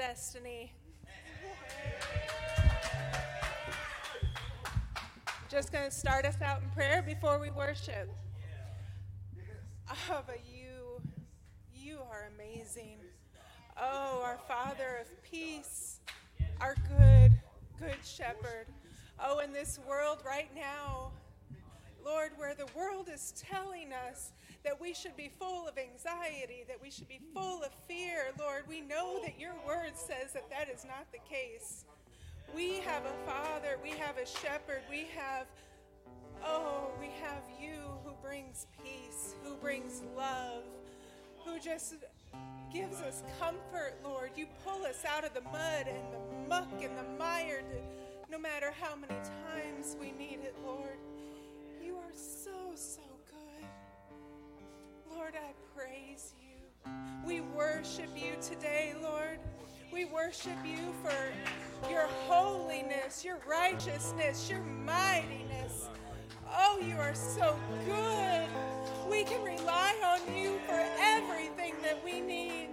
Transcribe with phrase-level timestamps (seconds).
[0.00, 0.72] Destiny.
[5.50, 8.08] Just going to start us out in prayer before we worship.
[9.90, 11.02] Oh, but you,
[11.74, 12.96] you are amazing.
[13.76, 16.00] Oh, our Father of peace,
[16.62, 17.32] our good,
[17.78, 18.68] good shepherd.
[19.22, 21.12] Oh, in this world right now,
[22.04, 24.32] Lord, where the world is telling us
[24.64, 28.32] that we should be full of anxiety, that we should be full of fear.
[28.38, 31.84] Lord, we know that your word says that that is not the case.
[32.54, 35.46] We have a father, we have a shepherd, we have,
[36.44, 40.64] oh, we have you who brings peace, who brings love,
[41.44, 41.94] who just
[42.72, 44.30] gives us comfort, Lord.
[44.36, 47.62] You pull us out of the mud and the muck and the mire,
[48.30, 49.14] no matter how many
[49.54, 50.98] times we need it, Lord.
[57.80, 59.38] Worship you today, Lord.
[59.90, 65.88] We worship you for your holiness, your righteousness, your mightiness.
[66.46, 68.46] Oh, you are so good.
[69.10, 72.68] We can rely on you for everything that we need.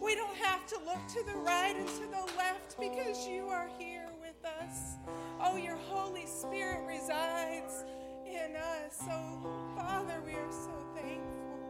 [0.00, 3.68] We don't have to look to the right and to the left because you are
[3.78, 4.96] here with us.
[5.38, 7.84] Oh, your Holy Spirit resides
[8.24, 9.02] in us.
[9.02, 11.60] Oh, Father, we are so thankful.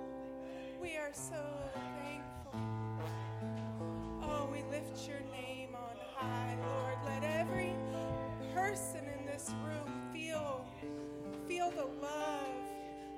[0.80, 1.42] We are so
[1.74, 2.35] thankful.
[4.44, 6.98] We lift your name on high, Lord.
[7.04, 7.74] Let every
[8.54, 10.66] person in this room feel
[11.48, 12.56] feel the love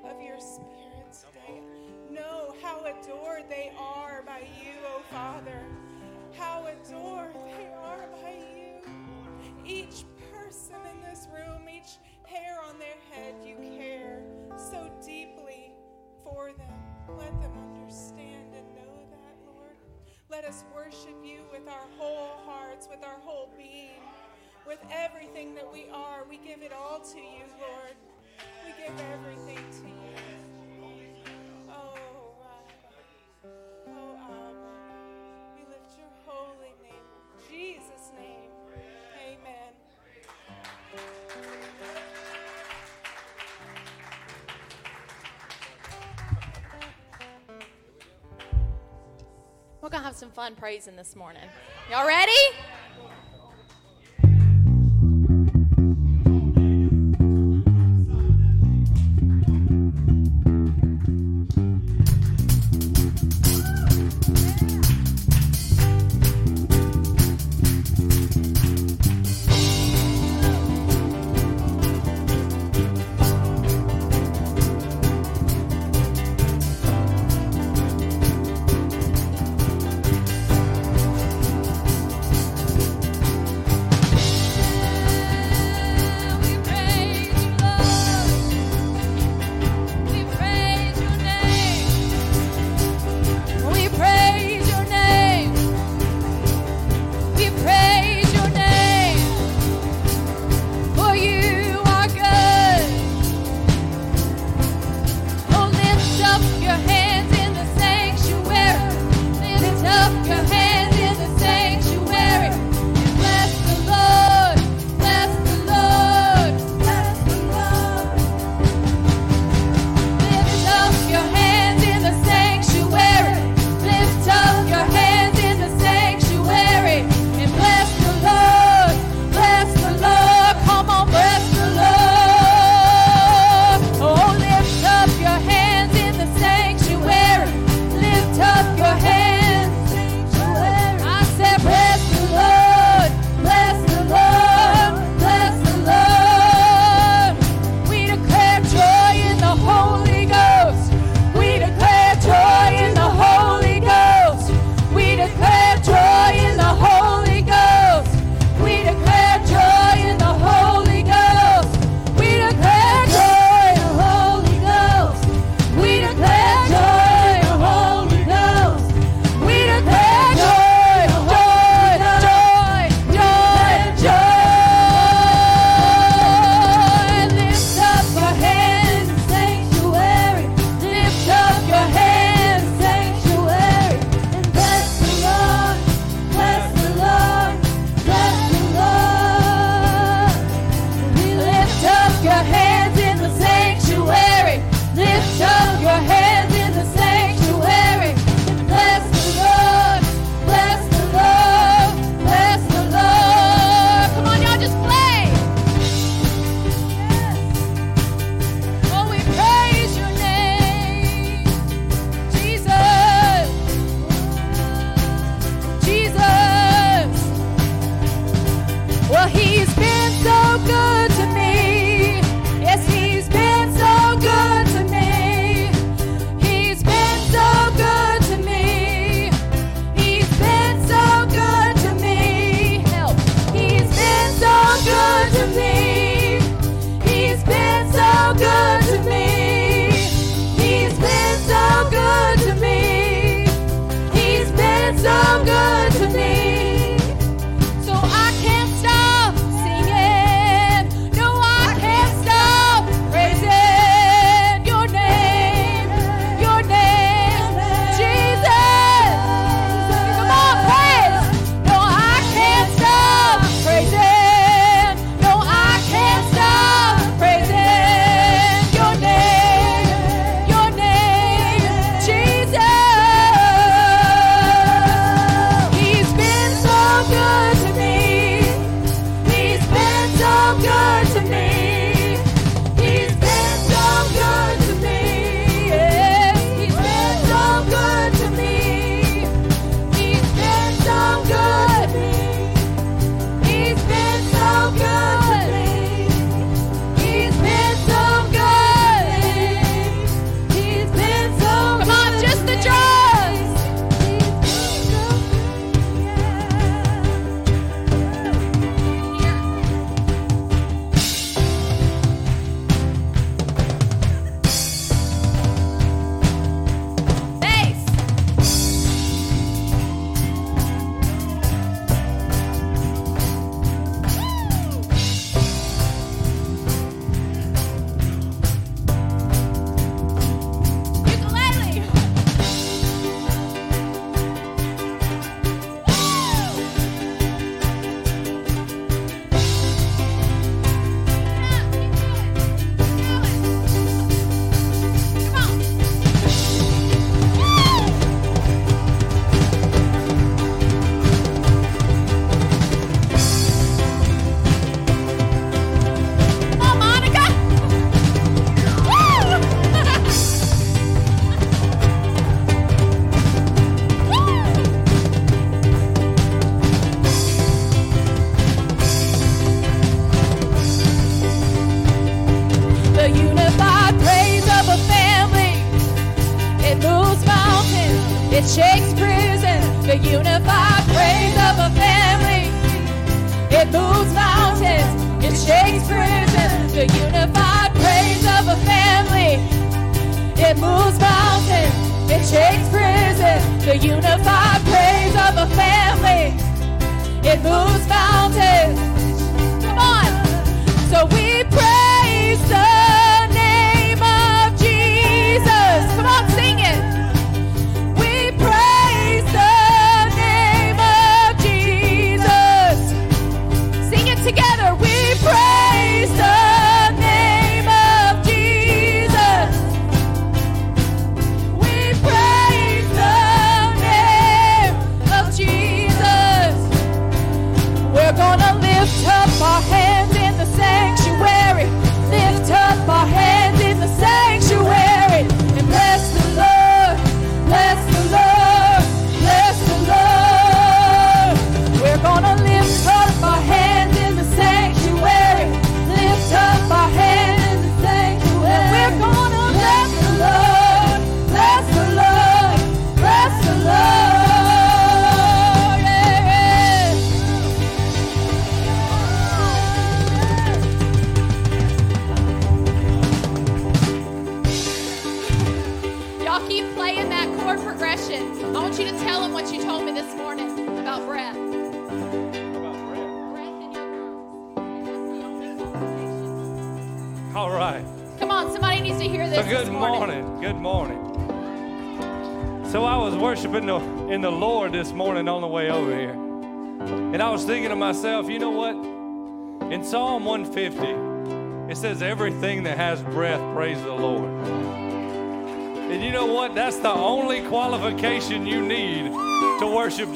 [0.05, 1.61] of your spirit today.
[2.11, 5.63] Know how adored they are by you, oh Father.
[6.37, 8.69] How adored they are by you.
[9.67, 14.23] Each person in this room, each hair on their head, you care
[14.57, 15.73] so deeply
[16.23, 16.75] for them.
[17.19, 18.88] Let them understand and know.
[20.31, 24.03] Let us worship you with our whole hearts, with our whole being,
[24.67, 26.27] with everything that we are.
[26.29, 27.97] We give it all to you, Lord.
[28.63, 29.98] We give everything to you.
[49.89, 51.49] We're going to have some fun praising this morning.
[51.91, 52.31] Y'all ready?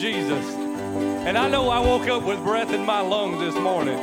[0.02, 0.52] Jesus.
[1.28, 3.96] And I know I woke up with breath in my lungs this morning.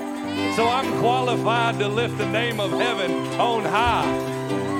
[0.55, 4.09] So I'm qualified to lift the name of heaven on high.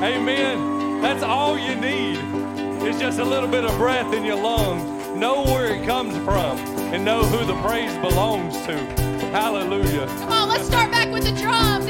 [0.02, 1.02] Amen.
[1.02, 2.20] That's all you need.
[2.88, 4.82] It's just a little bit of breath in your lungs.
[5.18, 6.58] Know where it comes from
[6.94, 8.78] and know who the praise belongs to.
[9.34, 10.08] Hallelujah.
[10.20, 11.86] Come on, let's start back with the drums,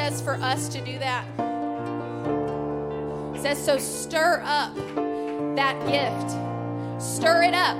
[0.00, 1.26] says for us to do that.
[3.36, 4.74] It says, so stir up
[5.56, 6.30] that gift,
[7.02, 7.76] stir it up.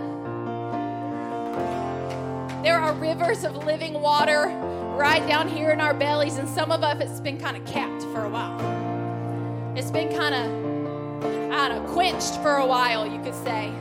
[2.63, 4.49] There are rivers of living water
[4.99, 8.03] right down here in our bellies, and some of us it's been kind of capped
[8.03, 8.61] for a while.
[9.75, 10.45] It's been kind of,
[11.53, 13.73] I don't know, quenched for a while, you could say.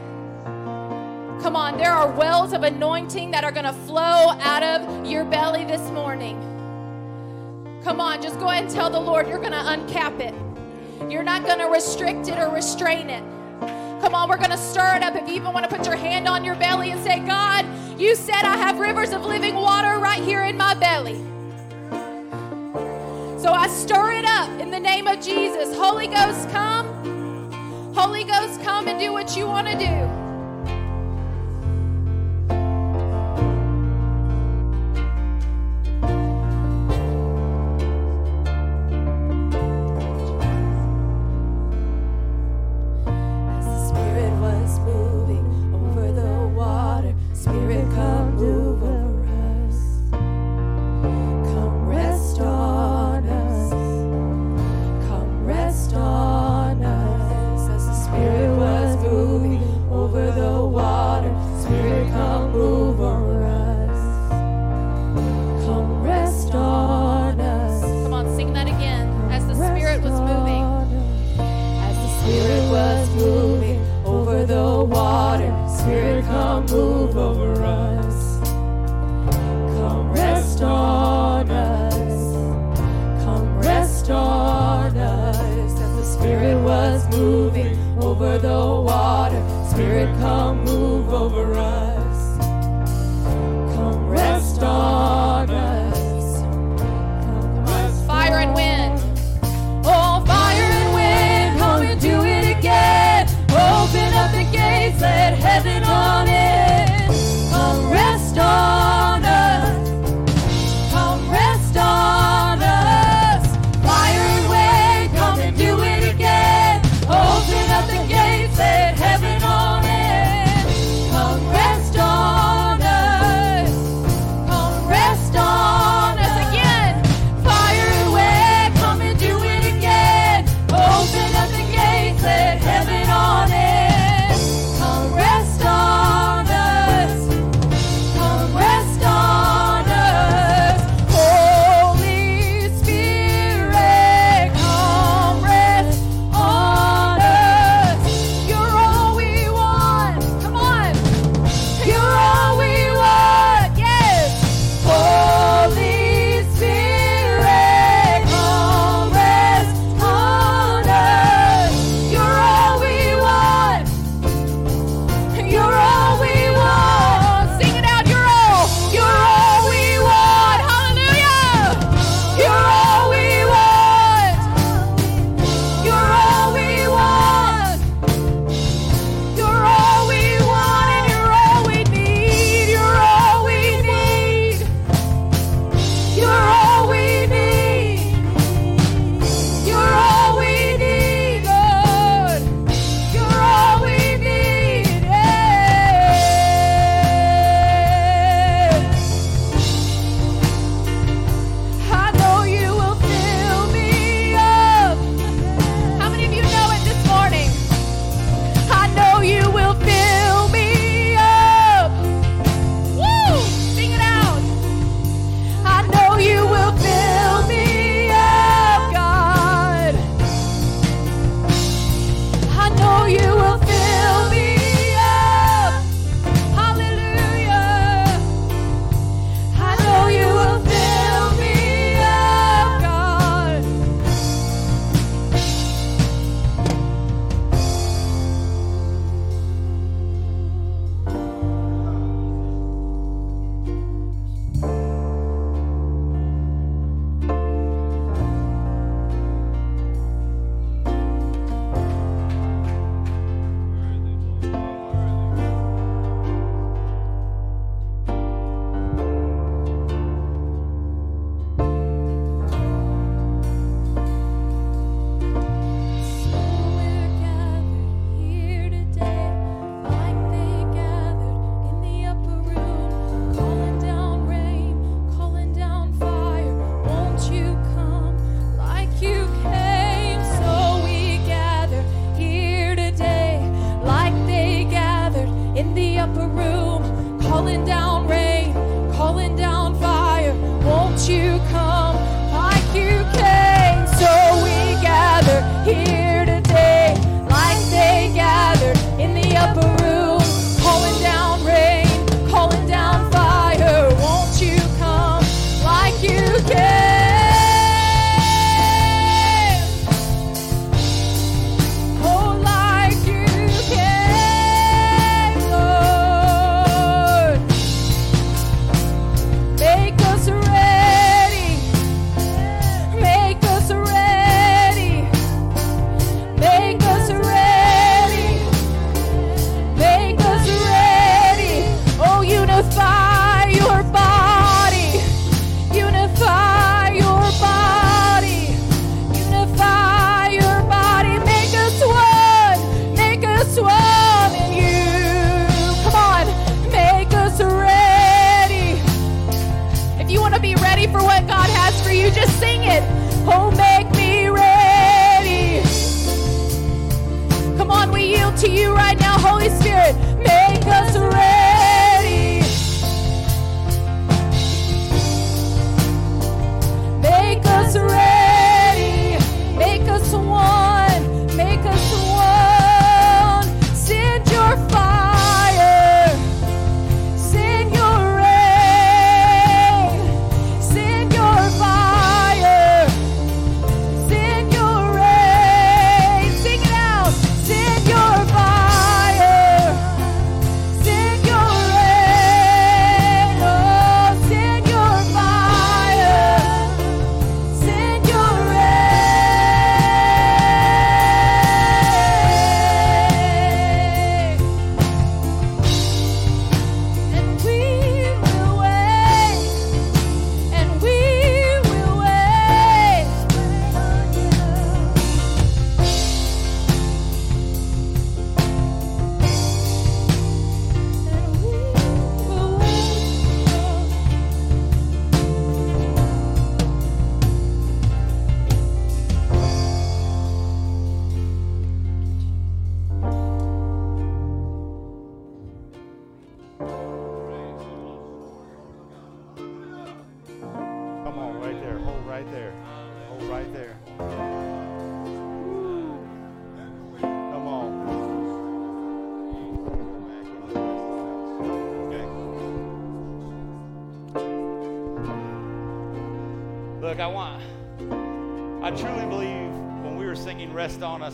[1.42, 5.26] Come on, there are wells of anointing that are going to flow out of your
[5.26, 6.49] belly this morning.
[7.84, 10.34] Come on, just go ahead and tell the Lord you're going to uncap it.
[11.10, 13.24] You're not going to restrict it or restrain it.
[14.02, 15.16] Come on, we're going to stir it up.
[15.16, 17.66] If you even want to put your hand on your belly and say, God,
[18.00, 21.16] you said I have rivers of living water right here in my belly.
[23.40, 25.76] So I stir it up in the name of Jesus.
[25.76, 27.94] Holy Ghost, come.
[27.94, 30.19] Holy Ghost, come and do what you want to do.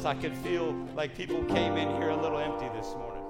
[0.05, 3.23] I could feel like people came in here a little empty this morning.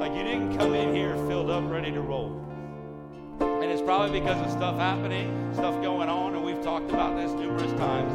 [0.00, 2.44] Like you didn't come in here filled up, ready to roll.
[3.38, 7.30] And it's probably because of stuff happening, stuff going on, and we've talked about this
[7.32, 8.12] numerous times.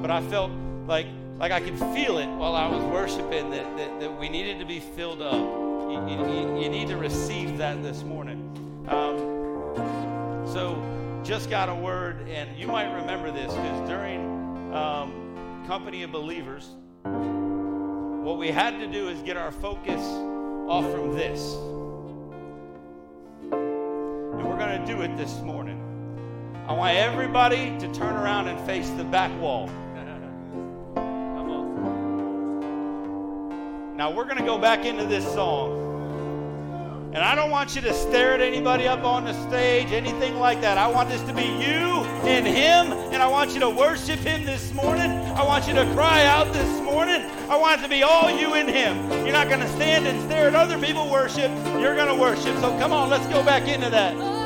[0.00, 0.52] But I felt
[0.86, 1.06] like
[1.38, 4.64] like I could feel it while I was worshiping that, that, that we needed to
[4.64, 5.34] be filled up.
[5.34, 8.38] You, you, you need to receive that this morning.
[8.86, 10.80] Um, so
[11.24, 15.21] just got a word, and you might remember this because during um,
[15.66, 16.70] Company of Believers,
[17.04, 20.00] what we had to do is get our focus
[20.68, 21.54] off from this.
[23.52, 25.78] And we're going to do it this morning.
[26.66, 29.68] I want everybody to turn around and face the back wall.
[30.96, 31.76] Come on.
[33.96, 35.91] Now we're going to go back into this song.
[37.14, 40.62] And I don't want you to stare at anybody up on the stage, anything like
[40.62, 40.78] that.
[40.78, 44.46] I want this to be you and Him, and I want you to worship Him
[44.46, 45.10] this morning.
[45.10, 47.20] I want you to cry out this morning.
[47.50, 49.10] I want it to be all you and Him.
[49.26, 51.50] You're not going to stand and stare at other people worship.
[51.78, 52.56] You're going to worship.
[52.60, 54.41] So come on, let's go back into that.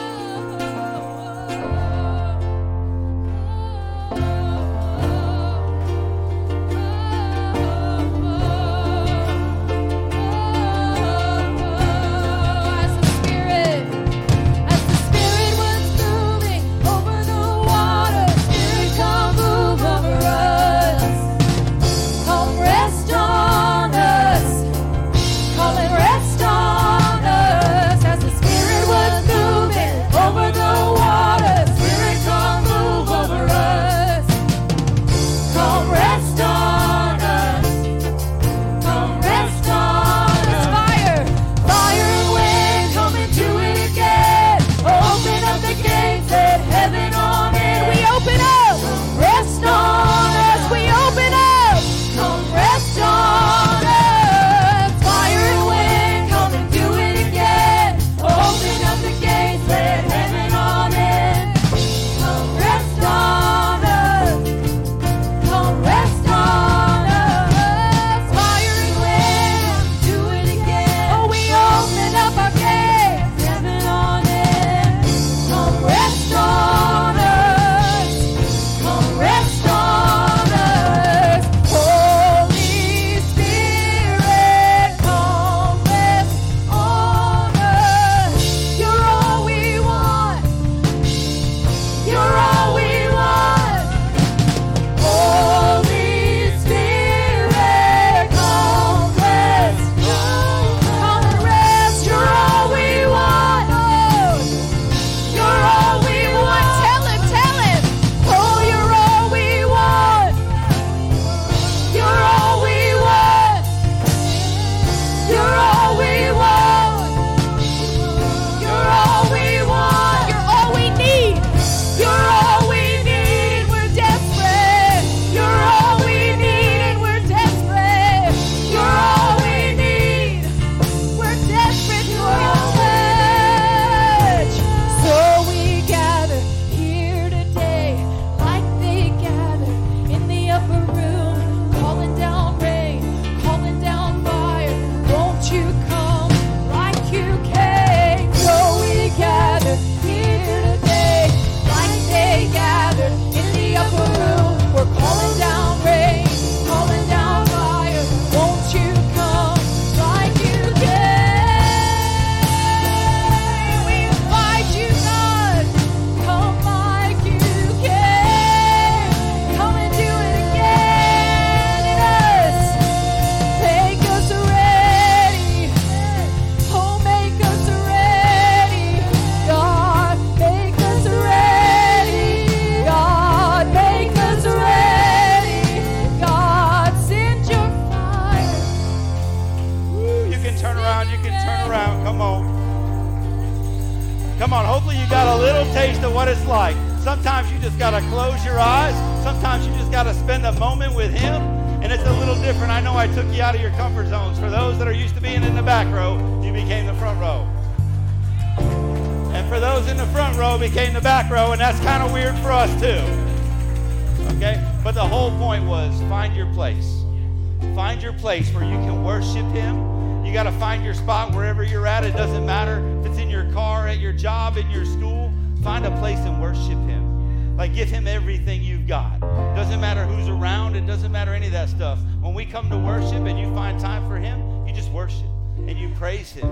[233.06, 235.26] worship and you find time for Him, you just worship
[235.58, 236.48] and you praise Him.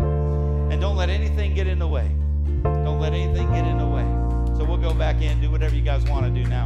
[0.71, 2.09] And don't let anything get in the way.
[2.63, 4.05] Don't let anything get in the way.
[4.57, 6.64] So we'll go back in, do whatever you guys want to do now.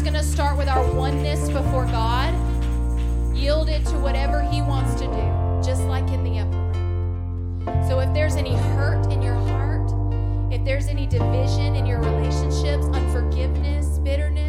[0.00, 2.32] just going to start with our oneness before God,
[3.36, 7.86] yielded to whatever He wants to do, just like in the upper room.
[7.86, 9.92] So if there's any hurt in your heart,
[10.50, 14.39] if there's any division in your relationships, unforgiveness, bitterness,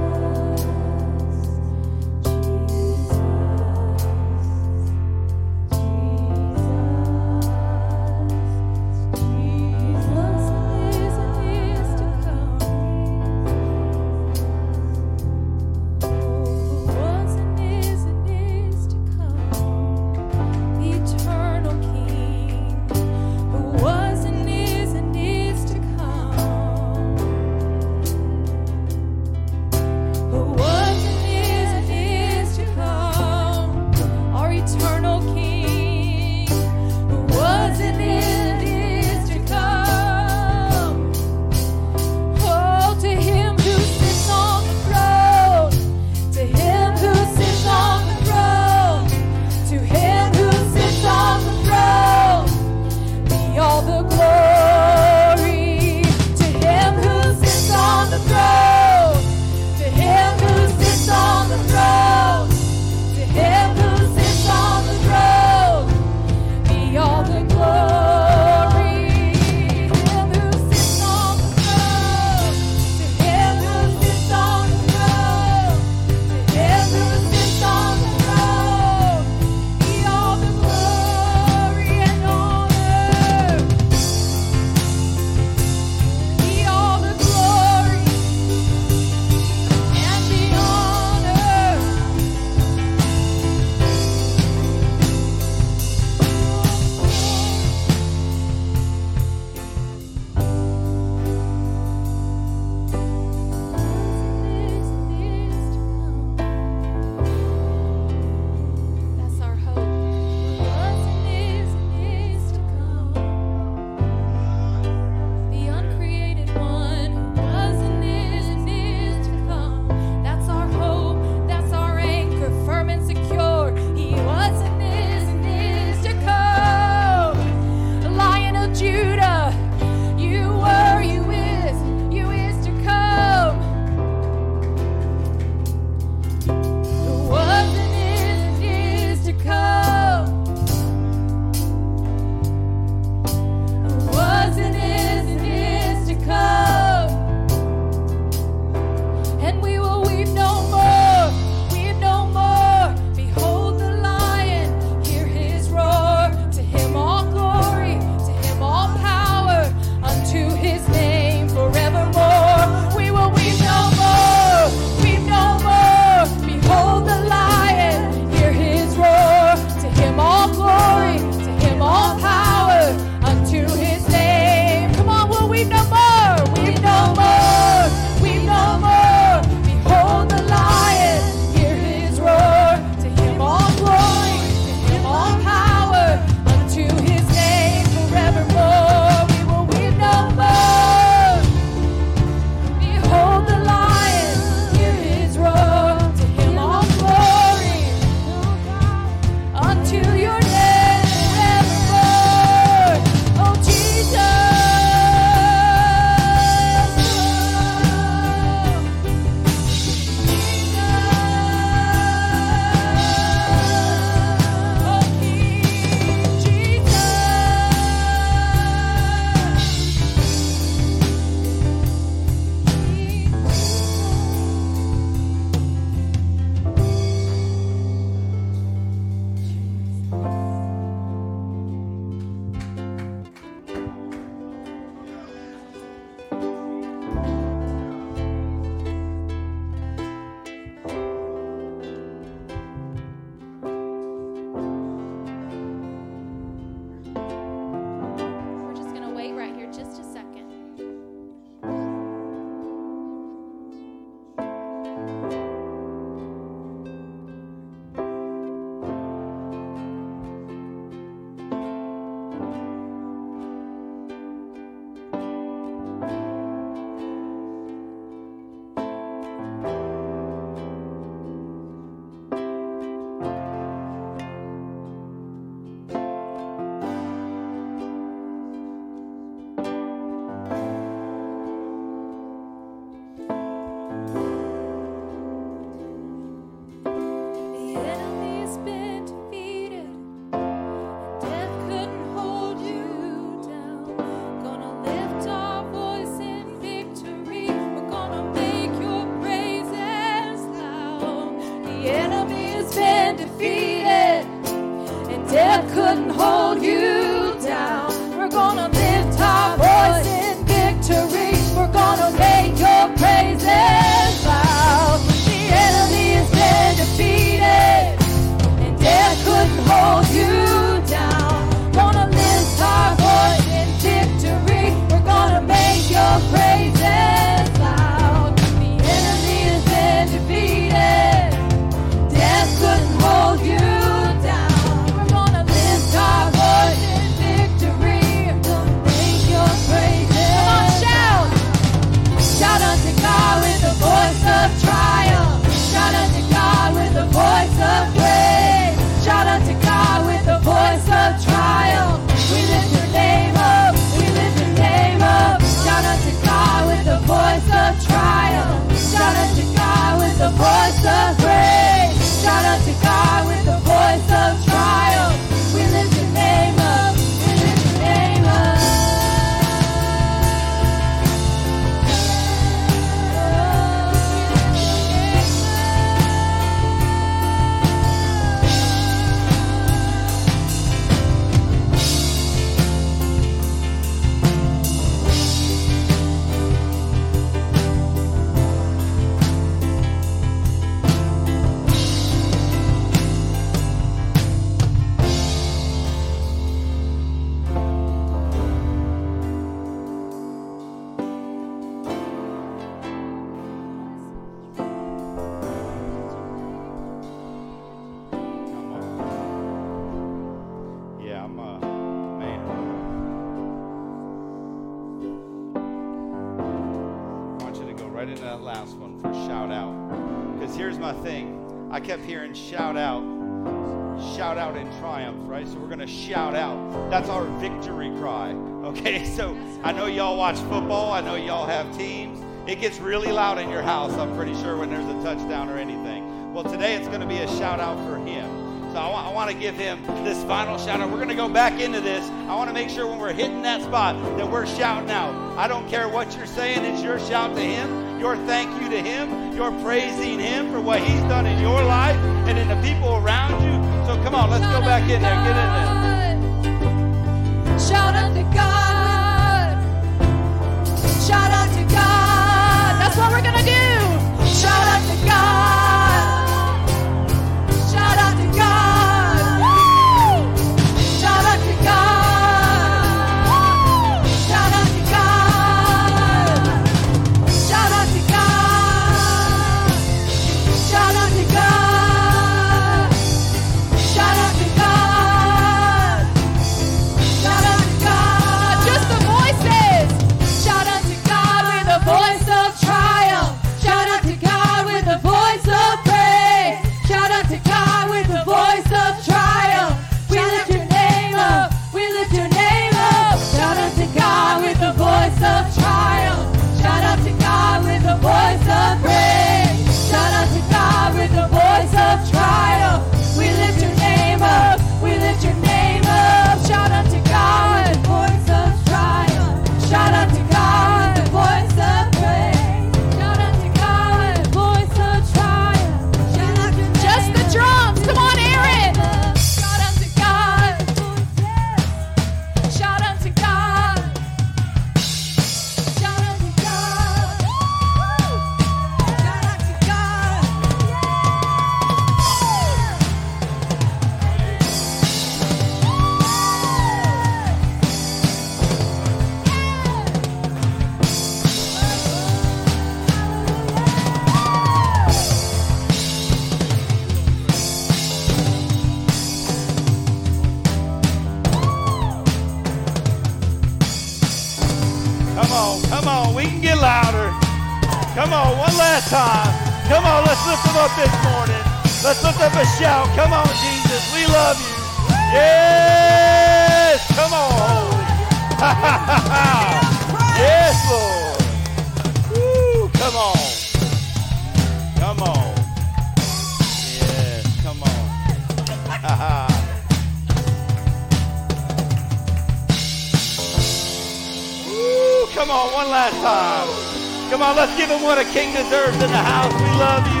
[597.86, 599.32] what a king deserves in the house.
[599.32, 600.00] We love you.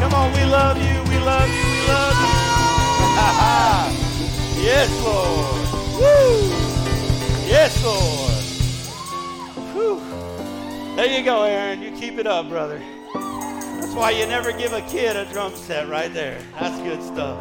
[0.00, 1.02] Come on, we love you.
[1.12, 1.62] We love you.
[1.62, 2.32] We love you.
[4.64, 5.68] yes, Lord.
[6.00, 6.48] Woo.
[7.46, 8.32] Yes, Lord.
[9.74, 10.00] Whew.
[10.96, 11.82] There you go, Aaron.
[11.82, 12.82] You keep it up, brother.
[13.12, 16.40] That's why you never give a kid a drum set right there.
[16.58, 17.38] That's good stuff.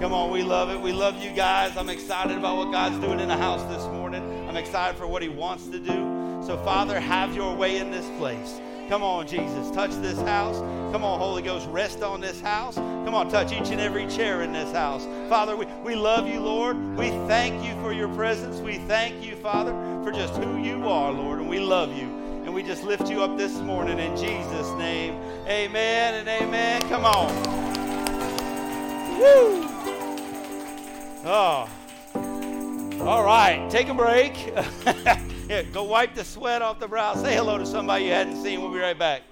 [0.00, 0.80] Come on, we love it.
[0.80, 1.76] We love you guys.
[1.76, 4.48] I'm excited about what God's doing in the house this morning.
[4.48, 6.42] I'm excited for what He wants to do.
[6.46, 8.58] So, Father, have your way in this place.
[8.90, 9.70] Come on, Jesus.
[9.70, 10.58] Touch this house.
[10.90, 11.68] Come on, Holy Ghost.
[11.70, 12.74] Rest on this house.
[12.74, 15.06] Come on, touch each and every chair in this house.
[15.28, 16.76] Father, we, we love you, Lord.
[16.96, 18.56] We thank you for your presence.
[18.56, 19.70] We thank you, Father,
[20.02, 21.38] for just who you are, Lord.
[21.38, 22.08] And we love you.
[22.44, 25.14] And we just lift you up this morning in Jesus' name.
[25.46, 26.82] Amen and amen.
[26.88, 27.28] Come on.
[29.20, 29.68] Woo.
[31.24, 31.68] Oh.
[33.02, 33.70] All right.
[33.70, 34.52] Take a break.
[35.72, 37.14] Go wipe the sweat off the brow.
[37.14, 38.60] Say hello to somebody you hadn't seen.
[38.60, 39.22] We'll be right back.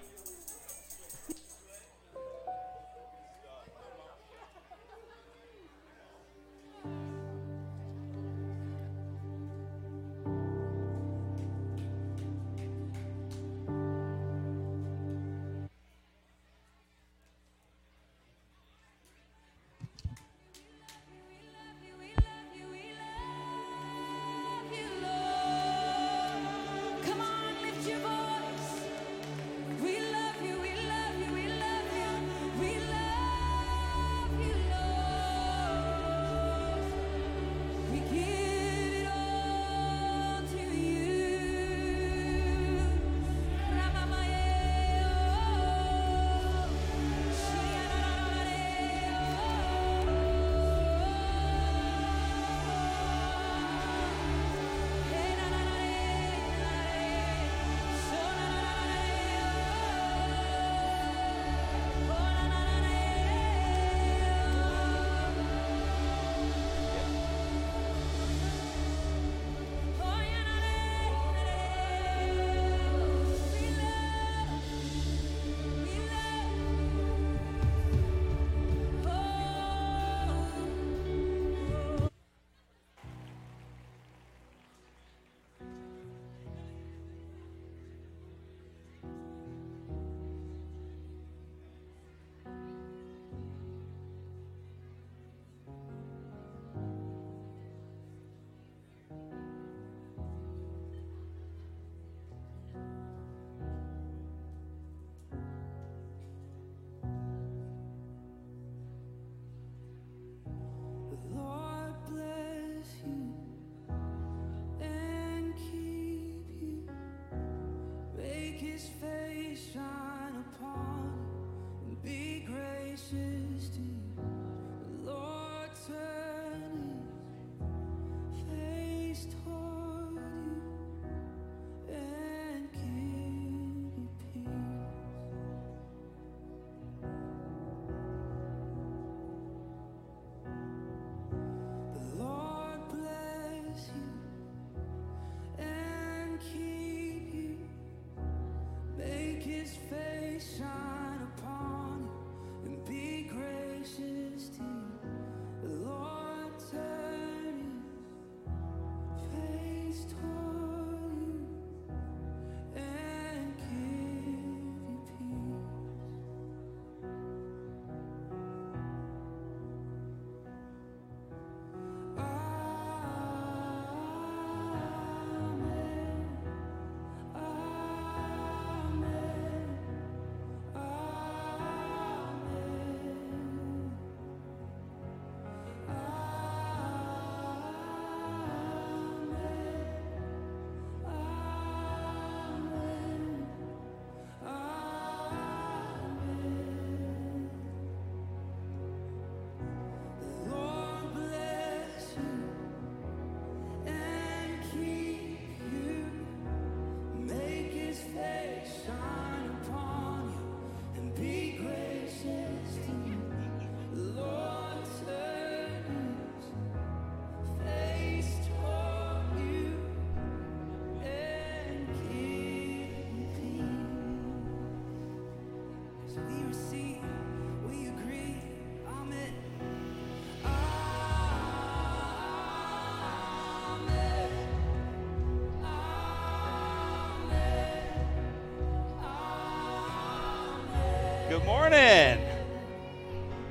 [118.79, 120.08] his face shine.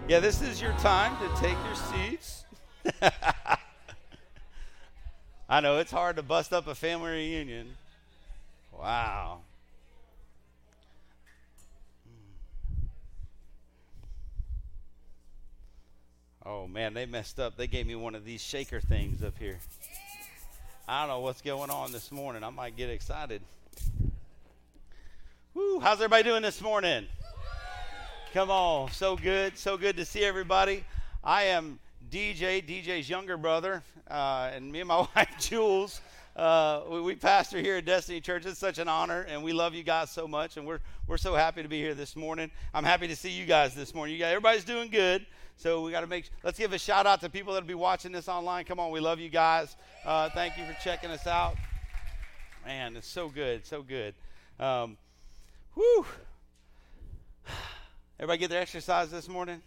[0.07, 2.45] Yeah, this is your time to take your seats.
[5.49, 7.75] I know it's hard to bust up a family reunion.
[8.71, 9.39] Wow.
[16.45, 17.57] Oh man, they messed up.
[17.57, 19.59] They gave me one of these shaker things up here.
[20.87, 22.45] I don't know what's going on this morning.
[22.45, 23.41] I might get excited.
[25.53, 27.07] Woo, how's everybody doing this morning?
[28.33, 30.83] Come on, so good, so good to see everybody.
[31.23, 31.79] I am
[32.11, 36.01] DJ, DJ's younger brother, uh, and me and my wife Jules.
[36.35, 38.45] Uh, we, we, pastor here at Destiny Church.
[38.45, 41.35] It's such an honor, and we love you guys so much, and we're we're so
[41.35, 42.51] happy to be here this morning.
[42.73, 44.13] I'm happy to see you guys this morning.
[44.13, 45.25] You guys, everybody's doing good,
[45.55, 46.29] so we got to make.
[46.43, 48.65] Let's give a shout out to people that'll be watching this online.
[48.65, 49.77] Come on, we love you guys.
[50.05, 51.55] Uh, thank you for checking us out.
[52.65, 54.13] Man, it's so good, so good.
[54.59, 54.97] Um.
[58.19, 59.61] Everybody get their exercise this morning?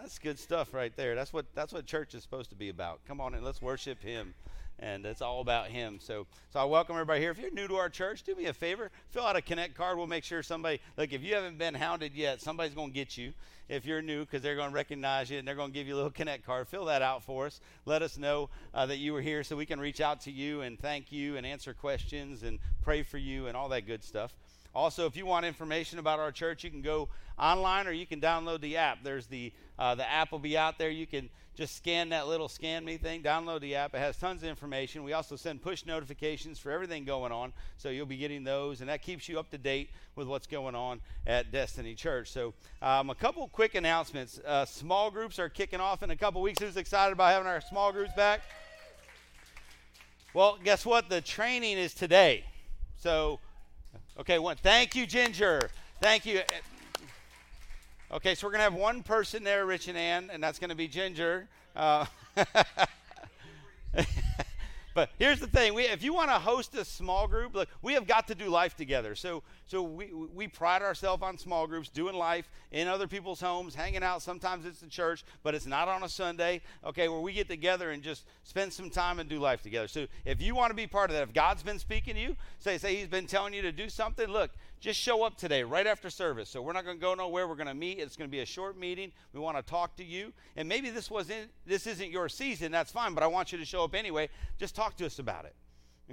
[0.00, 1.16] That's good stuff right there.
[1.16, 3.00] That's what that's what church is supposed to be about.
[3.08, 4.32] Come on and let's worship him.
[4.78, 5.98] And it's all about him.
[6.00, 7.32] So so I welcome everybody here.
[7.32, 8.92] If you're new to our church, do me a favor.
[9.08, 9.98] Fill out a connect card.
[9.98, 13.32] We'll make sure somebody like if you haven't been hounded yet, somebody's gonna get you
[13.68, 15.94] if you're new because they're going to recognize you and they're going to give you
[15.94, 16.66] a little connect card.
[16.66, 17.60] Fill that out for us.
[17.86, 20.62] Let us know uh, that you were here so we can reach out to you
[20.62, 24.34] and thank you and answer questions and pray for you and all that good stuff.
[24.74, 27.08] Also, if you want information about our church, you can go
[27.38, 28.98] online or you can download the app.
[29.02, 30.90] There's the uh, the app will be out there.
[30.90, 33.94] You can just scan that little scan me thing, download the app.
[33.94, 35.02] It has tons of information.
[35.02, 38.88] We also send push notifications for everything going on, so you'll be getting those, and
[38.88, 42.30] that keeps you up to date with what's going on at Destiny Church.
[42.30, 44.38] So, um, a couple quick announcements.
[44.38, 46.60] Uh, small groups are kicking off in a couple weeks.
[46.60, 48.42] Who's excited about having our small groups back?
[50.32, 51.08] Well, guess what?
[51.08, 52.44] The training is today.
[52.96, 53.40] So
[54.20, 54.56] Okay, one.
[54.56, 55.70] Thank you, Ginger.
[56.02, 56.42] Thank you.
[58.12, 60.68] Okay, so we're going to have one person there, Rich and Ann, and that's going
[60.68, 61.48] to be Ginger.
[61.74, 62.04] Uh,
[64.94, 67.94] but here's the thing: we, if you want to host a small group, look, we
[67.94, 69.14] have got to do life together.
[69.14, 73.74] So, so we we pride ourselves on small groups, doing life in other people's homes,
[73.74, 74.22] hanging out.
[74.22, 76.60] Sometimes it's the church, but it's not on a Sunday.
[76.84, 79.88] Okay, where we get together and just spend some time and do life together.
[79.88, 82.36] So, if you want to be part of that, if God's been speaking to you,
[82.58, 84.50] say say He's been telling you to do something, look,
[84.80, 86.48] just show up today, right after service.
[86.48, 87.46] So we're not going to go nowhere.
[87.46, 87.98] We're going to meet.
[87.98, 89.12] It's going to be a short meeting.
[89.32, 90.32] We want to talk to you.
[90.56, 92.72] And maybe this wasn't this isn't your season.
[92.72, 93.14] That's fine.
[93.14, 94.28] But I want you to show up anyway.
[94.58, 95.54] Just talk to us about it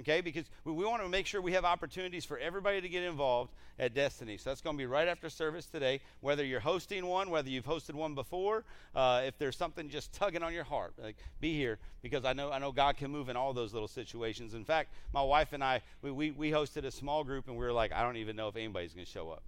[0.00, 0.20] okay?
[0.20, 3.52] Because we, we want to make sure we have opportunities for everybody to get involved
[3.78, 4.36] at Destiny.
[4.36, 6.00] So that's going to be right after service today.
[6.20, 10.42] Whether you're hosting one, whether you've hosted one before, uh, if there's something just tugging
[10.42, 13.36] on your heart, like be here because I know I know God can move in
[13.36, 14.54] all those little situations.
[14.54, 17.64] In fact, my wife and I we, we, we hosted a small group and we
[17.64, 19.42] were like, I don't even know if anybody's going to show up,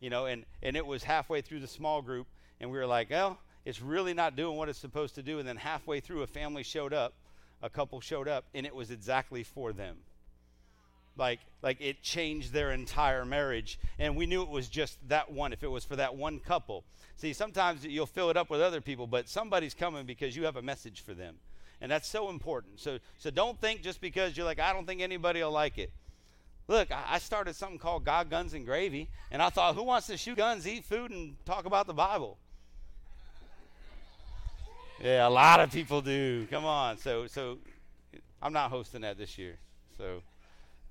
[0.00, 0.26] you know.
[0.26, 2.26] And and it was halfway through the small group
[2.60, 5.38] and we were like, well, it's really not doing what it's supposed to do.
[5.38, 7.14] And then halfway through, a family showed up
[7.62, 9.98] a couple showed up and it was exactly for them.
[11.16, 15.52] Like like it changed their entire marriage and we knew it was just that one
[15.52, 16.84] if it was for that one couple.
[17.16, 20.56] See sometimes you'll fill it up with other people but somebody's coming because you have
[20.56, 21.36] a message for them
[21.80, 22.80] and that's so important.
[22.80, 25.92] So so don't think just because you're like i don't think anybody will like it.
[26.66, 30.16] Look i started something called god guns and gravy and i thought who wants to
[30.16, 32.38] shoot guns eat food and talk about the bible
[35.02, 36.46] yeah, a lot of people do.
[36.50, 36.96] Come on.
[36.96, 37.58] So, so
[38.40, 39.58] I'm not hosting that this year.
[39.98, 40.22] So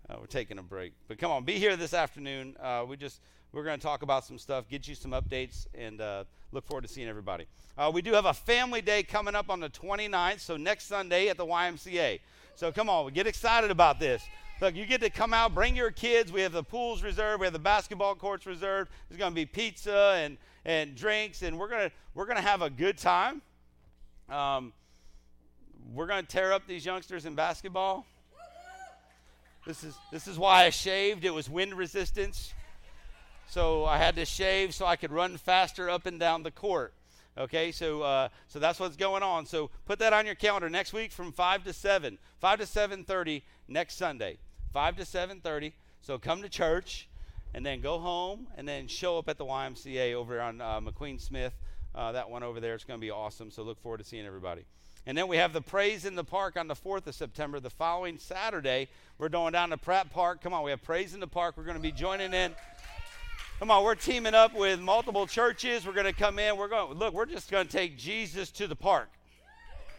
[0.09, 0.93] uh, we're taking a break.
[1.07, 2.57] But come on, be here this afternoon.
[2.61, 3.21] Uh, we just
[3.53, 6.81] we're going to talk about some stuff, get you some updates, and uh, look forward
[6.81, 7.45] to seeing everybody.
[7.77, 11.27] Uh, we do have a family day coming up on the 29th, so next Sunday
[11.27, 12.19] at the YMCA.
[12.55, 14.23] So come on, get excited about this.
[14.61, 16.31] Look, you get to come out, bring your kids.
[16.31, 18.91] We have the pools reserved, we have the basketball courts reserved.
[19.09, 22.69] There's going to be pizza and and drinks, and we're gonna we're gonna have a
[22.69, 23.41] good time.
[24.29, 24.73] Um,
[25.93, 28.05] we're going to tear up these youngsters in basketball.
[29.65, 31.23] This is this is why I shaved.
[31.23, 32.53] It was wind resistance,
[33.47, 36.93] so I had to shave so I could run faster up and down the court.
[37.37, 39.45] Okay, so uh, so that's what's going on.
[39.45, 43.03] So put that on your calendar next week from five to seven, five to seven
[43.03, 44.39] thirty next Sunday,
[44.73, 45.73] five to seven thirty.
[46.01, 47.07] So come to church,
[47.53, 51.21] and then go home, and then show up at the YMCA over on uh, McQueen
[51.21, 51.53] Smith
[51.93, 52.75] uh, that one over there.
[52.75, 53.51] It's going to be awesome.
[53.51, 54.63] So look forward to seeing everybody.
[55.05, 57.59] And then we have the Praise in the Park on the 4th of September.
[57.59, 58.87] The following Saturday,
[59.17, 60.41] we're going down to Pratt Park.
[60.41, 61.55] Come on, we have Praise in the Park.
[61.57, 62.53] We're going to be joining in.
[63.57, 65.85] Come on, we're teaming up with multiple churches.
[65.85, 66.55] We're going to come in.
[66.55, 69.09] We're going, look, we're just going to take Jesus to the park.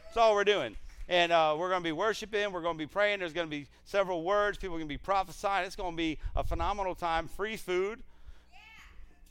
[0.04, 0.76] That's all we're doing.
[1.08, 2.52] And uh, we're going to be worshiping.
[2.52, 3.18] We're going to be praying.
[3.18, 4.56] There's going to be several words.
[4.56, 5.66] People are going to be prophesying.
[5.66, 7.28] It's going to be a phenomenal time.
[7.28, 8.02] Free food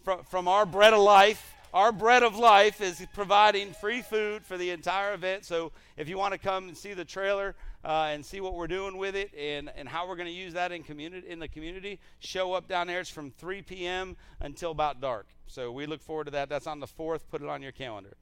[0.03, 1.55] from, from our bread of life.
[1.74, 5.45] Our bread of life is providing free food for the entire event.
[5.45, 7.55] So if you want to come and see the trailer
[7.86, 10.53] uh, and see what we're doing with it and, and how we're going to use
[10.53, 12.99] that in community in the community, show up down there.
[12.99, 14.17] It's from 3 p.m.
[14.41, 15.28] until about dark.
[15.47, 16.49] So we look forward to that.
[16.49, 17.22] That's on the 4th.
[17.32, 18.17] Put it on your calendar.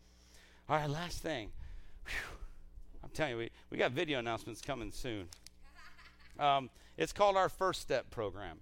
[0.70, 1.50] All right, last thing.
[2.06, 2.38] Whew.
[3.04, 5.28] I'm telling you, we, we got video announcements coming soon.
[6.38, 8.60] Um, it's called our First Step program.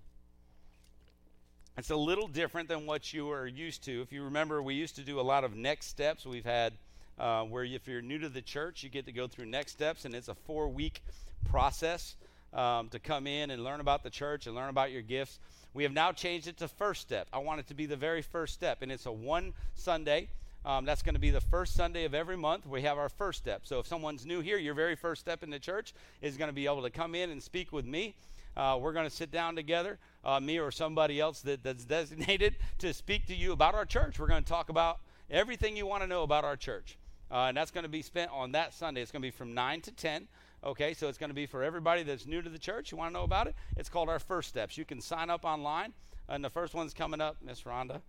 [1.77, 4.01] It's a little different than what you are used to.
[4.01, 6.25] If you remember, we used to do a lot of next steps.
[6.25, 6.73] We've had
[7.19, 10.03] uh, where if you're new to the church, you get to go through next steps,
[10.03, 11.03] and it's a four week
[11.51, 12.15] process
[12.51, 15.37] um, to come in and learn about the church and learn about your gifts.
[15.75, 17.27] We have now changed it to first step.
[17.31, 20.29] I want it to be the very first step, and it's a one Sunday.
[20.65, 22.65] Um, that's going to be the first Sunday of every month.
[22.65, 23.61] We have our first step.
[23.65, 26.55] So if someone's new here, your very first step in the church is going to
[26.55, 28.15] be able to come in and speak with me.
[28.57, 32.55] Uh, we're going to sit down together, uh, me or somebody else that, that's designated
[32.79, 34.19] to speak to you about our church.
[34.19, 34.99] We're going to talk about
[35.29, 36.97] everything you want to know about our church.
[37.29, 39.01] Uh, and that's going to be spent on that Sunday.
[39.01, 40.27] It's going to be from 9 to 10.
[40.63, 42.91] Okay, so it's going to be for everybody that's new to the church.
[42.91, 43.55] You want to know about it?
[43.75, 44.75] It's called our First Steps.
[44.75, 45.93] You can sign up online.
[46.27, 48.01] And the first one's coming up, Miss Rhonda.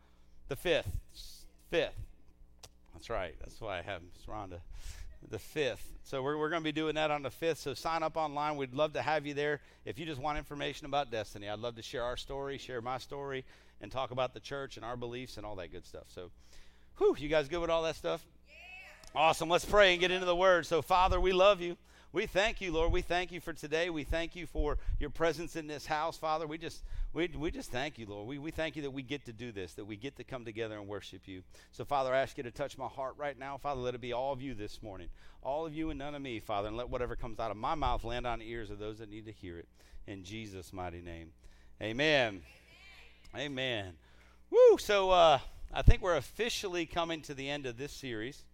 [0.49, 0.91] The fifth.
[1.71, 1.95] Fifth.
[2.95, 3.35] That's right.
[3.41, 4.61] That's why I have Miss Rhonda
[5.27, 5.79] the 5th.
[6.05, 7.59] So we're, we're going to be doing that on the 5th.
[7.59, 8.57] So sign up online.
[8.57, 9.61] We'd love to have you there.
[9.85, 12.99] If you just want information about Destiny, I'd love to share our story, share my
[12.99, 13.45] story,
[13.81, 16.05] and talk about the church and our beliefs and all that good stuff.
[16.09, 16.31] So,
[16.99, 18.25] whew, you guys good with all that stuff?
[18.49, 19.21] Yeah.
[19.21, 19.49] Awesome.
[19.49, 20.67] Let's pray and get into the word.
[20.67, 21.77] So, Father, we love you.
[22.11, 22.91] We thank you, Lord.
[22.91, 23.91] We thank you for today.
[23.91, 26.47] We thank you for your presence in this house, Father.
[26.47, 26.83] We just
[27.13, 28.27] we, we just thank you, Lord.
[28.27, 30.47] We, we thank you that we get to do this, that we get to come
[30.47, 31.43] together and worship you.
[31.71, 33.59] So, Father, I ask you to touch my heart right now.
[33.59, 35.09] Father, let it be all of you this morning.
[35.43, 36.69] All of you and none of me, Father.
[36.69, 39.11] And let whatever comes out of my mouth land on the ears of those that
[39.11, 39.69] need to hear it.
[40.07, 41.33] In Jesus' mighty name.
[41.83, 42.41] Amen.
[43.35, 43.53] Amen.
[43.53, 43.93] Amen.
[44.51, 44.79] Woo!
[44.79, 45.41] So, uh,
[45.75, 48.45] I think we're officially coming to the end of this series.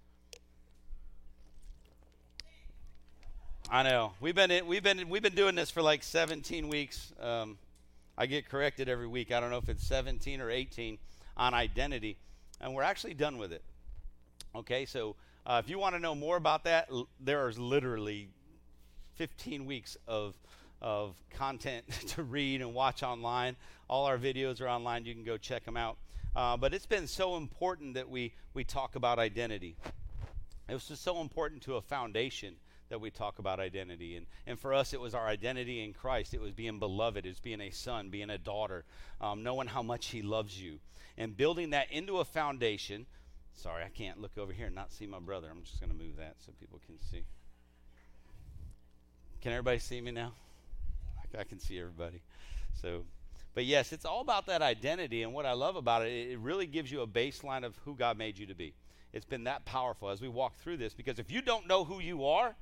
[3.70, 7.12] I know we've been we've been we've been doing this for like 17 weeks.
[7.18, 7.56] Um,
[8.16, 9.32] I get corrected every week.
[9.32, 10.98] I don't know if it's 17 or 18
[11.36, 12.18] on identity,
[12.60, 13.62] and we're actually done with it.
[14.54, 18.28] Okay, so uh, if you want to know more about that, l- there is literally
[19.14, 20.34] 15 weeks of
[20.82, 23.56] of content to read and watch online.
[23.88, 25.06] All our videos are online.
[25.06, 25.96] You can go check them out.
[26.36, 29.74] Uh, but it's been so important that we we talk about identity.
[30.68, 32.56] It was just so important to a foundation
[32.88, 34.16] that we talk about identity.
[34.16, 36.34] And, and for us, it was our identity in Christ.
[36.34, 38.84] It was being beloved, it was being a son, being a daughter,
[39.20, 40.78] um, knowing how much He loves you,
[41.16, 43.06] and building that into a foundation.
[43.54, 45.48] Sorry, I can't look over here and not see my brother.
[45.50, 47.24] I'm just going to move that so people can see.
[49.40, 50.32] Can everybody see me now?
[51.18, 52.22] I, I can see everybody.
[52.80, 53.04] So,
[53.54, 55.22] but yes, it's all about that identity.
[55.22, 58.18] And what I love about it, it really gives you a baseline of who God
[58.18, 58.74] made you to be.
[59.12, 62.00] It's been that powerful as we walk through this because if you don't know who
[62.00, 62.56] you are,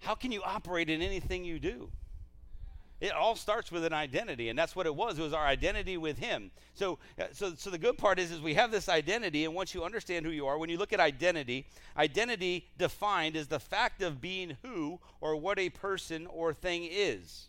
[0.00, 1.90] how can you operate in anything you do?
[3.00, 5.18] It all starts with an identity, and that's what it was.
[5.18, 6.50] It was our identity with Him.
[6.74, 9.72] So, uh, so, so the good part is, is we have this identity, and once
[9.72, 14.02] you understand who you are, when you look at identity, identity defined is the fact
[14.02, 17.46] of being who or what a person or thing is.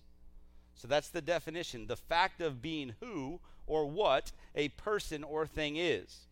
[0.76, 5.78] So that's the definition: the fact of being who or what a person or thing
[5.78, 6.28] is.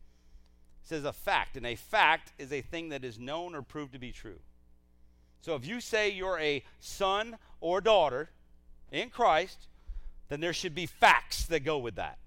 [0.84, 3.93] It says a fact, and a fact is a thing that is known or proved
[3.93, 4.39] to be true.
[5.42, 8.30] So if you say you're a son or daughter
[8.92, 9.68] in Christ,
[10.30, 12.18] then there should be facts that go with that.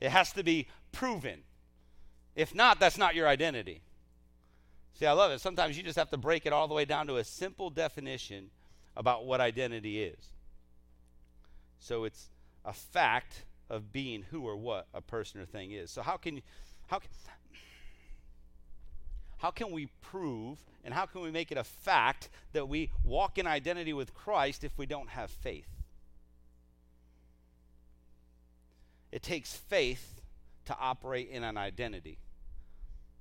[0.00, 1.40] It has to be proven.
[2.36, 3.82] If not, that's not your identity.
[4.94, 5.40] See, I love it.
[5.40, 8.50] Sometimes you just have to break it all the way down to a simple definition
[8.96, 10.30] about what identity is.
[11.78, 12.28] So it's
[12.64, 15.90] a fact of being who or what a person or thing is.
[15.90, 16.42] So how can you
[16.88, 17.00] how
[19.40, 23.38] how can we prove and how can we make it a fact that we walk
[23.38, 25.68] in identity with Christ if we don't have faith?
[29.10, 30.20] It takes faith
[30.66, 32.18] to operate in an identity.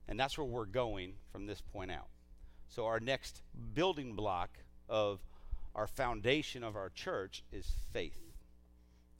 [0.09, 2.07] And that's where we're going from this point out.
[2.67, 3.41] So, our next
[3.73, 4.49] building block
[4.89, 5.19] of
[5.73, 8.19] our foundation of our church is faith.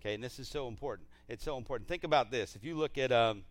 [0.02, 1.08] Okay, and this is so important.
[1.28, 1.88] It's so important.
[1.88, 2.56] Think about this.
[2.56, 3.44] If you look at um,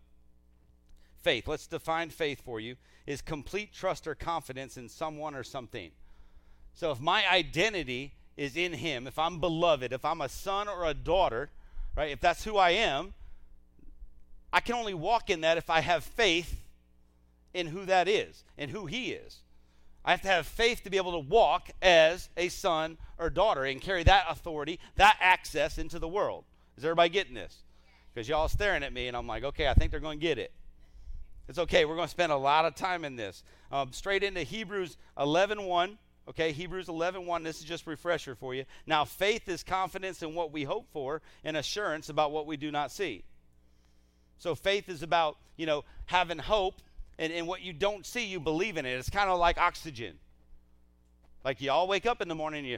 [1.21, 5.91] faith, let's define faith for you, is complete trust or confidence in someone or something.
[6.73, 10.85] So if my identity is in Him, if I'm beloved, if I'm a son or
[10.85, 11.49] a daughter,
[11.95, 13.13] right, if that's who I am,
[14.51, 16.61] I can only walk in that if I have faith
[17.53, 19.39] in who that is and who He is.
[20.05, 23.65] I have to have faith to be able to walk as a son or daughter
[23.65, 26.45] and carry that authority, that access into the world.
[26.77, 27.63] Is everybody getting this?
[28.13, 30.37] because y'all staring at me, and I'm like, okay, I think they're going to get
[30.37, 30.51] it.
[31.49, 31.83] It's okay.
[31.83, 33.43] We're going to spend a lot of time in this.
[33.71, 35.97] Um, straight into Hebrews 11 1.
[36.29, 37.43] Okay, Hebrews 11 1.
[37.43, 38.65] This is just refresher for you.
[38.85, 42.69] Now, faith is confidence in what we hope for and assurance about what we do
[42.69, 43.23] not see.
[44.37, 46.75] So, faith is about, you know, having hope,
[47.17, 48.91] and, and what you don't see, you believe in it.
[48.91, 50.19] It's kind of like oxygen.
[51.43, 52.77] Like you all wake up in the morning and you,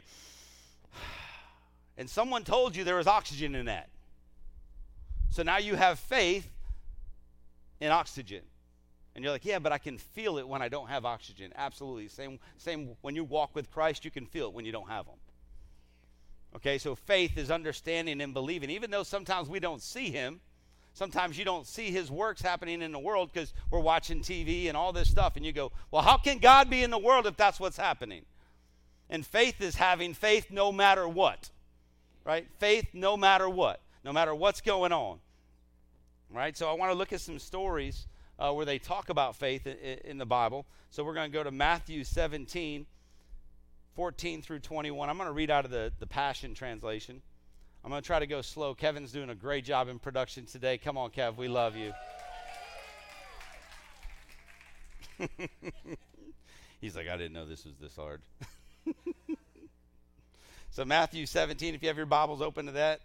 [1.97, 3.89] and someone told you there was oxygen in that.
[5.29, 6.49] So now you have faith
[7.81, 8.43] in oxygen.
[9.15, 11.51] And you're like, yeah, but I can feel it when I don't have oxygen.
[11.55, 12.07] Absolutely.
[12.07, 15.05] Same, same when you walk with Christ, you can feel it when you don't have
[15.05, 15.15] Him.
[16.55, 18.69] Okay, so faith is understanding and believing.
[18.69, 20.39] Even though sometimes we don't see Him,
[20.93, 24.77] sometimes you don't see His works happening in the world because we're watching TV and
[24.77, 27.37] all this stuff, and you go, well, how can God be in the world if
[27.37, 28.23] that's what's happening?
[29.09, 31.49] And faith is having faith no matter what,
[32.25, 32.47] right?
[32.59, 35.19] Faith no matter what, no matter what's going on,
[36.29, 36.55] right?
[36.55, 38.07] So I want to look at some stories
[38.41, 40.65] uh, where they talk about faith in, in the Bible.
[40.89, 42.87] So we're going to go to Matthew 17,
[43.95, 45.09] 14 through 21.
[45.09, 47.21] I'm going to read out of the, the Passion Translation.
[47.83, 48.73] I'm going to try to go slow.
[48.73, 50.79] Kevin's doing a great job in production today.
[50.79, 51.37] Come on, Kev.
[51.37, 51.93] We love you.
[56.81, 58.21] He's like, I didn't know this was this hard.
[60.71, 63.01] so, Matthew 17, if you have your Bibles open to that,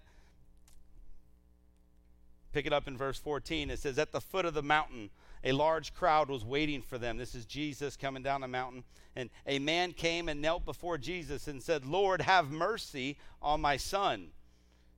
[2.52, 3.68] pick it up in verse 14.
[3.68, 5.10] It says, At the foot of the mountain,
[5.44, 7.16] a large crowd was waiting for them.
[7.16, 8.84] This is Jesus coming down the mountain.
[9.14, 13.76] And a man came and knelt before Jesus and said, Lord, have mercy on my
[13.76, 14.28] son.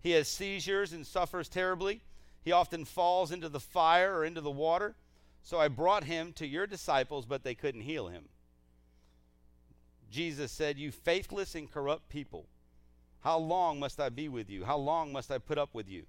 [0.01, 2.03] He has seizures and suffers terribly.
[2.43, 4.95] He often falls into the fire or into the water.
[5.43, 8.28] So I brought him to your disciples, but they couldn't heal him.
[10.11, 12.47] Jesus said, You faithless and corrupt people,
[13.20, 14.64] how long must I be with you?
[14.64, 16.05] How long must I put up with you?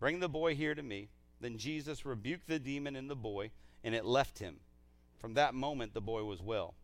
[0.00, 1.08] Bring the boy here to me.
[1.40, 3.50] Then Jesus rebuked the demon in the boy,
[3.82, 4.56] and it left him.
[5.18, 6.74] From that moment, the boy was well.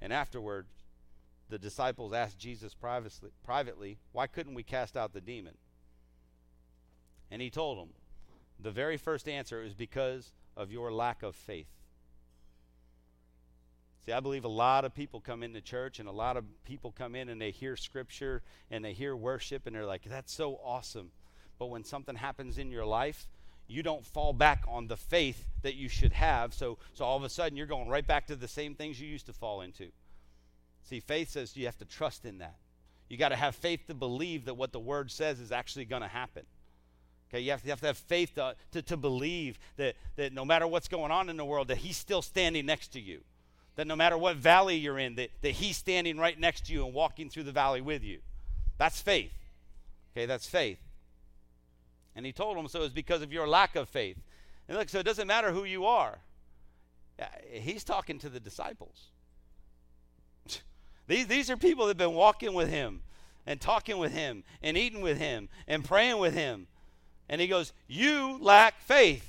[0.00, 0.66] And afterward,
[1.48, 5.54] the disciples asked Jesus privately, Why couldn't we cast out the demon?
[7.30, 7.90] And he told them,
[8.58, 11.68] The very first answer is because of your lack of faith.
[14.04, 16.90] See, I believe a lot of people come into church and a lot of people
[16.90, 20.58] come in and they hear scripture and they hear worship and they're like, that's so
[20.64, 21.12] awesome.
[21.58, 23.28] But when something happens in your life,
[23.72, 26.54] you don't fall back on the faith that you should have.
[26.54, 29.08] So, so all of a sudden, you're going right back to the same things you
[29.08, 29.88] used to fall into.
[30.84, 32.56] See, faith says you have to trust in that.
[33.08, 36.02] You got to have faith to believe that what the word says is actually going
[36.02, 36.44] to happen.
[37.30, 40.32] Okay, you have to, you have to have faith to, to, to believe that, that
[40.32, 43.22] no matter what's going on in the world, that he's still standing next to you
[43.76, 46.84] that no matter what valley you're in, that, that He's standing right next to you
[46.84, 48.20] and walking through the valley with you.
[48.78, 49.32] That's faith.
[50.12, 50.78] Okay, that's faith.
[52.14, 54.18] And He told them so it's because of your lack of faith.
[54.68, 56.18] And look, so it doesn't matter who you are.
[57.50, 59.10] He's talking to the disciples.
[61.06, 63.02] these, these are people that have been walking with Him
[63.46, 66.66] and talking with Him and eating with Him and praying with Him.
[67.28, 69.28] And He goes, You lack faith.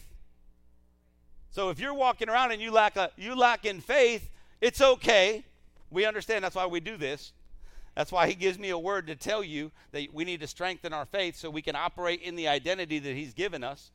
[1.51, 5.45] So if you're walking around and you lack a, you lack in faith, it's okay.
[5.91, 7.31] We understand that's why we do this.
[7.95, 10.93] That's why he gives me a word to tell you that we need to strengthen
[10.93, 13.91] our faith so we can operate in the identity that he's given us.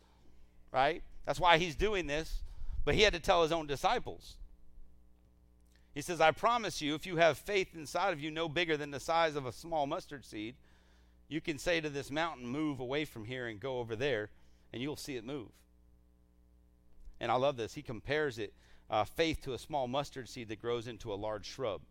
[0.73, 1.03] Right?
[1.27, 2.43] That's why he's doing this.
[2.85, 4.37] But he had to tell his own disciples.
[5.95, 8.93] He says, I promise you, if you have faith inside of you no bigger than
[8.93, 10.55] the size of a small mustard seed,
[11.29, 14.31] you can say to this mountain, Move away from here and go over there,
[14.73, 15.49] and you'll see it move.
[17.21, 17.75] And I love this.
[17.75, 18.55] He compares it
[18.89, 21.83] uh, faith to a small mustard seed that grows into a large shrub.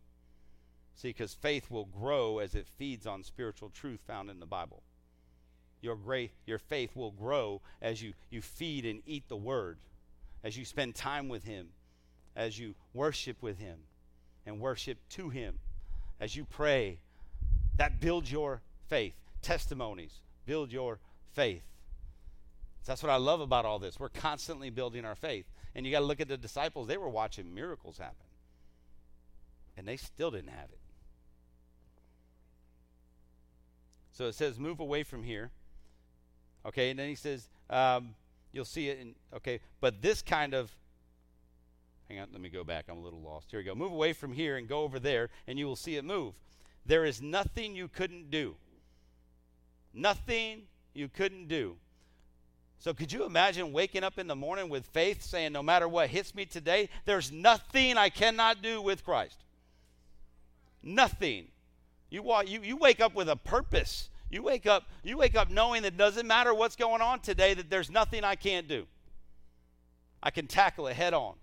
[0.97, 4.81] See, because faith will grow as it feeds on spiritual truth found in the Bible.
[5.79, 9.77] Your, great, your faith will grow as you, you feed and eat the Word,
[10.43, 11.67] as you spend time with Him,
[12.35, 13.77] as you worship with Him
[14.47, 15.59] and worship to Him,
[16.19, 16.97] as you pray.
[17.77, 19.13] That builds your faith.
[19.43, 20.99] Testimonies build your
[21.33, 21.61] faith.
[22.87, 23.99] That's what I love about all this.
[23.99, 25.45] We're constantly building our faith.
[25.75, 28.15] And you got to look at the disciples, they were watching miracles happen.
[29.77, 30.76] And they still didn't have it.
[34.17, 35.51] So it says, move away from here.
[36.65, 38.15] Okay, and then he says, um,
[38.51, 40.75] you'll see it in, okay, but this kind of,
[42.09, 42.85] hang on, let me go back.
[42.89, 43.51] I'm a little lost.
[43.51, 43.75] Here we go.
[43.75, 46.33] Move away from here and go over there, and you will see it move.
[46.83, 48.55] There is nothing you couldn't do.
[49.93, 50.63] Nothing
[50.95, 51.75] you couldn't do.
[52.79, 56.09] So, could you imagine waking up in the morning with faith saying, No matter what
[56.09, 59.43] hits me today, there's nothing I cannot do with Christ?
[60.81, 61.49] Nothing.
[62.09, 64.09] You, walk, you, you wake up with a purpose.
[64.29, 67.53] You wake up, you wake up knowing that it doesn't matter what's going on today,
[67.53, 68.85] that there's nothing I can't do.
[70.21, 71.35] I can tackle it head on.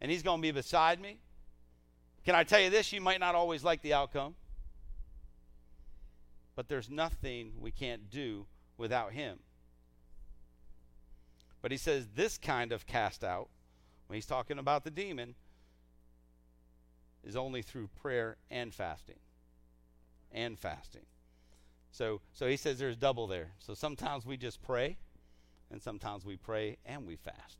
[0.00, 1.18] And he's going to be beside me.
[2.24, 2.92] Can I tell you this?
[2.92, 4.34] You might not always like the outcome.
[6.54, 9.38] But there's nothing we can't do without him.
[11.62, 13.48] But he says this kind of cast out,
[14.06, 15.34] when he's talking about the demon,
[17.24, 19.16] is only through prayer and fasting.
[20.32, 21.06] And fasting.
[21.92, 23.52] So, so he says there's double there.
[23.58, 24.98] So sometimes we just pray,
[25.70, 27.58] and sometimes we pray and we fast.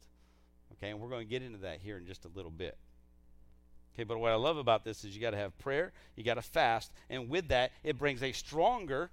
[0.73, 2.77] Okay, and we're going to get into that here in just a little bit.
[3.95, 6.35] Okay, but what I love about this is you got to have prayer, you got
[6.35, 9.11] to fast, and with that, it brings a stronger,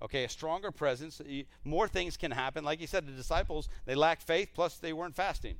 [0.00, 1.20] okay, a stronger presence.
[1.62, 2.64] More things can happen.
[2.64, 5.56] Like you said, the disciples, they lacked faith, plus they weren't fasting.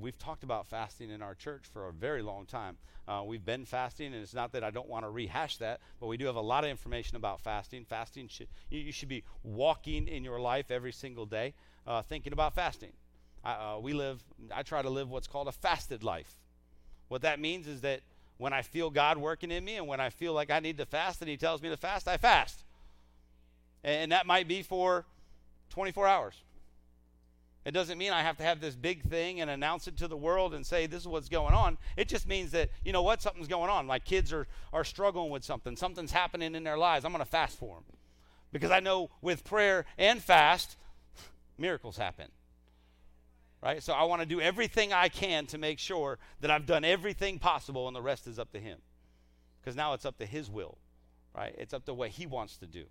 [0.00, 2.76] We've talked about fasting in our church for a very long time.
[3.06, 6.06] Uh, we've been fasting, and it's not that I don't want to rehash that, but
[6.06, 7.84] we do have a lot of information about fasting.
[7.84, 11.54] Fasting, should, you, you should be walking in your life every single day
[11.86, 12.92] uh, thinking about fasting.
[13.44, 14.22] I, uh, we live,
[14.54, 16.34] I try to live what's called a fasted life.
[17.08, 18.00] What that means is that
[18.38, 20.86] when I feel God working in me and when I feel like I need to
[20.86, 22.64] fast and He tells me to fast, I fast.
[23.82, 25.04] And that might be for
[25.70, 26.42] 24 hours.
[27.64, 30.16] It doesn't mean I have to have this big thing and announce it to the
[30.16, 31.76] world and say this is what's going on.
[31.96, 33.86] It just means that, you know what, something's going on.
[33.86, 37.04] My kids are, are struggling with something, something's happening in their lives.
[37.04, 37.84] I'm going to fast for them.
[38.50, 40.76] Because I know with prayer and fast,
[41.58, 42.28] miracles happen.
[43.62, 43.82] Right?
[43.82, 47.38] So I want to do everything I can to make sure that I've done everything
[47.38, 48.78] possible and the rest is up to Him.
[49.60, 50.78] Because now it's up to His will.
[51.36, 51.54] Right?
[51.58, 52.86] It's up to what He wants to do.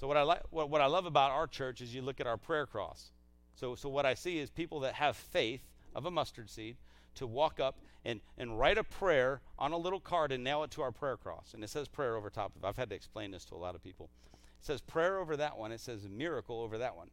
[0.00, 2.26] So what I like what, what I love about our church is you look at
[2.26, 3.12] our prayer cross.
[3.54, 5.60] So so what I see is people that have faith
[5.94, 6.78] of a mustard seed
[7.16, 10.70] to walk up and, and write a prayer on a little card and nail it
[10.70, 11.52] to our prayer cross.
[11.52, 12.66] And it says prayer over top of it.
[12.66, 14.08] I've had to explain this to a lot of people.
[14.32, 15.70] It says prayer over that one.
[15.70, 17.10] It says miracle over that one.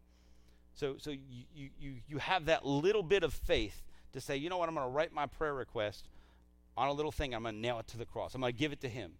[0.73, 1.19] So so you
[1.53, 3.83] you you, you have that little bit of faith
[4.13, 6.07] to say, you know what, I'm going to write my prayer request
[6.77, 7.35] on a little thing.
[7.35, 8.33] I'm going to nail it to the cross.
[8.33, 9.11] I'm going to give it to him.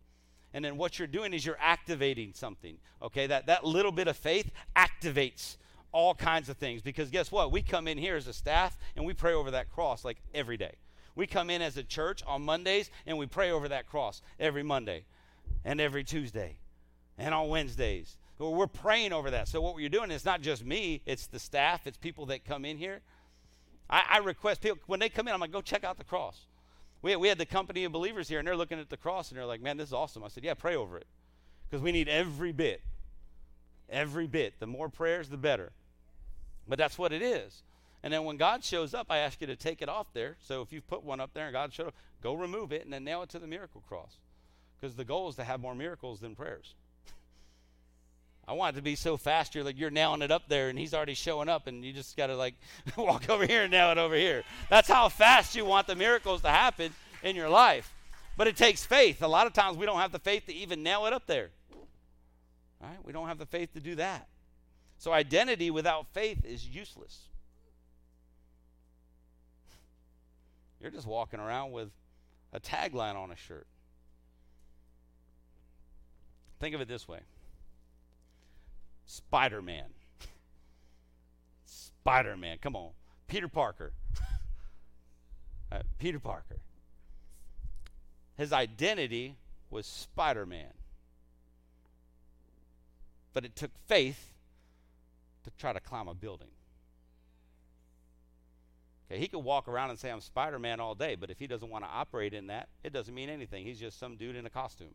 [0.58, 2.80] And then what you're doing is you're activating something.
[3.04, 5.58] Okay, that, that little bit of faith activates
[5.92, 6.82] all kinds of things.
[6.82, 7.52] Because guess what?
[7.52, 10.58] We come in here as a staff and we pray over that cross like every
[10.58, 10.74] day.
[11.14, 14.64] We come in as a church on Mondays and we pray over that cross every
[14.64, 15.06] Monday
[15.64, 16.58] and every Tuesday
[17.20, 18.18] and on Wednesdays.
[18.40, 19.48] We're praying over that.
[19.48, 22.66] So what you're doing is not just me, it's the staff, it's people that come
[22.66, 23.02] in here.
[23.92, 26.48] I, I request people, when they come in, I'm like, go check out the cross.
[27.02, 29.38] We, we had the company of believers here, and they're looking at the cross, and
[29.38, 30.24] they're like, man, this is awesome.
[30.24, 31.08] I said, yeah, pray over it.
[31.70, 32.82] Because we need every bit.
[33.90, 34.54] Every bit.
[34.60, 35.72] The more prayers, the better.
[36.68, 37.62] But that's what it is.
[38.04, 40.38] And then when God shows up, I ask you to take it off there.
[40.40, 42.94] So if you've put one up there and God showed up, go remove it and
[42.94, 44.18] then nail it to the miracle cross.
[44.80, 46.76] Because the goal is to have more miracles than prayers.
[48.48, 50.80] I want it to be so fast you're like you're nailing it up there and
[50.80, 52.56] he's already showing up and you just got to like
[52.98, 54.44] walk over here and nail it over here.
[54.70, 56.94] That's how fast you want the miracles to happen
[57.24, 57.94] in your life.
[58.38, 59.22] But it takes faith.
[59.22, 61.50] A lot of times we don't have the faith to even nail it up there.
[62.80, 62.98] Right?
[63.04, 64.28] We don't have the faith to do that.
[64.98, 67.24] So identity without faith is useless.
[70.80, 71.90] You're just walking around with
[72.54, 73.68] a tagline on a shirt.
[76.60, 77.20] Think of it this way
[79.08, 79.86] Spider Man.
[81.66, 82.58] Spider Man.
[82.62, 82.92] Come on.
[83.28, 83.94] Peter Parker.
[85.72, 86.58] uh, Peter Parker.
[88.38, 89.36] His identity
[89.72, 90.74] was Spider Man.
[93.34, 94.32] But it took faith
[95.44, 96.50] to try to climb a building.
[99.10, 101.48] Okay, he could walk around and say, I'm Spider Man all day, but if he
[101.48, 103.66] doesn't want to operate in that, it doesn't mean anything.
[103.66, 104.94] He's just some dude in a costume.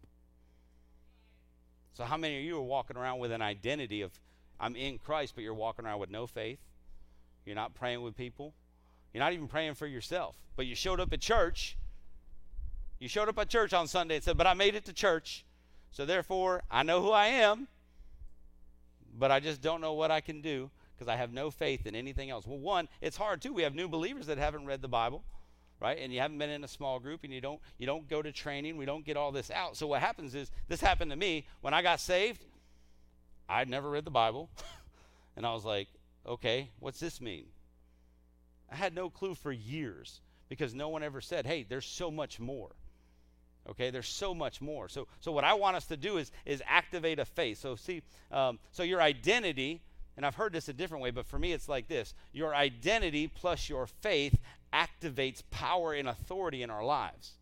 [1.94, 4.12] So, how many of you are walking around with an identity of,
[4.58, 6.58] I'm in Christ, but you're walking around with no faith?
[7.44, 8.54] You're not praying with people.
[9.12, 10.36] You're not even praying for yourself.
[10.56, 11.76] But you showed up at church.
[12.98, 15.44] You showed up at church on Sunday and said, But I made it to church.
[15.90, 17.68] So, therefore, I know who I am,
[19.18, 21.94] but I just don't know what I can do because I have no faith in
[21.94, 22.46] anything else.
[22.46, 23.52] Well, one, it's hard too.
[23.52, 25.24] We have new believers that haven't read the Bible
[25.82, 25.98] right?
[26.00, 28.30] And you haven't been in a small group and you don't you don't go to
[28.30, 29.76] training, we don't get all this out.
[29.76, 32.44] So what happens is this happened to me when I got saved.
[33.48, 34.48] I'd never read the Bible.
[35.36, 35.88] and I was like,
[36.24, 37.46] "Okay, what's this mean?"
[38.70, 42.38] I had no clue for years because no one ever said, "Hey, there's so much
[42.38, 42.70] more."
[43.68, 44.88] Okay, there's so much more.
[44.88, 47.58] So, so what I want us to do is is activate a faith.
[47.58, 49.82] So, see, um, so your identity,
[50.16, 53.26] and I've heard this a different way, but for me, it's like this: your identity
[53.26, 54.38] plus your faith
[54.72, 57.32] activates power and authority in our lives.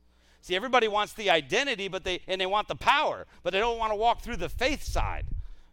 [0.43, 3.78] See, everybody wants the identity, but they and they want the power, but they don't
[3.78, 5.27] want to walk through the faith side.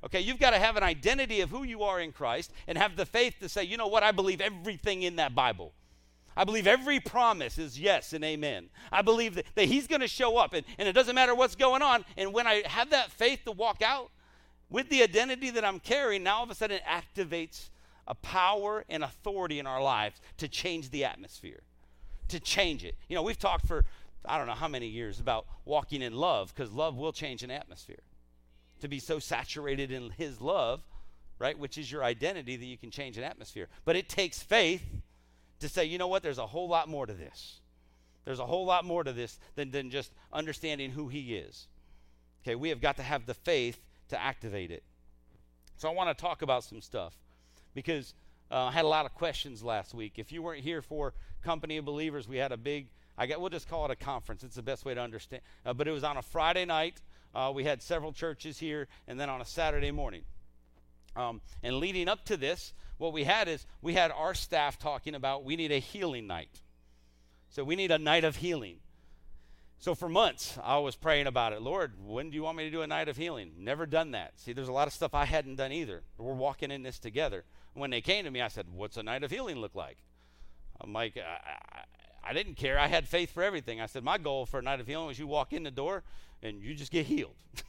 [0.04, 2.96] Okay, you've got to have an identity of who you are in Christ and have
[2.96, 5.74] the faith to say, you know what, I believe everything in that Bible.
[6.36, 8.70] I believe every promise is yes and amen.
[8.92, 11.56] I believe that, that He's going to show up, and, and it doesn't matter what's
[11.56, 12.06] going on.
[12.16, 14.12] And when I have that faith to walk out
[14.70, 17.70] with the identity that I'm carrying, now all of a sudden it activates
[18.08, 21.62] a power and authority in our lives to change the atmosphere,
[22.30, 22.96] to change it.
[23.08, 23.86] You know, we've talked for
[24.26, 27.52] I don't know how many years about walking in love because love will change an
[27.52, 28.04] atmosphere.
[28.82, 30.82] To be so saturated in His love,
[31.40, 33.68] right, which is your identity, that you can change an atmosphere.
[33.86, 34.84] But it takes faith
[35.60, 37.60] to say, you know what, there's a whole lot more to this.
[38.26, 41.68] There's a whole lot more to this than, than just understanding who He is.
[42.44, 43.80] Okay, we have got to have the faith
[44.10, 44.84] to activate it.
[45.78, 47.16] So I want to talk about some stuff
[47.73, 48.14] because
[48.52, 50.14] uh, I had a lot of questions last week.
[50.18, 51.14] If you weren't here for
[51.44, 52.88] Company of Believers, we had a big
[53.18, 54.44] I get, we'll just call it a conference.
[54.44, 55.41] It's the best way to understand.
[55.65, 57.02] Uh, but it was on a Friday night.
[57.34, 60.22] Uh, we had several churches here, and then on a Saturday morning.
[61.15, 65.15] Um, and leading up to this, what we had is we had our staff talking
[65.15, 66.61] about we need a healing night.
[67.49, 68.77] So we need a night of healing.
[69.80, 71.62] So for months, I was praying about it.
[71.62, 73.52] Lord, when do you want me to do a night of healing?
[73.58, 74.40] Never done that.
[74.40, 76.02] See, there's a lot of stuff I hadn't done either.
[76.18, 77.44] We're walking in this together.
[77.74, 79.98] When they came to me, I said, What's a night of healing look like?
[80.82, 81.84] I'm like, I,
[82.24, 82.78] I didn't care.
[82.78, 83.80] I had faith for everything.
[83.80, 86.04] I said, my goal for a night of healing was you walk in the door
[86.44, 87.36] and you just get healed.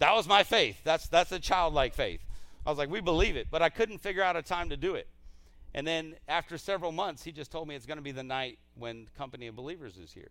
[0.00, 0.78] That was my faith.
[0.84, 2.24] That's that's a childlike faith.
[2.64, 4.94] I was like, we believe it, but I couldn't figure out a time to do
[4.94, 5.08] it.
[5.74, 8.60] And then after several months, he just told me it's going to be the night
[8.76, 10.30] when Company of Believers is here.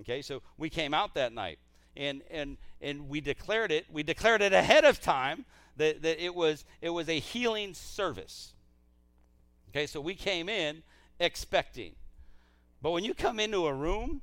[0.00, 1.58] Okay, so we came out that night
[1.96, 3.86] and and and we declared it.
[3.92, 5.44] We declared it ahead of time
[5.76, 8.52] that, that it was it was a healing service.
[9.70, 10.82] Okay, so we came in
[11.18, 11.92] expecting.
[12.82, 14.22] But when you come into a room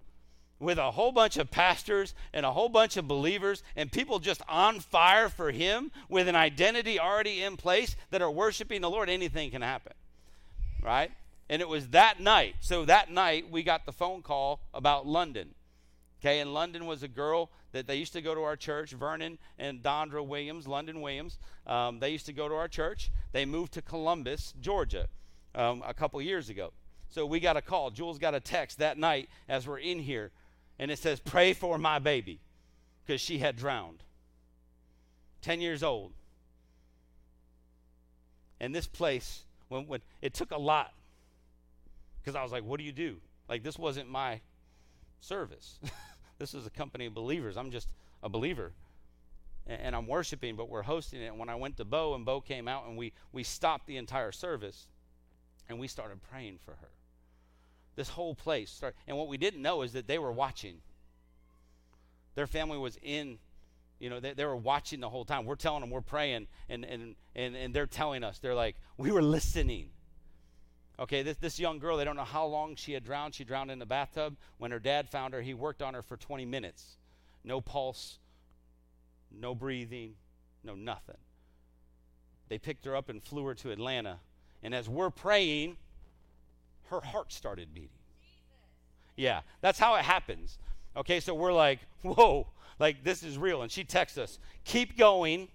[0.59, 4.41] with a whole bunch of pastors and a whole bunch of believers and people just
[4.49, 9.09] on fire for Him with an identity already in place that are worshiping the Lord,
[9.09, 9.93] anything can happen.
[10.81, 11.11] Right?
[11.49, 12.55] And it was that night.
[12.59, 15.53] So that night, we got the phone call about London.
[16.19, 19.37] Okay, in London was a girl that they used to go to our church, Vernon
[19.59, 21.37] and Dondra Williams, London Williams.
[21.67, 23.11] Um, they used to go to our church.
[23.33, 25.07] They moved to Columbus, Georgia,
[25.53, 26.73] um, a couple years ago.
[27.09, 27.91] So we got a call.
[27.91, 30.31] Jules got a text that night as we're in here,
[30.79, 32.39] and it says, Pray for my baby,
[33.05, 34.03] because she had drowned.
[35.43, 36.13] 10 years old.
[38.59, 40.93] And this place, when, when it took a lot,
[42.19, 43.17] because I was like, What do you do?
[43.47, 44.41] Like, this wasn't my
[45.19, 45.79] service.
[46.39, 47.57] this is a company of believers.
[47.57, 47.89] I'm just
[48.23, 48.71] a believer.
[49.65, 51.27] And, and I'm worshiping, but we're hosting it.
[51.27, 53.97] And when I went to Bo, and Bo came out, and we, we stopped the
[53.97, 54.87] entire service,
[55.69, 56.89] and we started praying for her
[57.97, 58.95] this whole place started.
[59.07, 60.77] And what we didn't know is that they were watching.
[62.35, 63.39] Their family was in,
[63.99, 65.45] you know, they, they were watching the whole time.
[65.45, 69.11] We're telling them we're praying, and, and, and, and they're telling us, they're like, we
[69.11, 69.89] were listening.
[70.99, 73.35] Okay, this, this young girl, they don't know how long she had drowned.
[73.35, 74.35] She drowned in the bathtub.
[74.57, 76.97] When her dad found her, he worked on her for 20 minutes.
[77.43, 78.17] No pulse,
[79.31, 80.15] no breathing,
[80.63, 81.17] no nothing.
[82.49, 84.19] They picked her up and flew her to Atlanta.
[84.63, 85.77] And as we're praying,
[86.89, 87.89] her heart started beating.
[89.15, 90.57] Yeah, that's how it happens.
[90.95, 92.47] Okay, so we're like, whoa,
[92.79, 93.61] like this is real.
[93.61, 95.49] And she texts us, keep going.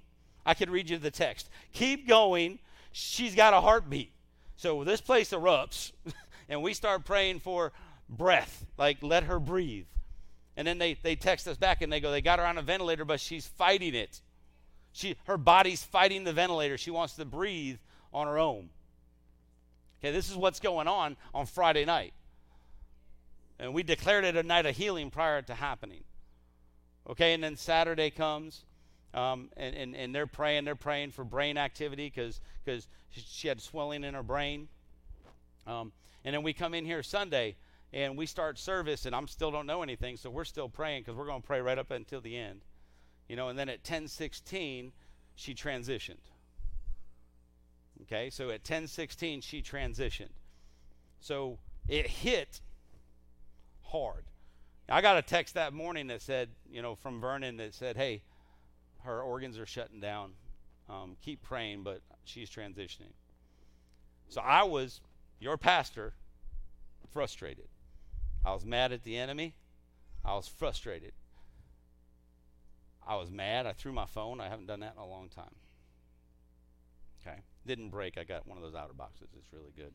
[0.45, 1.49] I could read you the text.
[1.73, 2.59] Keep going.
[2.91, 4.13] She's got a heartbeat.
[4.63, 5.91] So this place erupts,
[6.49, 7.73] and we start praying for
[8.09, 9.87] breath, like let her breathe.
[10.57, 12.63] And then they, they text us back and they go, they got her on a
[12.63, 14.21] ventilator, but she's fighting it.
[14.93, 16.79] She, her body's fighting the ventilator.
[16.79, 17.79] She wants to breathe
[18.13, 18.69] on her own.
[19.99, 22.13] Okay, this is what's going on on Friday night.
[23.59, 26.05] And we declared it a night of healing prior to happening.
[27.11, 28.65] Okay, and then Saturday comes,
[29.15, 30.65] um, and, and, and they're praying.
[30.65, 32.41] They're praying for brain activity because
[33.11, 34.69] she had swelling in her brain.
[35.67, 35.93] Um,
[36.25, 37.57] and then we come in here Sunday
[37.93, 41.15] and we start service, and I'm still don't know anything, so we're still praying because
[41.15, 42.63] we're going to pray right up until the end.
[43.29, 44.93] You know, and then at 10:16,
[45.35, 46.17] she transitioned.
[48.03, 50.33] Okay, so at 1016, she transitioned.
[51.21, 51.59] So
[51.89, 52.61] it hit
[53.83, 54.25] hard.
[54.89, 58.23] I got a text that morning that said, you know, from Vernon that said, hey,
[59.05, 60.33] her organs are shutting down.
[60.89, 63.13] Um, keep praying, but she's transitioning.
[64.29, 65.01] So I was,
[65.41, 66.15] your pastor,
[67.13, 67.69] frustrated.
[68.45, 69.55] I was mad at the enemy.
[70.25, 71.13] I was frustrated.
[73.07, 73.67] I was mad.
[73.67, 74.41] I threw my phone.
[74.41, 75.55] I haven't done that in a long time.
[77.21, 77.39] Okay.
[77.67, 78.19] Didn't break.
[78.19, 79.29] I got one of those OtterBoxes.
[79.37, 79.93] It's really good.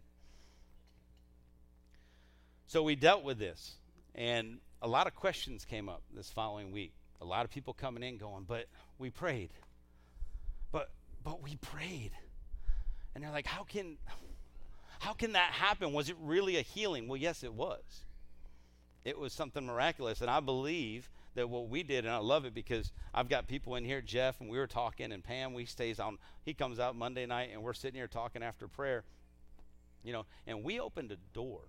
[2.68, 3.76] So we dealt with this.
[4.16, 6.94] And a lot of questions came up this following week.
[7.22, 8.68] A lot of people coming in going, but
[9.00, 9.50] we prayed.
[10.72, 10.92] But
[11.24, 12.12] but we prayed.
[13.16, 13.98] And they're like, how can
[15.00, 15.94] how can that happen?
[15.94, 17.08] Was it really a healing?
[17.08, 18.06] Well, yes, it was.
[19.04, 20.22] It was something miraculous.
[20.22, 23.76] And I believe that what we did, and I love it because I've got people
[23.76, 26.18] in here, Jeff, and we were talking, and Pam, we stays on.
[26.44, 29.04] He comes out Monday night, and we're sitting here talking after prayer,
[30.04, 31.62] you know, and we opened a door,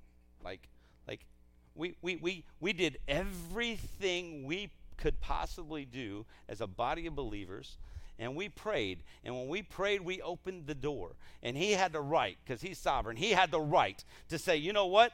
[0.43, 0.69] like,
[1.07, 1.27] like,
[1.75, 7.79] we we we we did everything we could possibly do as a body of believers
[8.19, 9.03] and we prayed.
[9.25, 11.13] And when we prayed, we opened the door.
[11.43, 14.73] And he had the right, because he's sovereign, he had the right to say, you
[14.73, 15.13] know what?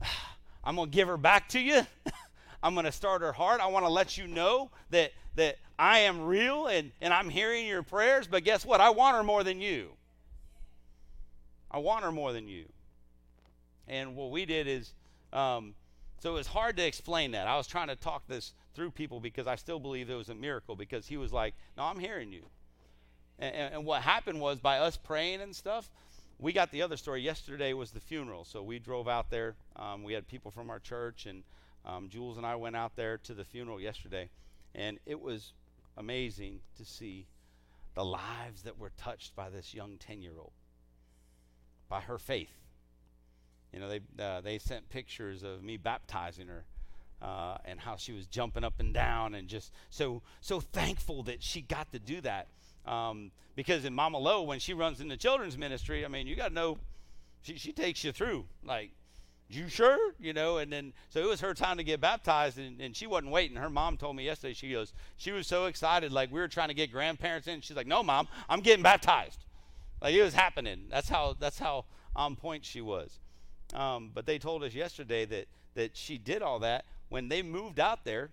[0.64, 1.82] I'm going to give her back to you.
[2.62, 3.60] I'm going to start her heart.
[3.60, 7.66] I want to let you know that, that I am real and, and I'm hearing
[7.66, 8.80] your prayers, but guess what?
[8.80, 9.90] I want her more than you.
[11.70, 12.66] I want her more than you.
[13.86, 14.94] And what we did is,
[15.32, 15.74] um,
[16.20, 17.46] so it was hard to explain that.
[17.46, 20.34] I was trying to talk this through people because I still believe it was a
[20.34, 22.44] miracle because he was like, No, I'm hearing you.
[23.38, 25.90] And, and, and, what happened was by us praying and stuff,
[26.38, 27.20] we got the other story.
[27.20, 28.44] Yesterday was the funeral.
[28.44, 29.56] So we drove out there.
[29.76, 31.42] Um, we had people from our church, and
[31.84, 34.30] um, Jules and I went out there to the funeral yesterday.
[34.74, 35.52] And it was
[35.96, 37.26] amazing to see
[37.94, 40.52] the lives that were touched by this young 10 year old,
[41.88, 42.52] by her faith.
[43.72, 46.64] You know, they, uh, they sent pictures of me baptizing her
[47.24, 51.42] uh, and how she was jumping up and down and just so so thankful that
[51.42, 52.48] she got to do that.
[52.86, 56.36] Um, because in Mama Lo, when she runs in the children's ministry, I mean, you
[56.36, 56.78] got to know
[57.40, 58.44] she, she takes you through.
[58.62, 58.90] Like,
[59.48, 60.12] you sure?
[60.20, 63.06] You know, and then so it was her time to get baptized, and, and she
[63.06, 63.56] wasn't waiting.
[63.56, 66.68] Her mom told me yesterday, she goes, she was so excited, like we were trying
[66.68, 67.62] to get grandparents in.
[67.62, 69.44] She's like, no, mom, I'm getting baptized.
[70.02, 70.88] Like it was happening.
[70.90, 73.18] That's how that's how on point she was.
[73.72, 76.84] Um, but they told us yesterday that that she did all that
[77.14, 78.30] when they moved out there,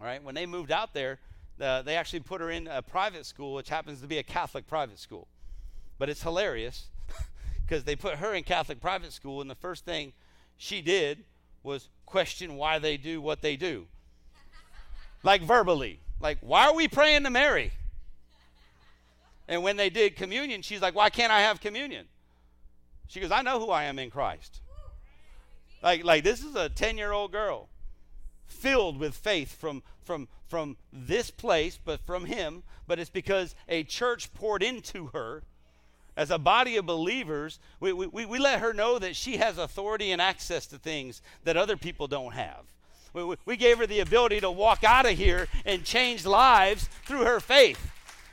[0.00, 0.24] right?
[0.24, 1.18] When they moved out there,
[1.60, 4.66] uh, they actually put her in a private school, which happens to be a Catholic
[4.66, 5.28] private school.
[5.98, 6.86] But it's hilarious
[7.66, 10.14] because they put her in Catholic private school, and the first thing
[10.56, 11.24] she did
[11.62, 13.86] was question why they do what they do.
[15.22, 16.00] like verbally.
[16.18, 17.72] Like, why are we praying to Mary?
[19.46, 22.06] And when they did communion, she's like, why can't I have communion?
[23.06, 24.62] She goes, I know who I am in Christ.
[25.82, 27.68] Like, like this is a 10 year old girl
[28.52, 32.62] filled with faith from, from, from this place, but from him.
[32.86, 35.42] But it's because a church poured into her.
[36.14, 40.12] As a body of believers, we, we, we let her know that she has authority
[40.12, 42.64] and access to things that other people don't have.
[43.14, 47.24] We, we gave her the ability to walk out of here and change lives through
[47.24, 47.90] her faith.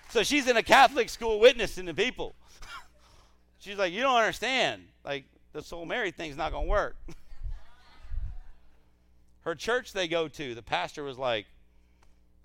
[0.10, 2.36] So she's in a Catholic school witnessing to people.
[3.60, 4.84] she's like, You don't understand.
[5.06, 6.96] Like, the soul Mary thing's not going to work.
[9.50, 11.48] her church they go to, the pastor was like,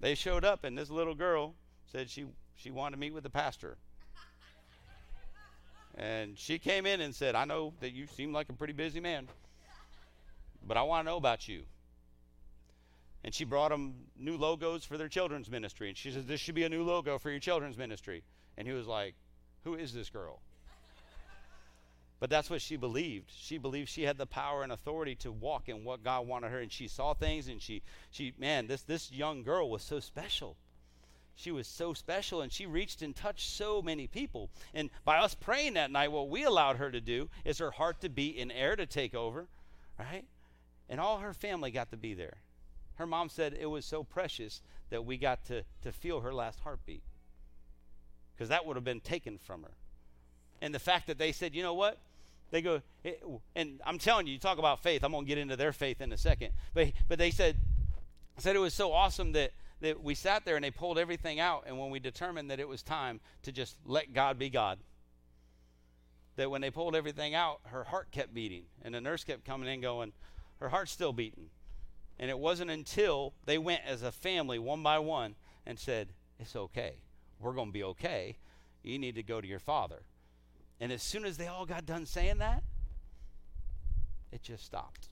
[0.00, 1.54] they showed up, and this little girl
[1.92, 2.24] said she,
[2.56, 3.76] she wanted to meet with the pastor.
[5.96, 9.00] And she came in and said, I know that you seem like a pretty busy
[9.00, 9.28] man,
[10.66, 11.64] but I want to know about you.
[13.22, 15.88] And she brought them new logos for their children's ministry.
[15.88, 18.22] And she says, This should be a new logo for your children's ministry.
[18.56, 19.14] And he was like,
[19.64, 20.40] Who is this girl?
[22.20, 23.30] But that's what she believed.
[23.36, 26.60] She believed she had the power and authority to walk in what God wanted her.
[26.60, 30.56] And she saw things and she, she man, this, this young girl was so special.
[31.36, 34.50] She was so special and she reached and touched so many people.
[34.72, 38.00] And by us praying that night, what we allowed her to do is her heart
[38.02, 39.48] to beat in air to take over,
[39.98, 40.24] right?
[40.88, 42.36] And all her family got to be there.
[42.94, 46.60] Her mom said it was so precious that we got to, to feel her last
[46.60, 47.02] heartbeat
[48.34, 49.72] because that would have been taken from her.
[50.64, 51.98] And the fact that they said, you know what?
[52.50, 52.80] They go,
[53.54, 55.04] and I'm telling you, you talk about faith.
[55.04, 56.52] I'm going to get into their faith in a second.
[56.72, 57.58] But, but they said,
[58.38, 59.50] said it was so awesome that,
[59.82, 61.64] that we sat there and they pulled everything out.
[61.66, 64.78] And when we determined that it was time to just let God be God,
[66.36, 68.64] that when they pulled everything out, her heart kept beating.
[68.80, 70.14] And the nurse kept coming in going,
[70.60, 71.50] her heart's still beating.
[72.18, 75.34] And it wasn't until they went as a family, one by one,
[75.66, 76.94] and said, It's okay.
[77.38, 78.38] We're going to be okay.
[78.82, 80.04] You need to go to your father.
[80.80, 82.62] And as soon as they all got done saying that,
[84.32, 85.08] it just stopped.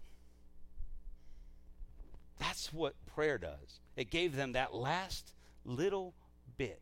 [2.38, 3.80] That's what prayer does.
[3.96, 5.34] It gave them that last
[5.64, 6.14] little
[6.58, 6.80] bit.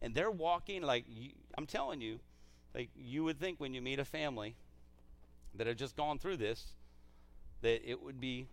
[0.00, 2.20] And they're walking like, you, I'm telling you,
[2.74, 4.54] like you would think when you meet a family
[5.54, 6.74] that have just gone through this,
[7.62, 8.46] that it would be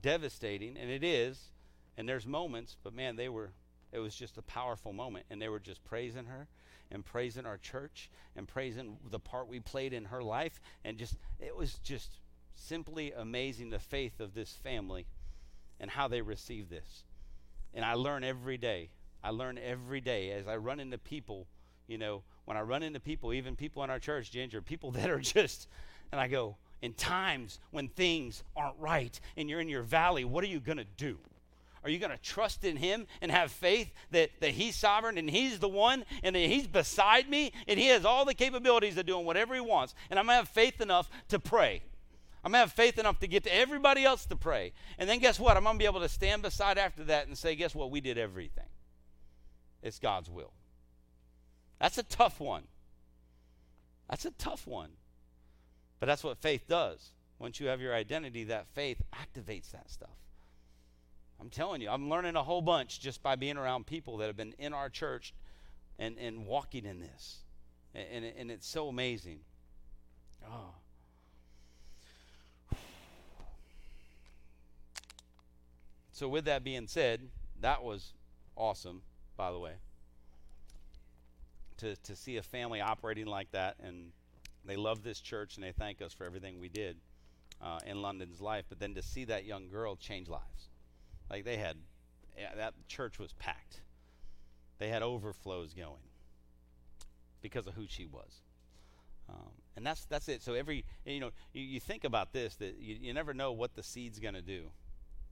[0.00, 1.50] devastating, and it is.
[1.96, 3.50] And there's moments, but man, they were,
[3.90, 5.26] it was just a powerful moment.
[5.28, 6.46] And they were just praising her
[6.92, 10.60] and praising our church and praising the part we played in her life.
[10.84, 12.20] And just, it was just
[12.54, 15.06] simply amazing the faith of this family
[15.80, 17.04] and how they receive this.
[17.74, 18.90] And I learn every day.
[19.24, 21.46] I learn every day as I run into people,
[21.86, 25.10] you know, when I run into people, even people in our church, Ginger, people that
[25.10, 25.68] are just,
[26.10, 30.44] and I go, in times when things aren't right and you're in your valley, what
[30.44, 31.18] are you going to do?
[31.84, 35.28] Are you going to trust in Him and have faith that, that He's sovereign and
[35.28, 39.06] He's the one and that He's beside me and He has all the capabilities of
[39.06, 39.94] doing whatever He wants?
[40.08, 41.82] And I'm going to have faith enough to pray.
[42.44, 44.72] I'm going to have faith enough to get to everybody else to pray.
[44.98, 45.56] And then guess what?
[45.56, 47.90] I'm going to be able to stand beside after that and say, guess what?
[47.90, 48.66] We did everything.
[49.82, 50.52] It's God's will.
[51.80, 52.64] That's a tough one.
[54.08, 54.90] That's a tough one.
[55.98, 57.10] But that's what faith does.
[57.38, 60.10] Once you have your identity, that faith activates that stuff.
[61.42, 64.36] I'm telling you, I'm learning a whole bunch just by being around people that have
[64.36, 65.34] been in our church
[65.98, 67.38] and, and walking in this.
[67.96, 69.40] And, and, and it's so amazing.
[70.46, 70.76] Oh.
[76.12, 77.22] So, with that being said,
[77.60, 78.12] that was
[78.54, 79.02] awesome,
[79.36, 79.72] by the way.
[81.78, 84.12] To, to see a family operating like that, and
[84.64, 86.98] they love this church and they thank us for everything we did
[87.60, 88.66] uh, in London's life.
[88.68, 90.68] But then to see that young girl change lives
[91.30, 91.76] like they had,
[92.56, 93.80] that church was packed.
[94.78, 96.02] They had overflows going
[97.40, 98.40] because of who she was.
[99.28, 100.42] Um, and that's that's it.
[100.42, 103.74] So every you know you, you think about this that you, you never know what
[103.74, 104.64] the seed's going to do.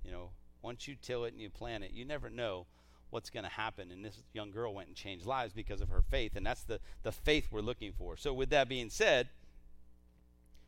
[0.04, 0.30] You know,
[0.62, 2.66] once you till it and you plant it, you never know
[3.10, 3.90] what's going to happen.
[3.90, 6.80] And this young girl went and changed lives because of her faith, and that's the
[7.02, 8.16] the faith we're looking for.
[8.16, 9.28] So with that being said,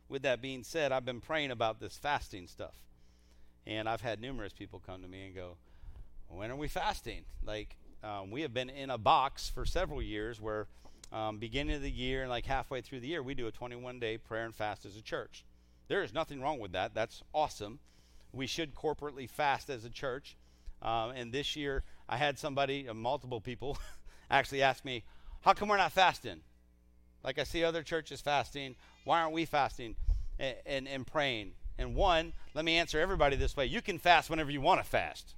[0.09, 2.75] with that being said, I've been praying about this fasting stuff.
[3.67, 5.57] And I've had numerous people come to me and go,
[6.29, 7.25] When are we fasting?
[7.45, 10.67] Like, um, we have been in a box for several years where,
[11.13, 14.01] um, beginning of the year and like halfway through the year, we do a 21
[14.01, 15.45] day prayer and fast as a church.
[15.89, 16.95] There is nothing wrong with that.
[16.95, 17.79] That's awesome.
[18.33, 20.37] We should corporately fast as a church.
[20.81, 23.79] Um, and this year, I had somebody, uh, multiple people,
[24.31, 25.05] actually ask me,
[25.43, 26.41] How come we're not fasting?
[27.23, 28.75] Like I see other churches fasting.
[29.05, 29.97] Why aren't we fasting
[30.39, 31.53] and, and, and praying?
[31.79, 34.89] And one, let me answer everybody this way you can fast whenever you want to
[34.89, 35.35] fast.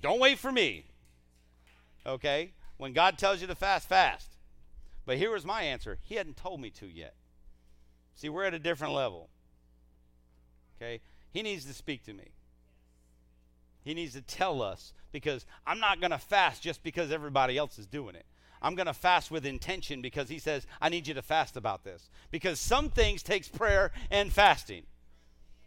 [0.00, 0.84] Don't wait for me.
[2.06, 2.52] Okay?
[2.76, 4.36] When God tells you to fast, fast.
[5.04, 7.14] But here was my answer He hadn't told me to yet.
[8.14, 9.28] See, we're at a different level.
[10.76, 11.00] Okay?
[11.30, 12.32] He needs to speak to me.
[13.84, 17.78] He needs to tell us because I'm not going to fast just because everybody else
[17.78, 18.26] is doing it.
[18.60, 21.84] I'm going to fast with intention because he says, I need you to fast about
[21.84, 22.10] this.
[22.30, 24.82] Because some things takes prayer and fasting.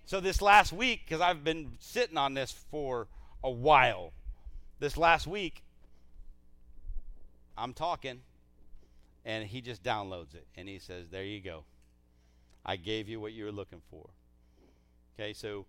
[0.05, 3.07] So this last week, because I've been sitting on this for
[3.43, 4.11] a while,
[4.80, 5.63] this last week,
[7.57, 8.22] I'm talking,
[9.23, 10.47] and he just downloads it.
[10.55, 11.63] And he says, There you go.
[12.65, 14.09] I gave you what you were looking for.
[15.15, 15.65] Okay, so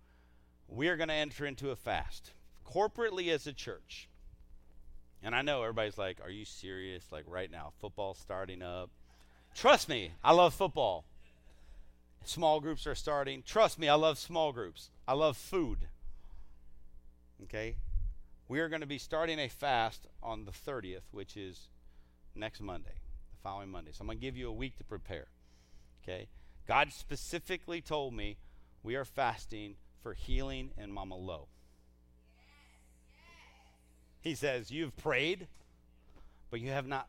[0.69, 2.33] we are going to enter into a fast
[2.67, 4.09] corporately as a church.
[5.23, 7.05] And I know everybody's like, Are you serious?
[7.11, 8.91] Like right now, football starting up.
[9.55, 11.05] Trust me, I love football.
[12.25, 13.43] Small groups are starting.
[13.43, 14.91] Trust me, I love small groups.
[15.07, 15.89] I love food.
[17.45, 17.77] Okay?
[18.49, 21.69] We are going to be starting a fast on the 30th, which is
[22.35, 22.95] next Monday,
[23.31, 23.91] the following Monday.
[23.93, 25.27] So I'm going to give you a week to prepare.
[26.03, 26.29] Okay?
[26.67, 28.37] God specifically told me
[28.83, 31.49] we are fasting for healing and Mama Lo.
[34.23, 35.49] He says, You've prayed,
[36.51, 37.09] but you have not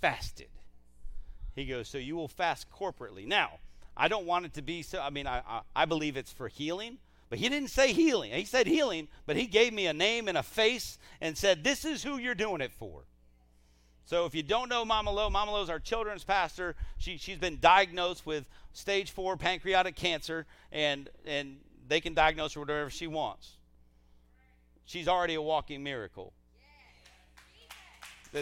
[0.00, 0.48] fasted.
[1.54, 3.26] He goes, So you will fast corporately.
[3.26, 3.60] Now,
[3.96, 5.00] I don't want it to be so.
[5.00, 6.98] I mean, I, I, I believe it's for healing,
[7.30, 8.32] but he didn't say healing.
[8.32, 11.84] He said healing, but he gave me a name and a face and said, This
[11.84, 13.04] is who you're doing it for.
[14.06, 16.76] So if you don't know Mama Lo, Mama Lo is our children's pastor.
[16.96, 21.56] She, she's been diagnosed with stage four pancreatic cancer, and, and
[21.88, 23.56] they can diagnose her whatever she wants.
[24.84, 26.32] She's already a walking miracle.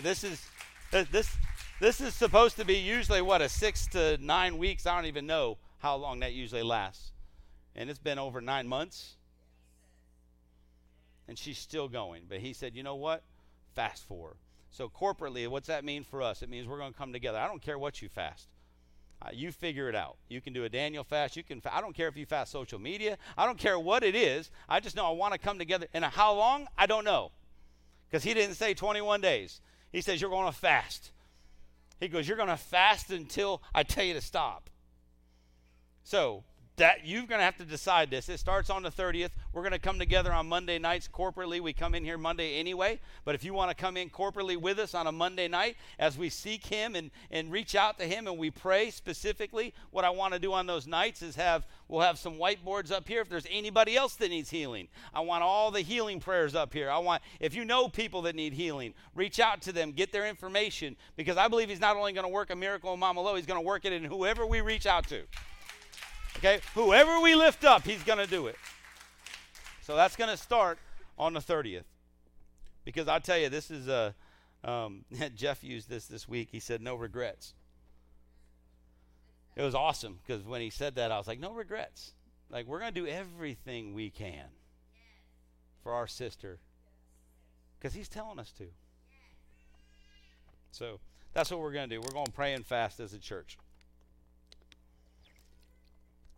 [0.00, 0.44] This is
[0.90, 1.36] this
[1.80, 4.86] this is supposed to be usually what a six to nine weeks.
[4.86, 7.12] I don't even know how long that usually lasts,
[7.76, 9.14] and it's been over nine months,
[11.28, 12.24] and she's still going.
[12.28, 13.22] But he said, you know what?
[13.74, 14.36] Fast for.
[14.70, 16.42] So corporately, what's that mean for us?
[16.42, 17.38] It means we're going to come together.
[17.38, 18.48] I don't care what you fast.
[19.22, 20.16] Uh, you figure it out.
[20.28, 21.36] You can do a Daniel fast.
[21.36, 21.60] You can.
[21.60, 23.16] Fa- I don't care if you fast social media.
[23.38, 24.50] I don't care what it is.
[24.68, 25.86] I just know I want to come together.
[25.94, 26.66] And how long?
[26.76, 27.30] I don't know,
[28.10, 29.60] because he didn't say 21 days.
[29.94, 31.12] He says, You're going to fast.
[32.00, 34.68] He goes, You're going to fast until I tell you to stop.
[36.02, 36.42] So,
[36.76, 38.28] that you're going to have to decide this.
[38.28, 39.30] It starts on the 30th.
[39.52, 41.60] We're going to come together on Monday nights corporately.
[41.60, 42.98] We come in here Monday anyway.
[43.24, 46.18] But if you want to come in corporately with us on a Monday night as
[46.18, 50.10] we seek Him and, and reach out to Him and we pray specifically, what I
[50.10, 53.28] want to do on those nights is have we'll have some whiteboards up here if
[53.28, 54.88] there's anybody else that needs healing.
[55.14, 56.90] I want all the healing prayers up here.
[56.90, 60.26] I want if you know people that need healing, reach out to them, get their
[60.26, 63.36] information because I believe He's not only going to work a miracle in Mama Lo,
[63.36, 65.22] He's going to work it in whoever we reach out to.
[66.44, 66.60] Okay?
[66.74, 68.56] Whoever we lift up, he's going to do it.
[69.80, 70.78] So that's going to start
[71.16, 71.84] on the 30th.
[72.84, 74.14] Because I tell you, this is a.
[74.62, 76.48] Um, Jeff used this this week.
[76.52, 77.54] He said, no regrets.
[79.56, 82.12] It was awesome because when he said that, I was like, no regrets.
[82.50, 84.48] Like, we're going to do everything we can
[85.82, 86.58] for our sister
[87.78, 88.66] because he's telling us to.
[90.72, 91.00] So
[91.32, 92.02] that's what we're going to do.
[92.02, 93.56] We're going to pray and fast as a church.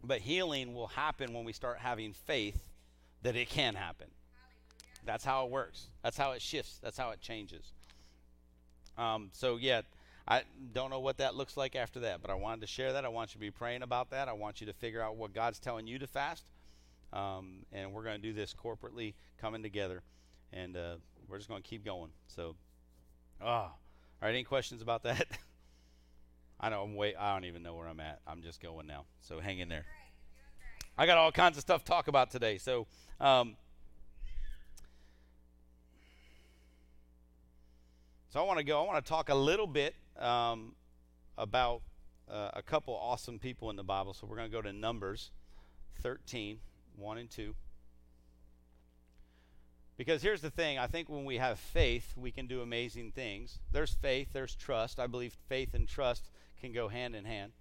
[0.02, 2.68] But healing will happen when we start having faith
[3.22, 4.08] that it can happen.
[5.04, 5.88] That's how it works.
[6.02, 6.78] That's how it shifts.
[6.82, 7.72] That's how it changes.
[8.98, 9.82] Um, so, yeah,
[10.28, 10.42] I
[10.72, 13.04] don't know what that looks like after that, but I wanted to share that.
[13.04, 14.28] I want you to be praying about that.
[14.28, 16.44] I want you to figure out what God's telling you to fast.
[17.12, 20.02] Um, and we're going to do this corporately, coming together.
[20.52, 20.96] And uh,
[21.28, 22.10] we're just going to keep going.
[22.26, 22.56] So,
[23.40, 23.78] ah, all
[24.20, 25.26] right, any questions about that?
[26.58, 26.98] I know I'm.
[27.18, 28.20] I don't even know where I'm at.
[28.26, 29.04] I'm just going now.
[29.20, 29.84] So hang in there.
[30.98, 32.56] I got all kinds of stuff to talk about today.
[32.56, 32.86] So,
[33.20, 33.56] um,
[38.30, 38.82] so I want to go.
[38.82, 40.74] I want to talk a little bit um,
[41.36, 41.82] about
[42.30, 44.14] uh, a couple awesome people in the Bible.
[44.14, 45.30] So we're going to go to Numbers
[46.00, 46.58] 13,
[46.96, 47.54] 1 and 2.
[49.98, 53.58] Because here's the thing I think when we have faith, we can do amazing things.
[53.70, 54.98] There's faith, there's trust.
[54.98, 56.28] I believe faith and trust
[56.60, 57.52] can go hand in hand.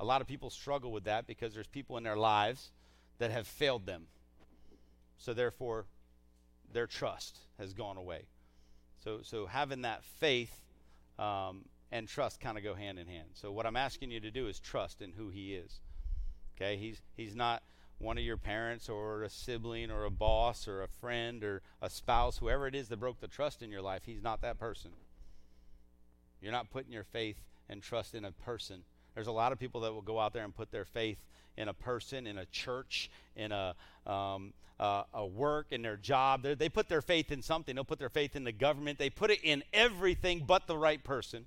[0.00, 2.70] A lot of people struggle with that because there's people in their lives
[3.18, 4.06] that have failed them.
[5.18, 5.86] So therefore,
[6.72, 8.22] their trust has gone away.
[9.04, 10.54] So, so having that faith
[11.18, 13.28] um, and trust kind of go hand in hand.
[13.34, 15.80] So what I'm asking you to do is trust in who He is.
[16.56, 17.62] Okay, He's He's not
[17.98, 21.88] one of your parents or a sibling or a boss or a friend or a
[21.88, 24.02] spouse, whoever it is that broke the trust in your life.
[24.04, 24.90] He's not that person.
[26.40, 27.36] You're not putting your faith
[27.68, 28.82] and trust in a person.
[29.14, 31.18] There's a lot of people that will go out there and put their faith
[31.56, 33.74] in a person, in a church, in a,
[34.06, 36.42] um, uh, a work, in their job.
[36.42, 37.74] They're, they put their faith in something.
[37.74, 38.98] They'll put their faith in the government.
[38.98, 41.46] They put it in everything but the right person.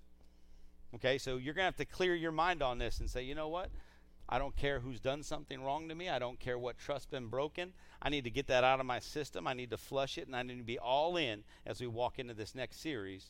[0.95, 3.35] Okay, so you're going to have to clear your mind on this and say, you
[3.35, 3.69] know what?
[4.27, 6.09] I don't care who's done something wrong to me.
[6.09, 7.73] I don't care what trust's been broken.
[8.01, 9.47] I need to get that out of my system.
[9.47, 12.17] I need to flush it, and I need to be all in as we walk
[12.17, 13.27] into this next series,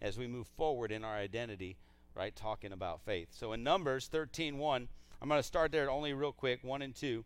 [0.00, 1.76] as we move forward in our identity
[2.18, 2.34] right?
[2.34, 3.28] Talking about faith.
[3.30, 4.88] So in Numbers 13 1,
[5.22, 7.24] I'm going to start there only real quick, 1 and 2.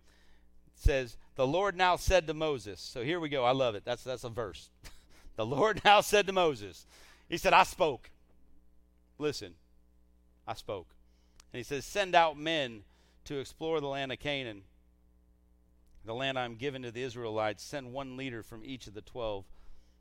[0.66, 2.78] It says, The Lord now said to Moses.
[2.78, 3.44] So here we go.
[3.44, 3.84] I love it.
[3.86, 4.68] That's, that's a verse.
[5.36, 6.86] the Lord now said to Moses,
[7.28, 8.10] He said, I spoke.
[9.18, 9.54] Listen,
[10.46, 10.94] I spoke.
[11.52, 12.82] And he says, Send out men
[13.24, 14.62] to explore the land of Canaan,
[16.04, 17.62] the land I'm giving to the Israelites.
[17.62, 19.46] Send one leader from each of the 12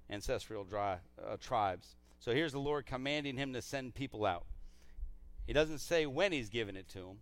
[0.10, 1.96] ancestral dry, uh, tribes.
[2.20, 4.46] So here's the Lord commanding him to send people out.
[5.46, 7.18] He doesn't say when he's giving it to them,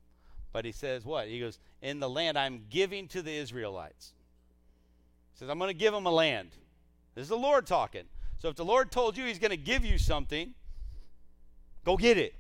[0.52, 1.28] but he says what?
[1.28, 4.14] He goes, In the land I'm giving to the Israelites.
[5.34, 6.50] He says, I'm going to give them a land.
[7.16, 8.04] This is the Lord talking.
[8.40, 10.54] So if the Lord told you he's going to give you something,
[11.86, 12.36] go get it.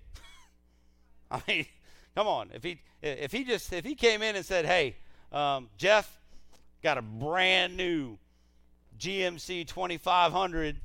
[1.31, 1.65] I mean,
[2.15, 2.49] come on.
[2.53, 4.95] If he if he just if he came in and said, "Hey,
[5.31, 6.19] um, Jeff,
[6.81, 8.17] got a brand new
[8.97, 10.77] GMC 2500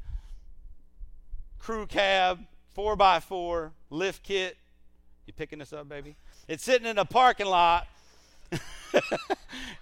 [1.59, 2.41] crew cab,
[2.75, 4.57] four x four lift kit,
[5.27, 6.17] you picking this up, baby?
[6.49, 7.87] It's sitting in a parking lot,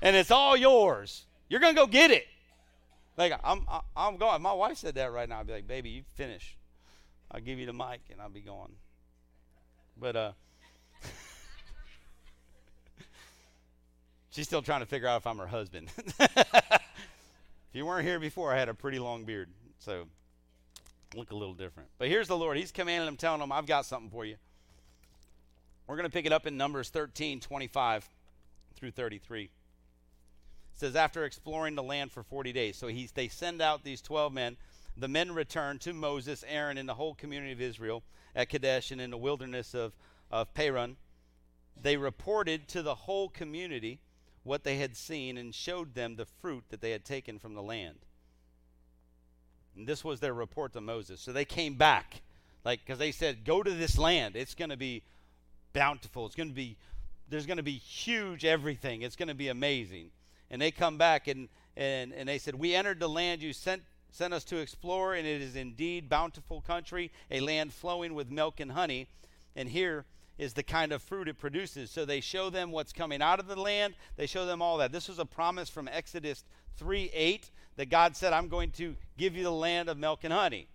[0.02, 1.24] and it's all yours.
[1.48, 2.26] You're gonna go get it.
[3.16, 3.66] Like I'm,
[3.96, 4.40] I'm going.
[4.40, 5.40] My wife said that right now.
[5.40, 6.56] I'd be like, baby, you finish.
[7.30, 8.72] I'll give you the mic, and I'll be going.
[9.96, 10.32] But uh,
[14.30, 15.88] she's still trying to figure out if I'm her husband.
[16.20, 16.80] if
[17.72, 19.48] you weren't here before, I had a pretty long beard,
[19.78, 20.06] so
[21.14, 21.88] look a little different.
[21.98, 22.56] But here's the Lord.
[22.56, 24.36] He's commanding him, telling him, "I've got something for you."
[25.86, 28.08] We're going to pick it up in Numbers 13 25
[28.76, 29.44] through 33.
[29.44, 29.50] It
[30.74, 34.32] says, After exploring the land for 40 days, so he's, they send out these 12
[34.32, 34.56] men.
[34.96, 38.02] The men return to Moses, Aaron, and the whole community of Israel
[38.34, 39.92] at Kadesh and in the wilderness of,
[40.30, 40.96] of Paran.
[41.80, 44.00] They reported to the whole community
[44.44, 47.62] what they had seen and showed them the fruit that they had taken from the
[47.62, 47.98] land.
[49.76, 51.20] And this was their report to Moses.
[51.20, 52.20] So they came back,
[52.64, 54.36] like, because they said, Go to this land.
[54.36, 55.02] It's going to be
[55.72, 56.26] bountiful.
[56.26, 56.76] It's going to be
[57.32, 59.02] there's going to be huge everything.
[59.02, 60.10] It's going to be amazing.
[60.50, 63.82] And they come back and, and, and they said, We entered the land you sent,
[64.10, 68.60] sent us to explore, and it is indeed bountiful country, a land flowing with milk
[68.60, 69.08] and honey.
[69.56, 70.04] And here
[70.36, 71.90] is the kind of fruit it produces.
[71.90, 73.94] So they show them what's coming out of the land.
[74.16, 74.92] They show them all that.
[74.92, 76.44] This was a promise from Exodus
[76.76, 80.34] 3 8 that God said, I'm going to give you the land of milk and
[80.34, 80.68] honey.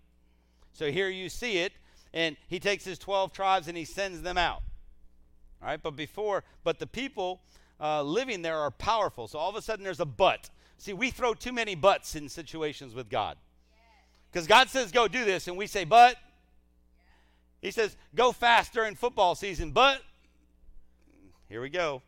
[0.73, 1.73] So here you see it,
[2.13, 4.63] and he takes his 12 tribes and he sends them out.
[5.61, 7.41] All right, but before, but the people
[7.79, 9.27] uh, living there are powerful.
[9.27, 10.49] So all of a sudden there's a but.
[10.77, 13.37] See, we throw too many buts in situations with God.
[14.31, 16.17] Because God says, go do this, and we say, but.
[17.61, 20.01] He says, go fast during football season, but.
[21.49, 22.03] Here we go.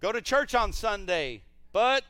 [0.00, 1.42] Go to church on Sunday,
[1.72, 2.04] but.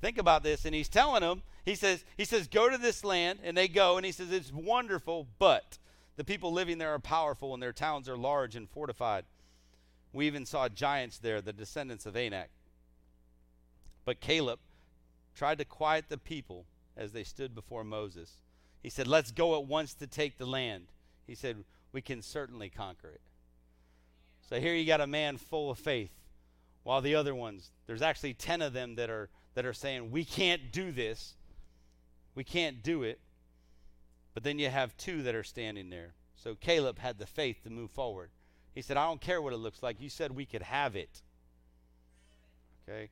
[0.00, 3.40] Think about this, and he's telling them, he says, he says, go to this land,
[3.42, 5.78] and they go, and he says, it's wonderful, but
[6.20, 9.24] the people living there are powerful, and their towns are large and fortified.
[10.12, 12.50] We even saw giants there, the descendants of Anak.
[14.04, 14.58] But Caleb
[15.34, 18.34] tried to quiet the people as they stood before Moses.
[18.82, 20.88] He said, Let's go at once to take the land.
[21.26, 23.22] He said, We can certainly conquer it.
[24.46, 26.12] So here you got a man full of faith,
[26.82, 30.26] while the other ones, there's actually 10 of them that are, that are saying, We
[30.26, 31.32] can't do this.
[32.34, 33.20] We can't do it.
[34.40, 36.14] But then you have two that are standing there.
[36.34, 38.30] So Caleb had the faith to move forward.
[38.74, 40.00] He said, I don't care what it looks like.
[40.00, 41.20] You said we could have it.
[42.88, 43.10] Okay?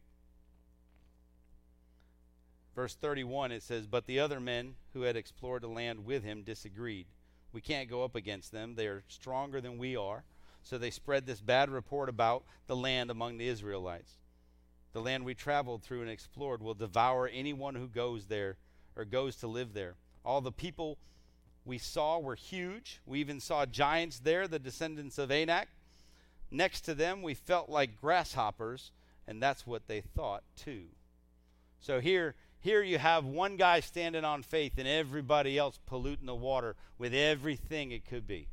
[2.75, 6.45] Verse 31, it says, But the other men who had explored the land with him
[6.45, 7.05] disagreed.
[7.53, 8.75] We can't go up against them.
[8.75, 10.25] They are stronger than we are.
[10.63, 14.15] So they spread this bad report about the land among the Israelites.
[14.95, 18.57] The land we traveled through and explored will devour anyone who goes there
[18.97, 19.97] or goes to live there.
[20.25, 20.97] All the people
[21.69, 23.01] we saw were huge.
[23.05, 25.69] We even saw giants there, the descendants of Anak.
[26.51, 28.90] Next to them, we felt like grasshoppers,
[29.27, 30.85] and that's what they thought too.
[31.78, 36.35] So here, here you have one guy standing on faith and everybody else polluting the
[36.35, 38.49] water with everything it could be.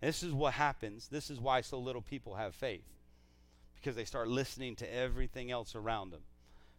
[0.00, 1.08] This is what happens.
[1.08, 2.86] This is why so little people have faith.
[3.74, 6.22] Because they start listening to everything else around them.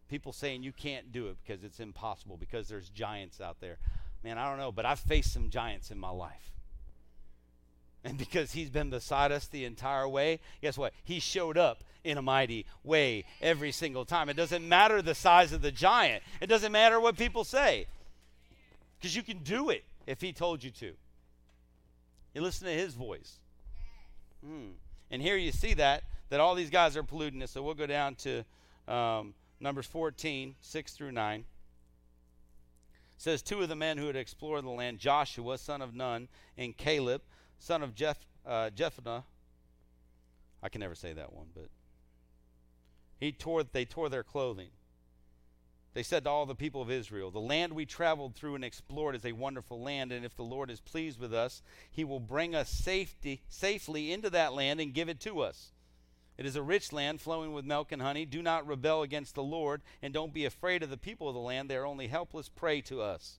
[0.08, 3.76] People saying you can't do it because it's impossible, because there's giants out there
[4.24, 6.52] man, I don't know, but I've faced some giants in my life.
[8.04, 10.92] And because he's been beside us the entire way, guess what?
[11.04, 14.28] He showed up in a mighty way every single time.
[14.28, 17.86] It doesn't matter the size of the giant, it doesn't matter what people say,
[18.98, 20.92] because you can do it if he told you to.
[22.34, 23.38] You listen to his voice.
[24.44, 24.70] Hmm.
[25.10, 27.50] And here you see that, that all these guys are polluting it.
[27.50, 28.44] So we'll go down to
[28.88, 31.44] um, Numbers 14, 6 through 9
[33.22, 36.26] says two of the men who had explored the land, Joshua, son of Nun,
[36.58, 37.22] and Caleb,
[37.60, 39.22] son of Jeph, uh, Jephthah.
[40.60, 41.68] I can never say that one, but
[43.20, 44.70] he tore, they tore their clothing.
[45.94, 49.14] They said to all the people of Israel, The land we traveled through and explored
[49.14, 51.62] is a wonderful land, and if the Lord is pleased with us,
[51.92, 55.70] he will bring us safety, safely into that land and give it to us.
[56.38, 58.24] It is a rich land flowing with milk and honey.
[58.24, 61.40] Do not rebel against the Lord, and don't be afraid of the people of the
[61.40, 61.68] land.
[61.68, 63.38] They are only helpless prey to us.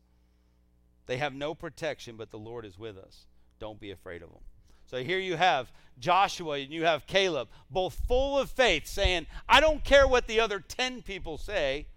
[1.06, 3.26] They have no protection, but the Lord is with us.
[3.60, 4.42] Don't be afraid of them.
[4.86, 9.60] So here you have Joshua and you have Caleb, both full of faith, saying, I
[9.60, 11.88] don't care what the other 10 people say,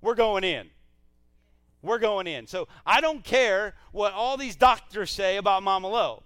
[0.00, 0.68] we're going in.
[1.82, 2.46] We're going in.
[2.46, 6.22] So I don't care what all these doctors say about Mama Lo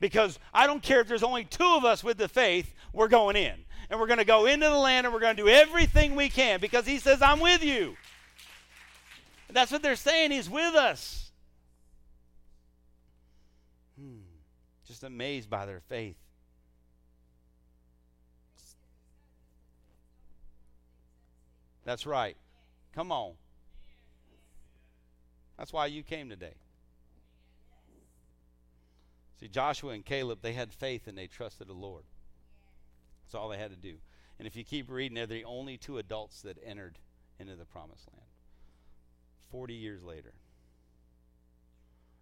[0.00, 3.36] because I don't care if there's only two of us with the faith, we're going
[3.36, 3.54] in.
[3.88, 6.28] And we're going to go into the land and we're going to do everything we
[6.28, 7.96] can because he says, I'm with you.
[9.48, 10.30] And that's what they're saying.
[10.30, 11.32] He's with us.
[13.98, 14.20] Hmm.
[14.86, 16.16] Just amazed by their faith.
[21.84, 22.36] That's right.
[22.94, 23.32] Come on.
[25.58, 26.54] That's why you came today.
[29.40, 32.04] See, Joshua and Caleb, they had faith and they trusted the Lord.
[33.30, 33.94] That's all they had to do.
[34.38, 36.98] And if you keep reading, they're the only two adults that entered
[37.38, 38.26] into the promised land.
[39.52, 40.32] 40 years later.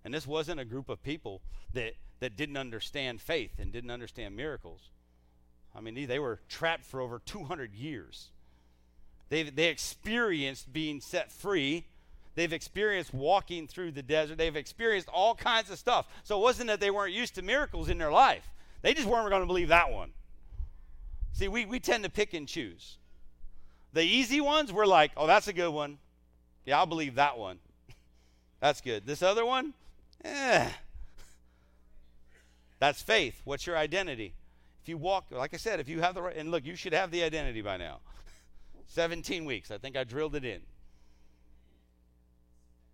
[0.04, 1.40] And this wasn't a group of people
[1.72, 4.90] that, that didn't understand faith and didn't understand miracles.
[5.74, 8.28] I mean, they were trapped for over 200 years.
[9.30, 11.86] They, they experienced being set free
[12.38, 14.38] They've experienced walking through the desert.
[14.38, 16.06] They've experienced all kinds of stuff.
[16.22, 18.48] So it wasn't that they weren't used to miracles in their life,
[18.80, 20.12] they just weren't going to believe that one.
[21.32, 22.98] See, we, we tend to pick and choose.
[23.92, 25.98] The easy ones, we're like, oh, that's a good one.
[26.66, 27.58] Yeah, I'll believe that one.
[28.60, 29.06] that's good.
[29.06, 29.74] This other one,
[30.24, 30.68] eh.
[32.78, 33.40] That's faith.
[33.44, 34.34] What's your identity?
[34.82, 36.92] If you walk, like I said, if you have the right, and look, you should
[36.92, 38.00] have the identity by now.
[38.86, 39.70] 17 weeks.
[39.70, 40.60] I think I drilled it in.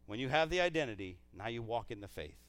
[0.06, 2.43] When you have the identity, now you walk in the faith.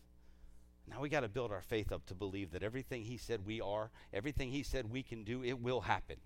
[0.90, 3.62] Now we got to build our faith up to believe that everything He said we
[3.62, 6.18] are, everything He said we can do, it will happen.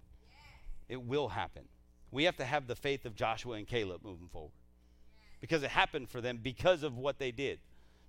[0.87, 1.63] It will happen.
[2.11, 4.51] We have to have the faith of Joshua and Caleb moving forward.
[5.39, 7.59] Because it happened for them because of what they did.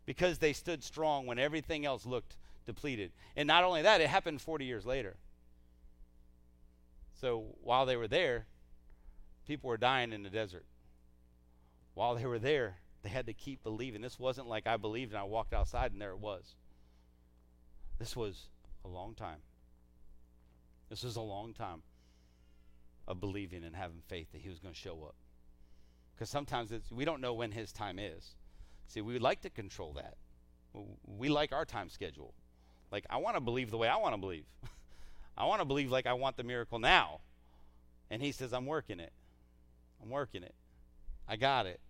[0.06, 2.36] Because they stood strong when everything else looked
[2.66, 3.12] depleted.
[3.36, 5.16] And not only that, it happened 40 years later.
[7.20, 8.47] So while they were there,
[9.47, 10.64] people were dying in the desert.
[11.94, 14.02] While they were there, they had to keep believing.
[14.02, 16.55] This wasn't like I believed and I walked outside and there it was.
[17.98, 18.48] This was
[18.85, 19.39] a long time.
[20.89, 21.82] This was a long time
[23.09, 25.14] of believing and having faith that he was going to show up.
[26.14, 28.35] Because sometimes we don't know when his time is.
[28.86, 30.16] See, we like to control that.
[31.06, 32.35] We like our time schedule.
[32.90, 34.44] Like, I want to believe the way I want to believe.
[35.39, 37.20] I want to believe like I want the miracle now.
[38.10, 39.12] And he says, I'm working it.
[40.02, 40.55] I'm working it.
[41.28, 41.81] I got it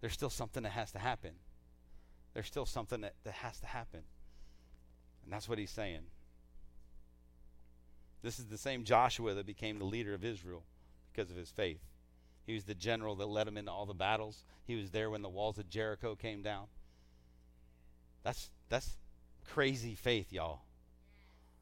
[0.00, 1.32] there's still something that has to happen.
[2.34, 4.00] There's still something that, that has to happen.
[5.24, 6.02] And that's what he's saying.
[8.22, 10.64] This is the same Joshua that became the leader of Israel
[11.12, 11.80] because of his faith.
[12.46, 14.44] He was the general that led him into all the battles.
[14.64, 16.66] He was there when the walls of Jericho came down.
[18.22, 18.96] That's that's
[19.48, 20.60] crazy faith, y'all.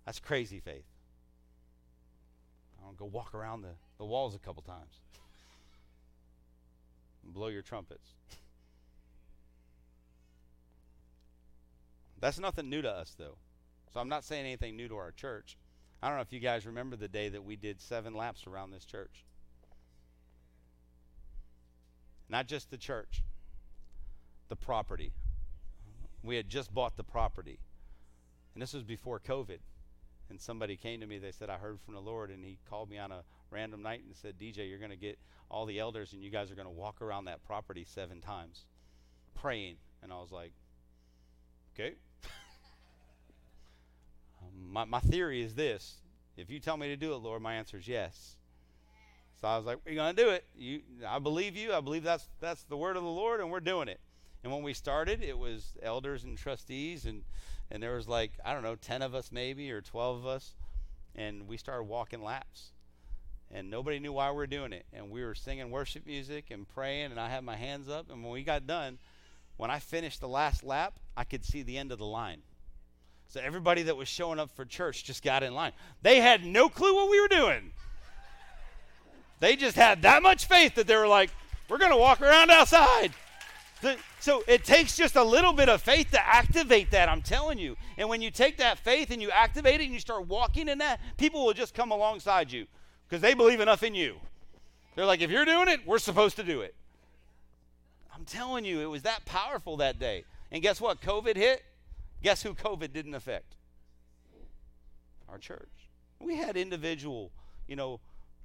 [0.04, 0.84] That's crazy faith.
[2.78, 5.00] I don't go walk around the, the walls a couple times
[7.32, 8.14] blow your trumpets.
[12.20, 13.36] That's nothing new to us, though.
[13.92, 15.56] So I'm not saying anything new to our church.
[16.02, 18.70] I don't know if you guys remember the day that we did seven laps around
[18.70, 19.24] this church.
[22.28, 23.22] Not just the church,
[24.48, 25.12] the property.
[26.22, 27.58] We had just bought the property.
[28.54, 29.58] And this was before COVID.
[30.30, 32.30] And somebody came to me, they said, I heard from the Lord.
[32.30, 33.22] And he called me on a
[33.54, 35.18] random night and said, DJ, you're going to get
[35.48, 38.66] all the elders and you guys are going to walk around that property seven times
[39.34, 39.76] praying.
[40.02, 40.52] And I was like,
[41.74, 41.94] okay.
[44.42, 45.96] um, my, my theory is this
[46.36, 48.36] if you tell me to do it, Lord, my answer is yes.
[49.40, 50.44] So I was like, we're going to do it.
[50.56, 51.72] You, I believe you.
[51.72, 54.00] I believe that's, that's the word of the Lord, and we're doing it.
[54.42, 57.22] And when we started, it was elders and trustees, and,
[57.70, 60.54] and there was like, I don't know, 10 of us maybe, or 12 of us.
[61.14, 62.72] And we started walking laps
[63.54, 64.84] and nobody knew why we were doing it.
[64.92, 68.10] And we were singing worship music and praying, and I had my hands up.
[68.10, 68.98] And when we got done,
[69.56, 72.42] when I finished the last lap, I could see the end of the line.
[73.28, 75.72] So everybody that was showing up for church just got in line.
[76.02, 77.70] They had no clue what we were doing.
[79.38, 81.30] They just had that much faith that they were like,
[81.68, 83.12] we're going to walk around outside.
[84.18, 87.76] So it takes just a little bit of faith to activate that, I'm telling you.
[87.98, 90.78] And when you take that faith and you activate it and you start walking in
[90.78, 92.66] that, people will just come alongside you
[93.14, 94.16] because they believe enough in you.
[94.96, 96.74] They're like, if you're doing it, we're supposed to do it.
[98.12, 100.24] I'm telling you, it was that powerful that day.
[100.50, 101.00] And guess what?
[101.00, 101.62] COVID hit.
[102.24, 103.54] Guess who COVID didn't affect?
[105.28, 105.68] Our church.
[106.18, 107.30] We had individual,
[107.68, 108.00] you know,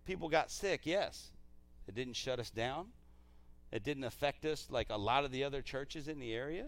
[0.06, 1.32] people got sick, yes.
[1.88, 2.90] It didn't shut us down.
[3.72, 6.68] It didn't affect us like a lot of the other churches in the area.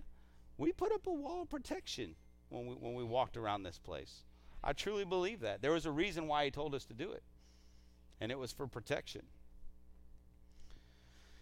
[0.57, 2.15] We put up a wall of protection
[2.49, 4.23] when we, when we walked around this place.
[4.63, 5.61] I truly believe that.
[5.61, 7.21] There was a reason why he told us to do it
[8.21, 9.23] and it was for protection.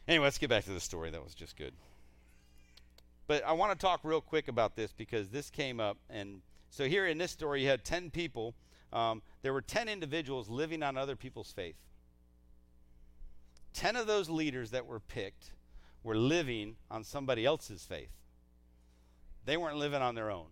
[0.08, 1.12] Anyway, let's get back to the story.
[1.12, 1.74] That was just good.
[3.28, 5.98] But I want to talk real quick about this because this came up.
[6.10, 6.42] And
[6.72, 8.56] so here in this story, you had 10 people.
[8.92, 11.76] Um, there were 10 individuals living on other people's faith.
[13.74, 15.52] 10 of those leaders that were picked
[16.02, 18.10] were living on somebody else's faith.
[19.46, 20.48] They weren't living on their own.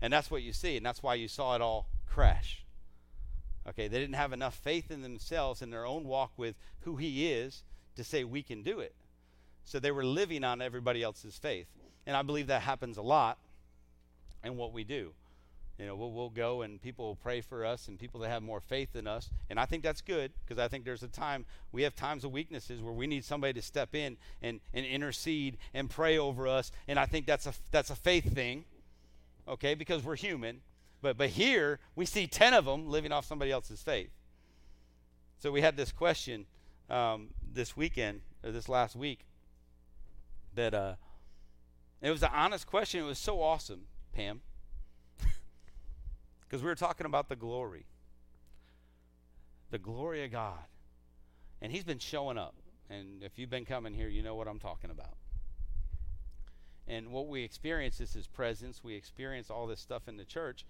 [0.00, 0.76] And that's what you see.
[0.76, 2.64] And that's why you saw it all crash.
[3.68, 7.30] Okay, they didn't have enough faith in themselves in their own walk with who He
[7.30, 7.62] is
[7.96, 8.94] to say we can do it.
[9.64, 11.66] So they were living on everybody else's faith.
[12.06, 13.36] And I believe that happens a lot
[14.42, 15.12] in what we do.
[15.78, 18.42] You know, we'll, we'll go and people will pray for us and people that have
[18.42, 19.30] more faith than us.
[19.48, 22.32] And I think that's good because I think there's a time, we have times of
[22.32, 26.72] weaknesses where we need somebody to step in and, and intercede and pray over us.
[26.88, 28.64] And I think that's a, that's a faith thing,
[29.46, 30.62] okay, because we're human.
[31.00, 34.10] But, but here, we see 10 of them living off somebody else's faith.
[35.38, 36.46] So we had this question
[36.90, 39.20] um, this weekend, or this last week,
[40.54, 40.94] that uh,
[42.02, 43.00] it was an honest question.
[43.00, 44.40] It was so awesome, Pam.
[46.40, 47.84] Because we were talking about the glory.
[49.70, 50.64] The glory of God.
[51.60, 52.54] And He's been showing up.
[52.88, 55.14] And if you've been coming here, you know what I'm talking about.
[56.88, 58.82] And what we experience is his presence.
[58.82, 60.64] We experience all this stuff in the church.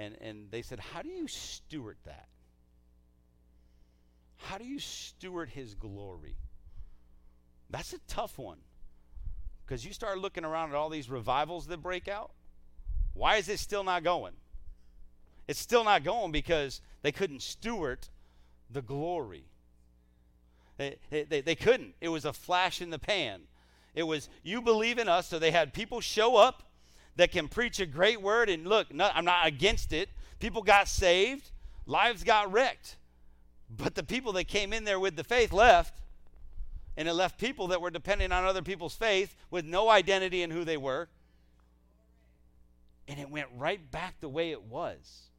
[0.00, 2.28] And, and they said, How do you steward that?
[4.38, 6.36] How do you steward his glory?
[7.68, 8.56] That's a tough one.
[9.62, 12.30] Because you start looking around at all these revivals that break out.
[13.12, 14.32] Why is it still not going?
[15.46, 18.08] It's still not going because they couldn't steward
[18.70, 19.44] the glory.
[20.78, 21.94] They, they, they couldn't.
[22.00, 23.42] It was a flash in the pan.
[23.94, 25.26] It was, you believe in us.
[25.26, 26.69] So they had people show up
[27.16, 28.48] that can preach a great word.
[28.48, 30.08] And look, not, I'm not against it.
[30.38, 31.50] People got saved,
[31.86, 32.96] lives got wrecked.
[33.68, 36.00] But the people that came in there with the faith left.
[36.96, 40.50] And it left people that were depending on other people's faith with no identity in
[40.50, 41.08] who they were.
[43.06, 45.30] And it went right back the way it was.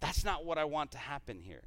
[0.00, 1.62] That's not what I want to happen here.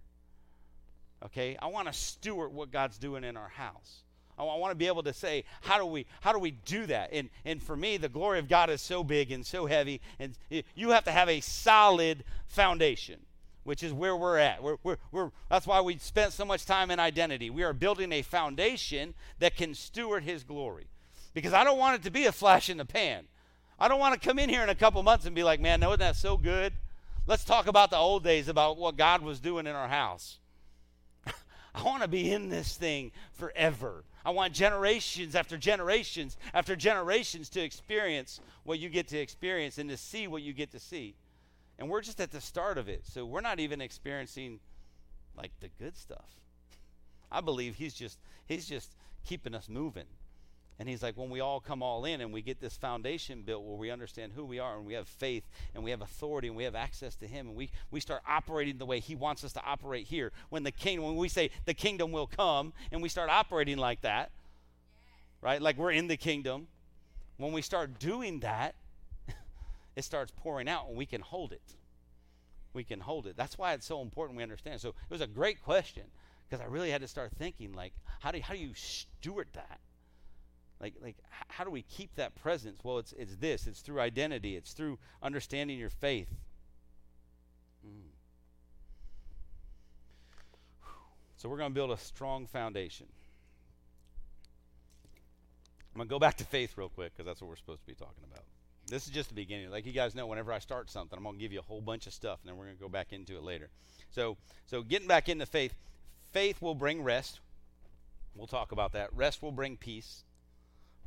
[1.23, 1.57] Okay?
[1.61, 4.03] I want to steward what God's doing in our house.
[4.37, 7.09] I want to be able to say, how do we how do we do that?
[7.13, 10.37] And and for me, the glory of God is so big and so heavy, and
[10.49, 13.19] you have to have a solid foundation,
[13.63, 14.61] which is where we're at.
[14.61, 17.49] We're, we're, we're, that's why we spent so much time in identity.
[17.49, 20.87] We are building a foundation that can steward His glory,
[21.33, 23.25] because I don't want it to be a flash in the pan.
[23.79, 25.81] I don't want to come in here in a couple months and be like, man,
[25.81, 26.73] wasn't that so good?
[27.27, 30.37] Let's talk about the old days, about what God was doing in our house.
[31.75, 34.03] I want to be in this thing forever.
[34.25, 39.87] I want generations after generations after generations to experience what you get to experience and
[39.91, 41.13] to see what you get to see.
[41.77, 43.05] And we're just at the start of it.
[43.05, 44.59] So we're not even experiencing
[45.37, 46.25] like the good stuff.
[47.31, 48.91] I believe he's just he's just
[49.25, 50.05] keeping us moving.
[50.77, 53.63] And he's like, when we all come all in and we get this foundation built
[53.63, 55.43] where we understand who we are and we have faith
[55.73, 58.77] and we have authority and we have access to him and we, we start operating
[58.77, 60.33] the way he wants us to operate here.
[60.49, 64.01] When the king, when we say the kingdom will come and we start operating like
[64.01, 64.31] that,
[65.41, 65.61] right?
[65.61, 66.67] Like we're in the kingdom.
[67.37, 68.75] When we start doing that,
[69.95, 71.75] it starts pouring out and we can hold it.
[72.73, 73.37] We can hold it.
[73.37, 74.81] That's why it's so important we understand.
[74.81, 76.03] So it was a great question
[76.49, 79.79] because I really had to start thinking like, how do, how do you steward that?
[80.81, 81.15] Like, like
[81.47, 82.79] how do we keep that presence?
[82.83, 86.29] Well, it's, it's this it's through identity, it's through understanding your faith.
[87.85, 88.11] Mm.
[91.37, 93.07] So, we're going to build a strong foundation.
[95.93, 97.87] I'm going to go back to faith real quick because that's what we're supposed to
[97.87, 98.43] be talking about.
[98.87, 99.71] This is just the beginning.
[99.71, 101.81] Like you guys know, whenever I start something, I'm going to give you a whole
[101.81, 103.69] bunch of stuff, and then we're going to go back into it later.
[104.11, 105.73] So, so getting back into faith,
[106.31, 107.39] faith will bring rest.
[108.35, 109.09] We'll talk about that.
[109.13, 110.23] Rest will bring peace.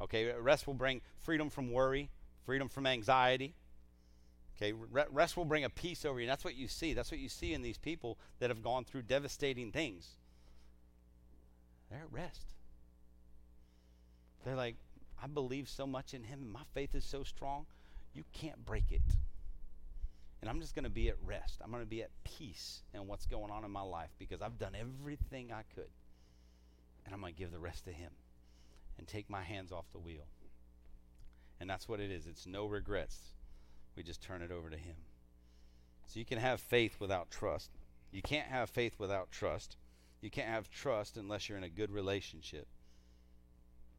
[0.01, 2.11] Okay, rest will bring freedom from worry,
[2.45, 3.55] freedom from anxiety.
[4.57, 4.73] Okay,
[5.11, 6.25] rest will bring a peace over you.
[6.25, 6.93] And that's what you see.
[6.93, 10.17] That's what you see in these people that have gone through devastating things.
[11.91, 12.55] They're at rest.
[14.45, 14.77] They're like,
[15.23, 17.67] I believe so much in him, my faith is so strong,
[18.15, 19.03] you can't break it.
[20.41, 21.61] And I'm just going to be at rest.
[21.61, 24.59] I'm going to be at peace in what's going on in my life because I've
[24.59, 25.91] done everything I could.
[27.05, 28.13] And I'm going to give the rest to him
[28.99, 30.27] and take my hands off the wheel.
[31.61, 32.27] And that's what it is.
[32.27, 33.33] It's no regrets.
[33.97, 34.97] We just turn it over to Him.
[36.07, 37.71] So you can have faith without trust.
[38.11, 39.77] You can't have faith without trust.
[40.21, 42.67] You can't have trust unless you're in a good relationship.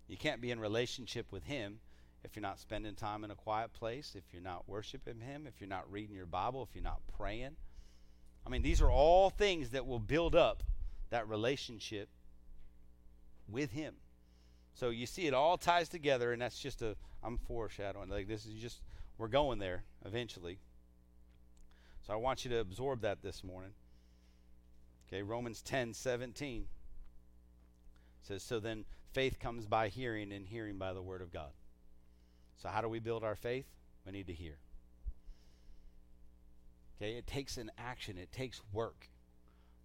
[0.08, 1.80] You can't be in relationship with Him
[2.24, 5.62] if you're not spending time in a quiet place, if you're not worshiping Him, if
[5.62, 7.56] you're not reading your Bible, if you're not praying.
[8.46, 10.64] I mean, these are all things that will build up
[11.12, 12.10] that relationship
[13.48, 13.96] with Him.
[14.80, 18.08] So you see, it all ties together, and that's just a I'm foreshadowing.
[18.08, 18.82] Like this is just
[19.18, 20.60] we're going there eventually.
[22.08, 23.72] So I want you to absorb that this morning.
[25.08, 26.66] Okay, Romans 10 17
[28.22, 31.52] says, So then faith comes by hearing, and hearing by the word of God.
[32.56, 33.66] So, how do we build our faith?
[34.06, 34.60] We need to hear.
[36.96, 39.10] Okay, it takes an action, it takes work.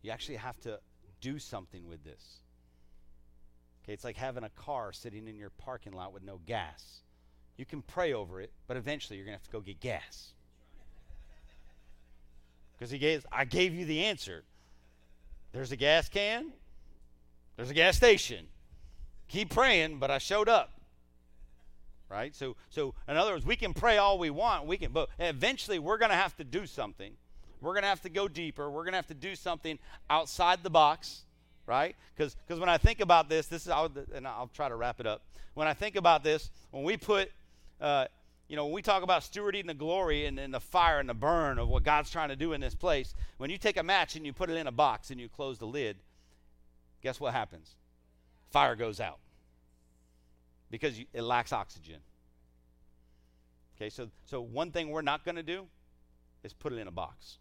[0.03, 0.79] You actually have to
[1.21, 2.43] do something with this.
[3.85, 7.03] Okay, it's like having a car sitting in your parking lot with no gas.
[7.59, 10.33] You can pray over it, but eventually you're going to have to go get gas.
[12.77, 14.43] Because he gave, I gave you the answer.
[15.53, 16.53] There's a gas can,
[17.57, 18.47] there's a gas station.
[19.29, 20.81] Keep praying, but I showed up.
[22.09, 22.35] Right?
[22.35, 25.79] So, so in other words, we can pray all we want, we can, but eventually
[25.79, 27.13] we're going to have to do something.
[27.61, 28.69] We're going to have to go deeper.
[28.69, 29.79] We're going to have to do something
[30.11, 31.25] outside the box
[31.67, 31.97] right?
[32.17, 35.07] Because when I think about this, this is, I'll, and I'll try to wrap it
[35.07, 35.23] up.
[35.55, 37.31] When I think about this, when we put,
[37.81, 38.07] uh,
[38.49, 41.15] you know, when we talk about stewarding the glory and, and the fire and the
[41.15, 44.17] burn of what God's trying to do in this place, when you take a match
[44.17, 45.97] and you put it in a box and you close the lid,
[47.03, 47.77] guess what happens?
[48.51, 49.19] Fire goes out.
[50.71, 52.01] because you, it lacks oxygen.
[53.77, 55.67] Okay, so, so one thing we're not going to do
[56.43, 57.39] is put it in a box.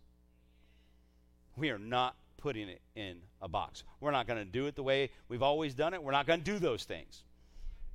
[1.55, 3.83] We are not putting it in a box.
[4.01, 6.03] We're not going to do it the way we've always done it.
[6.03, 7.23] We're not going to do those things.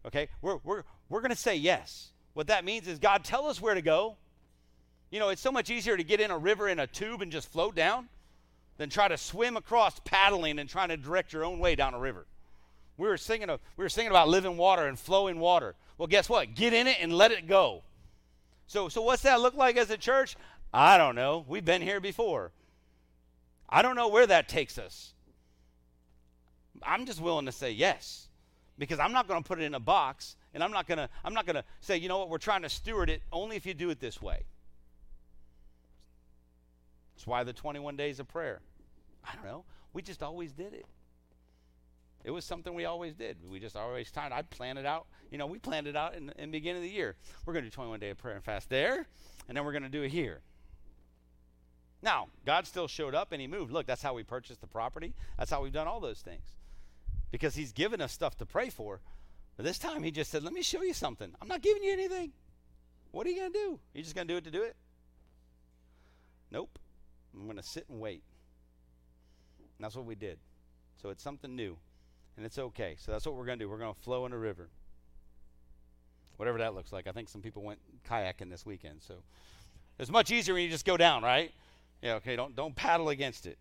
[0.06, 0.28] Okay?
[0.40, 2.12] We're, we're, we're going to say yes.
[2.32, 4.16] What that means is, God, tell us where to go.
[5.10, 7.30] You know, it's so much easier to get in a river in a tube and
[7.30, 8.08] just float down
[8.78, 11.98] than try to swim across paddling and trying to direct your own way down a
[11.98, 12.26] river.
[12.96, 15.74] We were singing, of, we were singing about living water and flowing water.
[15.98, 16.54] Well, guess what?
[16.54, 17.82] Get in it and let it go.
[18.66, 20.36] So, so what's that look like as a church?
[20.72, 21.44] I don't know.
[21.46, 22.52] We've been here before.
[23.68, 25.12] I don't know where that takes us.
[26.82, 28.28] I'm just willing to say yes
[28.78, 31.08] because I'm not going to put it in a box and I'm not going to
[31.24, 33.66] I'm not going to say, you know what, we're trying to steward it only if
[33.66, 34.44] you do it this way.
[37.16, 38.60] That's why the 21 days of prayer.
[39.24, 39.64] I don't know.
[39.92, 40.86] We just always did it.
[42.24, 43.38] It was something we always did.
[43.48, 44.32] We just always tried.
[44.32, 45.06] I'd plan it out.
[45.30, 47.16] You know, we planned it out in, in the beginning of the year.
[47.44, 49.06] We're going to do 21 day of prayer and fast there,
[49.48, 50.40] and then we're going to do it here.
[52.02, 53.72] Now, God still showed up and He moved.
[53.72, 55.14] Look, that's how we purchased the property.
[55.38, 56.54] That's how we've done all those things.
[57.30, 59.00] Because He's given us stuff to pray for.
[59.56, 61.34] But this time He just said, Let me show you something.
[61.40, 62.32] I'm not giving you anything.
[63.10, 63.80] What are you going to do?
[63.94, 64.76] You just going to do it to do it?
[66.50, 66.78] Nope.
[67.34, 68.22] I'm going to sit and wait.
[69.58, 70.38] And that's what we did.
[71.00, 71.76] So it's something new.
[72.36, 72.96] And it's okay.
[72.98, 73.68] So that's what we're going to do.
[73.68, 74.68] We're going to flow in a river.
[76.36, 77.06] Whatever that looks like.
[77.06, 79.02] I think some people went kayaking this weekend.
[79.02, 79.14] So
[79.98, 81.52] it's much easier when you just go down, right?
[82.02, 83.58] Yeah, okay, don't don't paddle against it.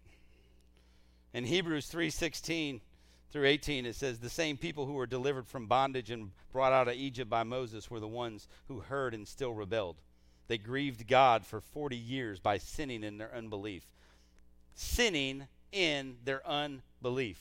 [1.33, 2.81] In Hebrews 3:16
[3.31, 6.87] through 18 it says the same people who were delivered from bondage and brought out
[6.87, 9.97] of Egypt by Moses were the ones who heard and still rebelled.
[10.47, 13.85] They grieved God for 40 years by sinning in their unbelief.
[14.75, 17.39] Sinning in their unbelief.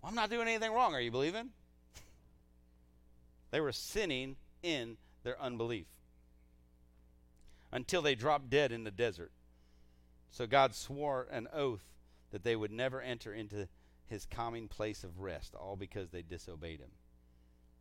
[0.00, 0.94] Well, I'm not doing anything wrong.
[0.94, 1.50] Are you believing?
[3.50, 5.86] they were sinning in their unbelief
[7.72, 9.32] until they dropped dead in the desert.
[10.30, 11.84] So God swore an oath
[12.30, 13.68] that they would never enter into
[14.06, 16.90] his calming place of rest, all because they disobeyed him.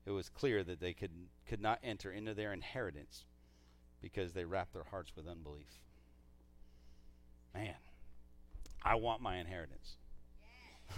[0.06, 1.12] It was clear that they could,
[1.48, 3.26] could not enter into their inheritance
[4.02, 5.82] because they wrapped their hearts with unbelief.
[7.54, 7.76] Man,
[8.84, 9.96] I want my inheritance.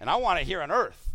[0.00, 1.10] and I want it here on earth.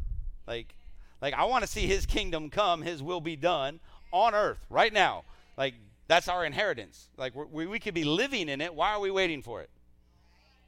[0.47, 0.75] Like,
[1.21, 3.79] like I want to see his kingdom come, his will be done
[4.11, 5.23] on earth right now.
[5.57, 5.75] Like
[6.07, 7.09] that's our inheritance.
[7.17, 8.73] Like we, we could be living in it.
[8.73, 9.69] Why are we waiting for it?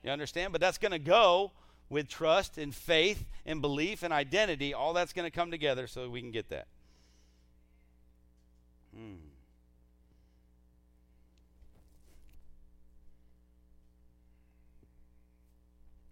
[0.04, 0.52] You understand?
[0.52, 1.52] But that's going to go
[1.90, 4.74] with trust and faith and belief and identity.
[4.74, 6.68] All that's going to come together so we can get that.
[8.96, 9.16] Hmm.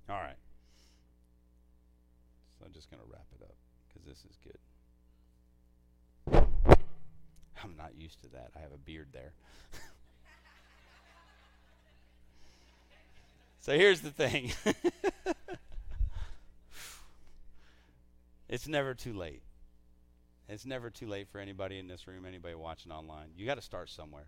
[0.09, 0.35] All right.
[2.59, 3.55] So I'm just going to wrap it up
[3.87, 4.57] because this is good.
[7.63, 8.51] I'm not used to that.
[8.55, 9.33] I have a beard there.
[13.61, 14.51] so here's the thing
[18.49, 19.43] it's never too late.
[20.49, 23.29] It's never too late for anybody in this room, anybody watching online.
[23.37, 24.27] You got to start somewhere.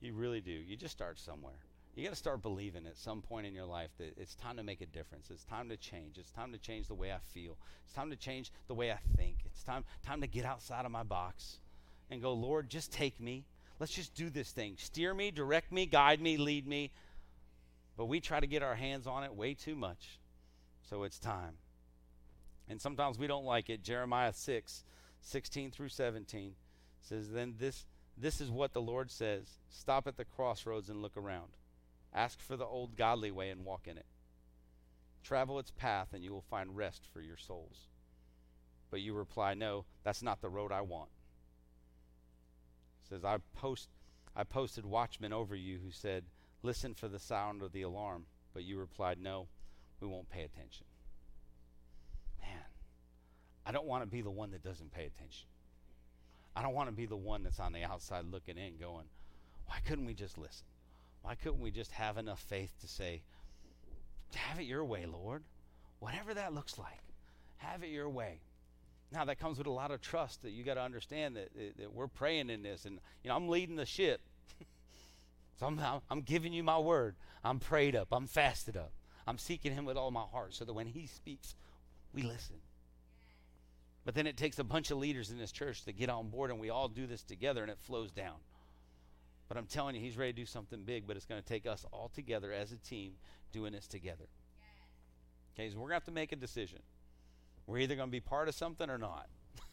[0.00, 0.50] You really do.
[0.50, 1.60] You just start somewhere.
[1.94, 4.64] You got to start believing at some point in your life that it's time to
[4.64, 5.30] make a difference.
[5.30, 6.18] It's time to change.
[6.18, 7.56] It's time to change the way I feel.
[7.84, 9.36] It's time to change the way I think.
[9.44, 11.58] It's time time to get outside of my box
[12.10, 13.44] and go, Lord, just take me.
[13.78, 14.74] Let's just do this thing.
[14.78, 16.90] Steer me, direct me, guide me, lead me.
[17.96, 20.18] But we try to get our hands on it way too much.
[20.88, 21.54] So it's time.
[22.68, 23.82] And sometimes we don't like it.
[23.82, 24.84] Jeremiah 6,
[25.20, 26.54] 16 through 17
[27.00, 27.86] says, Then this,
[28.18, 31.52] this is what the Lord says Stop at the crossroads and look around.
[32.12, 34.06] Ask for the old godly way and walk in it.
[35.22, 37.86] Travel its path, and you will find rest for your souls.
[38.90, 41.10] But you reply, No, that's not the road I want
[43.10, 43.88] says, I, post,
[44.34, 46.24] I posted watchmen over you who said,
[46.62, 48.26] Listen for the sound of the alarm.
[48.52, 49.48] But you replied, No,
[50.00, 50.86] we won't pay attention.
[52.40, 52.64] Man,
[53.66, 55.46] I don't want to be the one that doesn't pay attention.
[56.54, 59.06] I don't want to be the one that's on the outside looking in going,
[59.66, 60.66] Why couldn't we just listen?
[61.22, 63.22] Why couldn't we just have enough faith to say,
[64.34, 65.42] Have it your way, Lord?
[65.98, 67.02] Whatever that looks like,
[67.58, 68.40] have it your way.
[69.12, 71.78] Now that comes with a lot of trust that you got to understand that, that,
[71.78, 74.20] that, we're praying in this, and you know I'm leading the ship.
[75.58, 77.16] so I'm, I'm giving you my word.
[77.42, 78.08] I'm prayed up.
[78.12, 78.92] I'm fasted up.
[79.26, 81.54] I'm seeking Him with all my heart, so that when He speaks,
[82.12, 82.56] we listen.
[84.04, 86.50] But then it takes a bunch of leaders in this church to get on board,
[86.50, 88.36] and we all do this together, and it flows down.
[89.48, 91.66] But I'm telling you, He's ready to do something big, but it's going to take
[91.66, 93.14] us all together as a team
[93.52, 94.26] doing this together.
[95.54, 96.78] Okay, so we're going to have to make a decision.
[97.70, 99.28] We're either going to be part of something or not.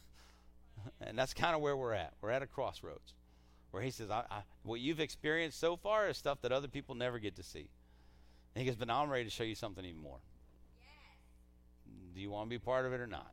[1.00, 2.12] And that's kind of where we're at.
[2.20, 3.12] We're at a crossroads
[3.72, 6.94] where he says, I, I, What you've experienced so far is stuff that other people
[6.94, 7.68] never get to see.
[8.54, 10.20] And he goes, But now I'm ready to show you something even more.
[12.14, 13.32] Do you want to be part of it or not?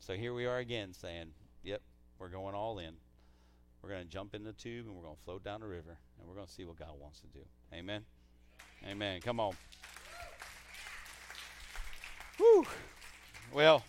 [0.00, 1.28] So here we are again saying,
[1.62, 1.80] Yep,
[2.18, 2.94] we're going all in.
[3.80, 5.96] We're going to jump in the tube and we're going to float down the river
[6.18, 7.44] and we're going to see what God wants to do.
[7.72, 8.02] Amen.
[8.84, 9.20] Amen.
[9.20, 9.54] Come on.
[12.36, 12.66] Whew.
[13.52, 13.82] Well,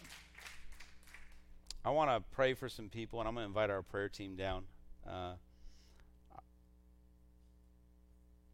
[1.86, 4.36] I want to pray for some people, and I'm going to invite our prayer team
[4.36, 4.64] down.
[5.08, 5.34] Uh,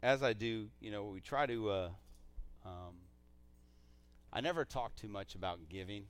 [0.02, 1.70] as I do, you know, we try to.
[1.70, 1.88] Uh,
[2.66, 2.94] um,
[4.34, 6.04] I never talk too much about giving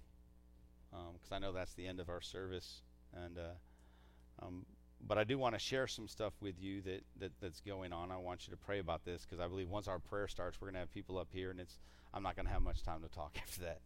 [0.90, 2.82] because um, I know that's the end of our service,
[3.14, 4.66] and uh, um,
[5.06, 8.10] but I do want to share some stuff with you that, that that's going on.
[8.10, 10.66] I want you to pray about this because I believe once our prayer starts, we're
[10.66, 11.78] going to have people up here, and it's
[12.12, 13.78] I'm not going to have much time to talk after that.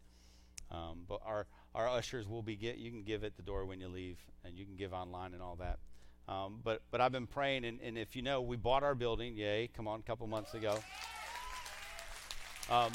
[0.72, 3.80] Um, but our our ushers will be get you can give at the door when
[3.80, 5.78] you leave, and you can give online and all that.
[6.28, 9.36] Um, but but I've been praying, and, and if you know, we bought our building.
[9.36, 9.68] Yay!
[9.76, 10.78] Come on, a couple months ago.
[12.70, 12.92] Um,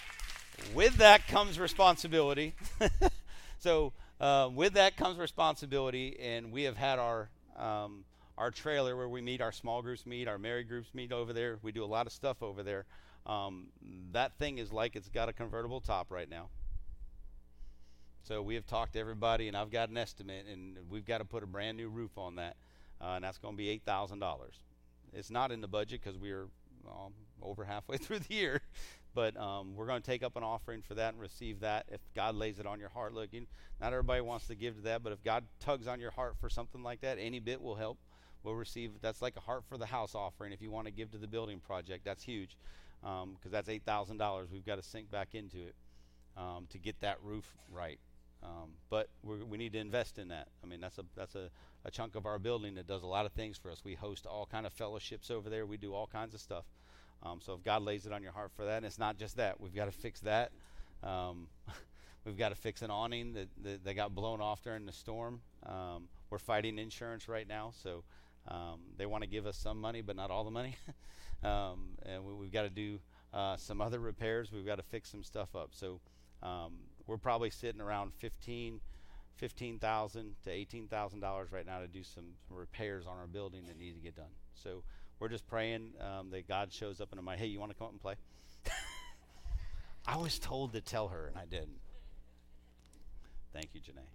[0.74, 2.54] with that comes responsibility.
[3.58, 8.04] so uh, with that comes responsibility, and we have had our um,
[8.38, 11.58] our trailer where we meet, our small groups meet, our married groups meet over there.
[11.62, 12.86] We do a lot of stuff over there.
[13.26, 13.68] Um,
[14.12, 16.48] that thing is like it's got a convertible top right now.
[18.24, 21.26] So we have talked to everybody, and I've got an estimate, and we've got to
[21.26, 22.56] put a brand new roof on that,
[22.98, 24.54] uh, and that's going to be eight thousand dollars.
[25.12, 26.48] It's not in the budget because we are
[26.88, 28.62] um, over halfway through the year,
[29.14, 32.00] but um, we're going to take up an offering for that and receive that if
[32.14, 33.12] God lays it on your heart.
[33.12, 33.46] Look, you,
[33.78, 36.48] not everybody wants to give to that, but if God tugs on your heart for
[36.48, 37.98] something like that, any bit will help.
[38.42, 38.92] We'll receive.
[39.02, 40.54] That's like a heart for the house offering.
[40.54, 42.56] If you want to give to the building project, that's huge
[43.02, 44.48] because um, that's eight thousand dollars.
[44.50, 45.74] We've got to sink back into it
[46.38, 47.98] um, to get that roof right.
[48.44, 50.48] Um, but we need to invest in that.
[50.62, 51.48] I mean, that's a that's a,
[51.84, 53.82] a chunk of our building that does a lot of things for us.
[53.84, 55.64] We host all kind of fellowships over there.
[55.64, 56.64] We do all kinds of stuff.
[57.22, 59.38] Um, so if God lays it on your heart for that, and it's not just
[59.38, 60.52] that, we've got to fix that.
[61.02, 61.46] Um,
[62.24, 65.40] we've got to fix an awning that, that, that, got blown off during the storm.
[65.64, 68.04] Um, we're fighting insurance right now, so
[68.48, 70.76] um, they want to give us some money, but not all the money.
[71.42, 72.98] Um, and we, have got to do
[73.34, 74.50] uh, some other repairs.
[74.50, 75.72] We've got to fix some stuff up.
[75.72, 76.00] So
[76.42, 76.72] um,
[77.06, 78.80] we're probably sitting around 15
[79.40, 84.00] $15,000 to $18,000 right now to do some, repairs on our building that need to
[84.00, 84.30] get done.
[84.54, 84.82] So
[85.18, 87.86] we're just praying um, that God shows up in my hey, you want to come
[87.86, 88.14] up and play?
[90.06, 91.80] I was told to tell her, and I didn't.
[93.52, 94.06] Thank you, Janae.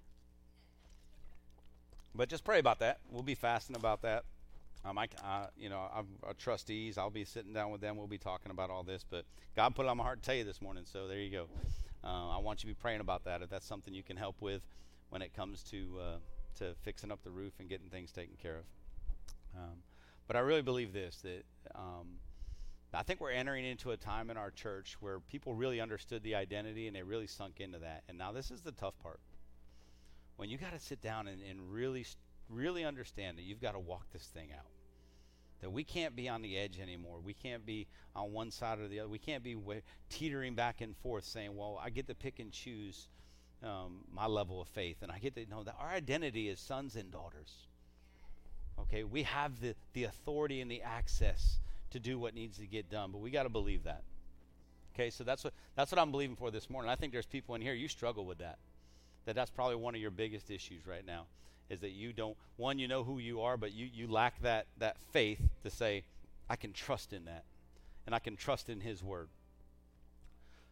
[2.16, 3.00] But just pray about that.
[3.10, 4.24] We'll be fasting about that.
[4.86, 6.08] Um, I, uh, you know, I'm
[6.38, 6.98] trustees.
[6.98, 7.98] I'll be sitting down with them.
[7.98, 9.06] We'll be talking about all this.
[9.10, 9.26] But
[9.56, 10.84] God put it on my heart to tell you this morning.
[10.86, 11.48] So there you go.
[12.04, 13.42] Uh, I want you to be praying about that.
[13.42, 14.62] If that's something you can help with
[15.10, 16.18] when it comes to uh,
[16.56, 18.64] to fixing up the roof and getting things taken care of.
[19.58, 19.78] Um,
[20.28, 21.44] but I really believe this that
[21.76, 22.20] um,
[22.94, 26.36] I think we're entering into a time in our church where people really understood the
[26.36, 28.04] identity and they really sunk into that.
[28.08, 29.20] And now this is the tough part.
[30.38, 32.06] When you got to sit down and, and really,
[32.50, 34.66] really understand that you've got to walk this thing out
[35.62, 37.20] that we can't be on the edge anymore.
[37.24, 39.10] We can't be on one side or the other.
[39.10, 39.58] We can't be
[40.10, 43.08] teetering back and forth saying, well, I get to pick and choose
[43.64, 44.98] um, my level of faith.
[45.02, 47.68] And I get to know that our identity is sons and daughters.
[48.80, 51.60] Okay, we have the, the authority and the access
[51.92, 54.04] to do what needs to get done, but we got to believe that.
[54.94, 56.90] Okay, so that's what that's what I'm believing for this morning.
[56.90, 58.58] I think there's people in here you struggle with that.
[59.26, 61.26] That that's probably one of your biggest issues right now
[61.70, 64.66] is that you don't one you know who you are but you you lack that
[64.78, 66.04] that faith to say
[66.50, 67.44] i can trust in that
[68.06, 69.30] and i can trust in his word.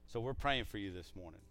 [0.08, 1.42] So we're praying for you this morning.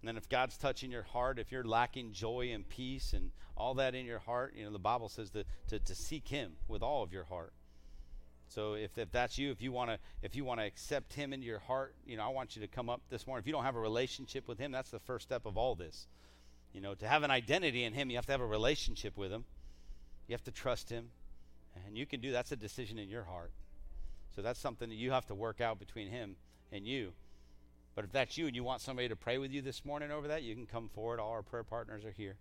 [0.00, 3.74] And then if god's touching your heart if you're lacking joy and peace and all
[3.74, 6.82] that in your heart you know the bible says to, to, to seek him with
[6.82, 7.52] all of your heart.
[8.48, 11.34] So if, if that's you if you want to if you want to accept him
[11.34, 13.42] into your heart you know i want you to come up this morning.
[13.42, 16.06] If you don't have a relationship with him that's the first step of all this
[16.72, 19.32] you know, to have an identity in Him, you have to have a relationship with
[19.32, 19.44] Him.
[20.26, 21.10] You have to trust Him.
[21.86, 23.50] And you can do that's a decision in your heart.
[24.34, 26.36] So that's something that you have to work out between Him
[26.70, 27.12] and you.
[27.94, 30.28] But if that's you and you want somebody to pray with you this morning over
[30.28, 31.18] that, you can come forward.
[31.18, 32.36] All our prayer partners are here.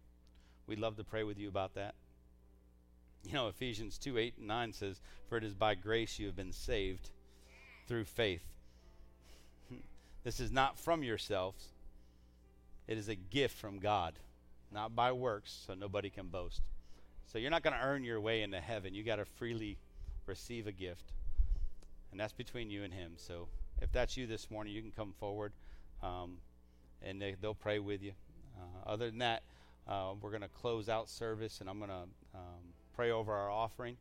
[0.67, 1.95] We'd love to pray with you about that.
[3.23, 6.35] You know, Ephesians 2 8 and 9 says, For it is by grace you have
[6.35, 7.09] been saved
[7.87, 8.43] through faith.
[10.23, 11.67] this is not from yourselves,
[12.89, 14.15] it is a gift from God,
[14.71, 16.63] not by works, so nobody can boast.
[17.27, 18.95] So you're not going to earn your way into heaven.
[18.95, 19.77] You got to freely
[20.25, 21.13] receive a gift.
[22.09, 23.11] And that's between you and Him.
[23.17, 23.47] So
[23.79, 25.53] if that's you this morning, you can come forward
[26.01, 26.37] um,
[27.03, 28.13] and they, will pray with you.
[28.59, 29.43] Uh, other than that,
[29.87, 33.51] uh, we're going to close out service, and I'm going to um, pray over our
[33.51, 33.97] offering.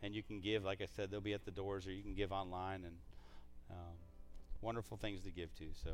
[0.00, 2.14] And you can give, like I said, they'll be at the doors, or you can
[2.14, 2.94] give online, and
[3.68, 3.96] um,
[4.60, 5.64] wonderful things to give to.
[5.82, 5.90] So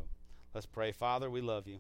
[0.53, 0.93] let's pray.
[0.93, 1.79] Father, we love you.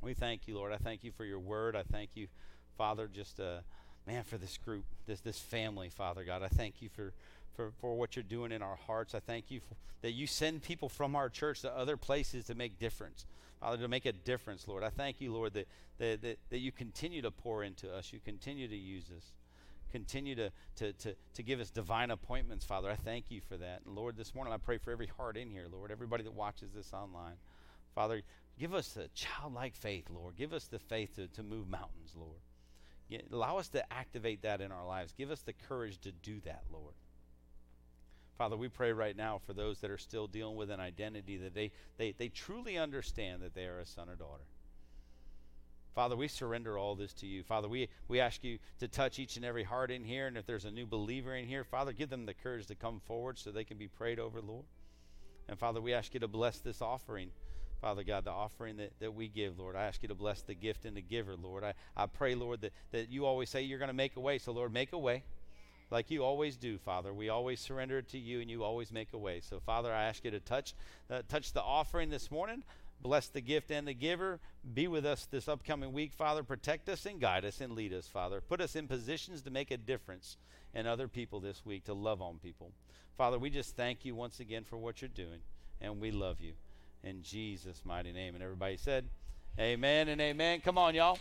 [0.00, 0.72] We thank you, Lord.
[0.72, 1.74] I thank you for your word.
[1.76, 2.28] I thank you,
[2.76, 3.58] Father, just uh,
[4.06, 6.42] man for this group, this this family, Father God.
[6.42, 7.12] I thank you for
[7.56, 9.14] for, for what you're doing in our hearts.
[9.14, 12.54] I thank you for, that you send people from our church to other places to
[12.54, 13.24] make difference.
[13.60, 14.84] Father, to make a difference, Lord.
[14.84, 15.66] I thank you, Lord, that,
[15.98, 18.12] that, that, that you continue to pour into us.
[18.12, 19.32] You continue to use us.
[19.90, 22.90] Continue to, to, to, to give us divine appointments, Father.
[22.90, 23.80] I thank you for that.
[23.86, 26.70] And Lord, this morning I pray for every heart in here, Lord, everybody that watches
[26.74, 27.36] this online.
[27.94, 28.20] Father,
[28.58, 30.36] give us a childlike faith, Lord.
[30.36, 32.40] Give us the faith to, to move mountains, Lord.
[33.10, 35.14] Get, allow us to activate that in our lives.
[35.16, 36.94] Give us the courage to do that, Lord.
[38.36, 41.54] Father, we pray right now for those that are still dealing with an identity that
[41.54, 44.44] they, they, they truly understand that they are a son or daughter.
[45.94, 47.42] Father, we surrender all this to you.
[47.42, 50.26] Father, we, we ask you to touch each and every heart in here.
[50.26, 53.00] And if there's a new believer in here, Father, give them the courage to come
[53.00, 54.66] forward so they can be prayed over, Lord.
[55.48, 57.30] And Father, we ask you to bless this offering.
[57.86, 59.76] Father God, the offering that, that we give, Lord.
[59.76, 61.62] I ask you to bless the gift and the giver, Lord.
[61.62, 64.38] I, I pray, Lord, that, that you always say you're going to make a way.
[64.38, 65.22] So, Lord, make a way
[65.92, 67.14] like you always do, Father.
[67.14, 69.38] We always surrender to you, and you always make a way.
[69.38, 70.74] So, Father, I ask you to touch
[71.08, 72.64] uh, touch the offering this morning.
[73.00, 74.40] Bless the gift and the giver.
[74.74, 76.42] Be with us this upcoming week, Father.
[76.42, 78.40] Protect us and guide us and lead us, Father.
[78.40, 80.38] Put us in positions to make a difference
[80.74, 82.72] in other people this week, to love on people.
[83.16, 85.38] Father, we just thank you once again for what you're doing,
[85.80, 86.54] and we love you.
[87.02, 88.34] In Jesus' mighty name.
[88.34, 89.04] And everybody said,
[89.58, 90.60] Amen and amen.
[90.60, 91.18] Come on, y'all.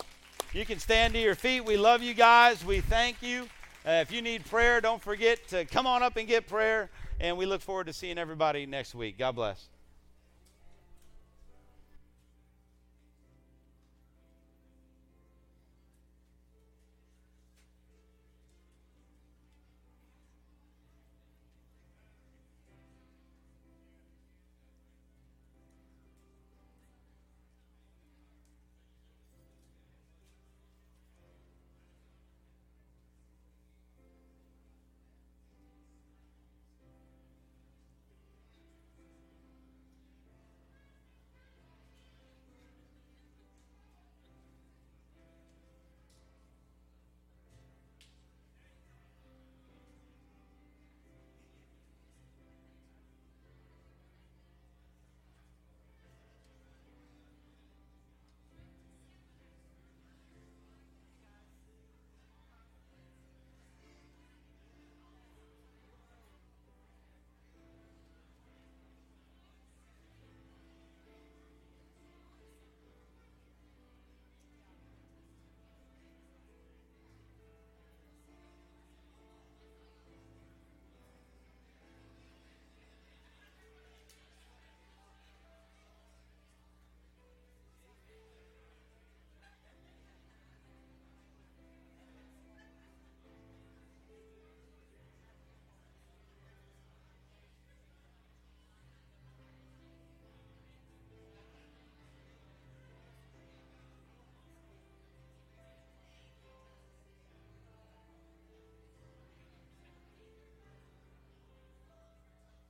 [0.54, 1.64] You can stand to your feet.
[1.66, 2.64] We love you guys.
[2.66, 3.48] We thank you.
[3.86, 6.90] Uh, if you need prayer, don't forget to come on up and get prayer.
[7.20, 9.18] And we look forward to seeing everybody next week.
[9.18, 9.70] God bless.